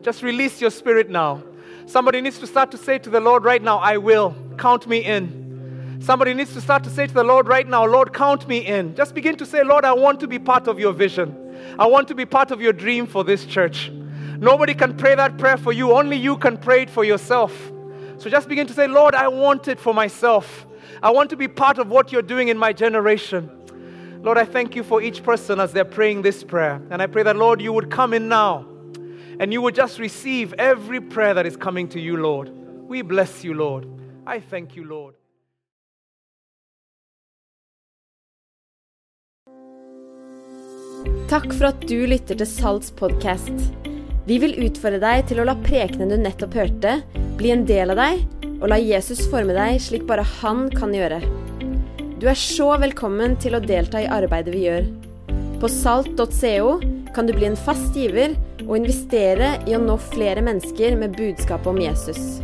Just 0.00 0.22
release 0.22 0.60
your 0.60 0.70
spirit 0.70 1.10
now. 1.10 1.42
Somebody 1.86 2.20
needs 2.20 2.38
to 2.38 2.46
start 2.46 2.70
to 2.70 2.78
say 2.78 2.98
to 2.98 3.10
the 3.10 3.20
Lord 3.20 3.44
right 3.44 3.62
now, 3.62 3.78
I 3.78 3.98
will. 3.98 4.34
Count 4.56 4.86
me 4.86 5.04
in. 5.04 5.98
Somebody 6.00 6.32
needs 6.32 6.54
to 6.54 6.60
start 6.60 6.84
to 6.84 6.90
say 6.90 7.06
to 7.06 7.14
the 7.14 7.24
Lord 7.24 7.48
right 7.48 7.66
now, 7.66 7.84
Lord, 7.84 8.14
count 8.14 8.48
me 8.48 8.58
in. 8.58 8.94
Just 8.94 9.14
begin 9.14 9.36
to 9.36 9.44
say, 9.44 9.62
Lord, 9.64 9.84
I 9.84 9.92
want 9.92 10.20
to 10.20 10.28
be 10.28 10.38
part 10.38 10.68
of 10.68 10.78
your 10.78 10.92
vision. 10.92 11.76
I 11.78 11.86
want 11.86 12.08
to 12.08 12.14
be 12.14 12.24
part 12.24 12.50
of 12.50 12.60
your 12.60 12.72
dream 12.72 13.06
for 13.06 13.24
this 13.24 13.44
church. 13.44 13.90
Nobody 14.38 14.74
can 14.74 14.96
pray 14.96 15.14
that 15.16 15.36
prayer 15.38 15.56
for 15.56 15.72
you. 15.72 15.92
Only 15.92 16.16
you 16.16 16.36
can 16.36 16.56
pray 16.56 16.82
it 16.82 16.90
for 16.90 17.04
yourself. 17.04 17.52
So 18.18 18.30
just 18.30 18.48
begin 18.48 18.66
to 18.68 18.72
say, 18.72 18.86
Lord, 18.86 19.14
I 19.14 19.28
want 19.28 19.66
it 19.66 19.80
for 19.80 19.92
myself. 19.92 20.66
I 21.02 21.10
want 21.10 21.30
to 21.30 21.36
be 21.36 21.48
part 21.48 21.78
of 21.78 21.88
what 21.88 22.12
you're 22.12 22.22
doing 22.22 22.48
in 22.48 22.58
my 22.58 22.72
generation. 22.72 23.50
Lord, 24.22 24.36
I 24.36 24.44
thank 24.44 24.74
you 24.74 24.82
for 24.82 25.00
each 25.00 25.22
person 25.22 25.60
as 25.60 25.72
they're 25.72 25.84
praying 25.84 26.22
this 26.22 26.42
prayer. 26.42 26.82
And 26.90 27.00
I 27.00 27.06
pray 27.06 27.22
that, 27.22 27.36
Lord, 27.36 27.60
you 27.60 27.72
would 27.72 27.90
come 27.90 28.12
in 28.12 28.28
now 28.28 28.66
and 29.38 29.52
you 29.52 29.62
would 29.62 29.74
just 29.74 29.98
receive 29.98 30.52
every 30.58 31.00
prayer 31.00 31.34
that 31.34 31.46
is 31.46 31.56
coming 31.56 31.88
to 31.90 32.00
you, 32.00 32.16
Lord. 32.16 32.50
We 32.88 33.02
bless 33.02 33.44
you, 33.44 33.54
Lord. 33.54 33.86
I 34.26 34.40
thank 34.40 34.74
you, 34.74 34.84
Lord. 34.84 35.14
Takk 41.28 41.52
for 41.52 41.68
at 41.68 41.82
du 41.86 42.06
lytter 42.08 42.34
til 42.40 42.48
Salts 42.48 42.90
podkast. 42.96 43.52
Vi 44.28 44.38
vil 44.40 44.56
utfordre 44.64 44.98
deg 45.00 45.28
til 45.28 45.40
å 45.40 45.46
la 45.48 45.54
prekenen 45.60 46.10
du 46.10 46.16
nettopp 46.20 46.56
hørte, 46.56 46.98
bli 47.38 47.52
en 47.52 47.66
del 47.68 47.92
av 47.92 48.00
deg, 48.00 48.24
og 48.58 48.68
la 48.72 48.78
Jesus 48.82 49.24
forme 49.30 49.54
deg 49.56 49.78
slik 49.82 50.06
bare 50.08 50.26
han 50.40 50.66
kan 50.74 50.94
gjøre. 50.94 51.20
Du 52.18 52.26
er 52.26 52.38
så 52.38 52.72
velkommen 52.82 53.36
til 53.38 53.54
å 53.54 53.62
delta 53.62 54.02
i 54.02 54.10
arbeidet 54.10 54.54
vi 54.54 54.64
gjør. 54.66 54.88
På 55.62 55.70
salt.co 55.70 56.78
kan 57.14 57.26
du 57.26 57.34
bli 57.34 57.48
en 57.50 57.58
fast 57.58 57.94
giver 57.94 58.34
og 58.66 58.76
investere 58.80 59.54
i 59.70 59.76
å 59.78 59.82
nå 59.82 59.96
flere 60.10 60.42
mennesker 60.44 60.98
med 60.98 61.14
budskapet 61.18 61.70
om 61.70 61.80
Jesus. 61.82 62.38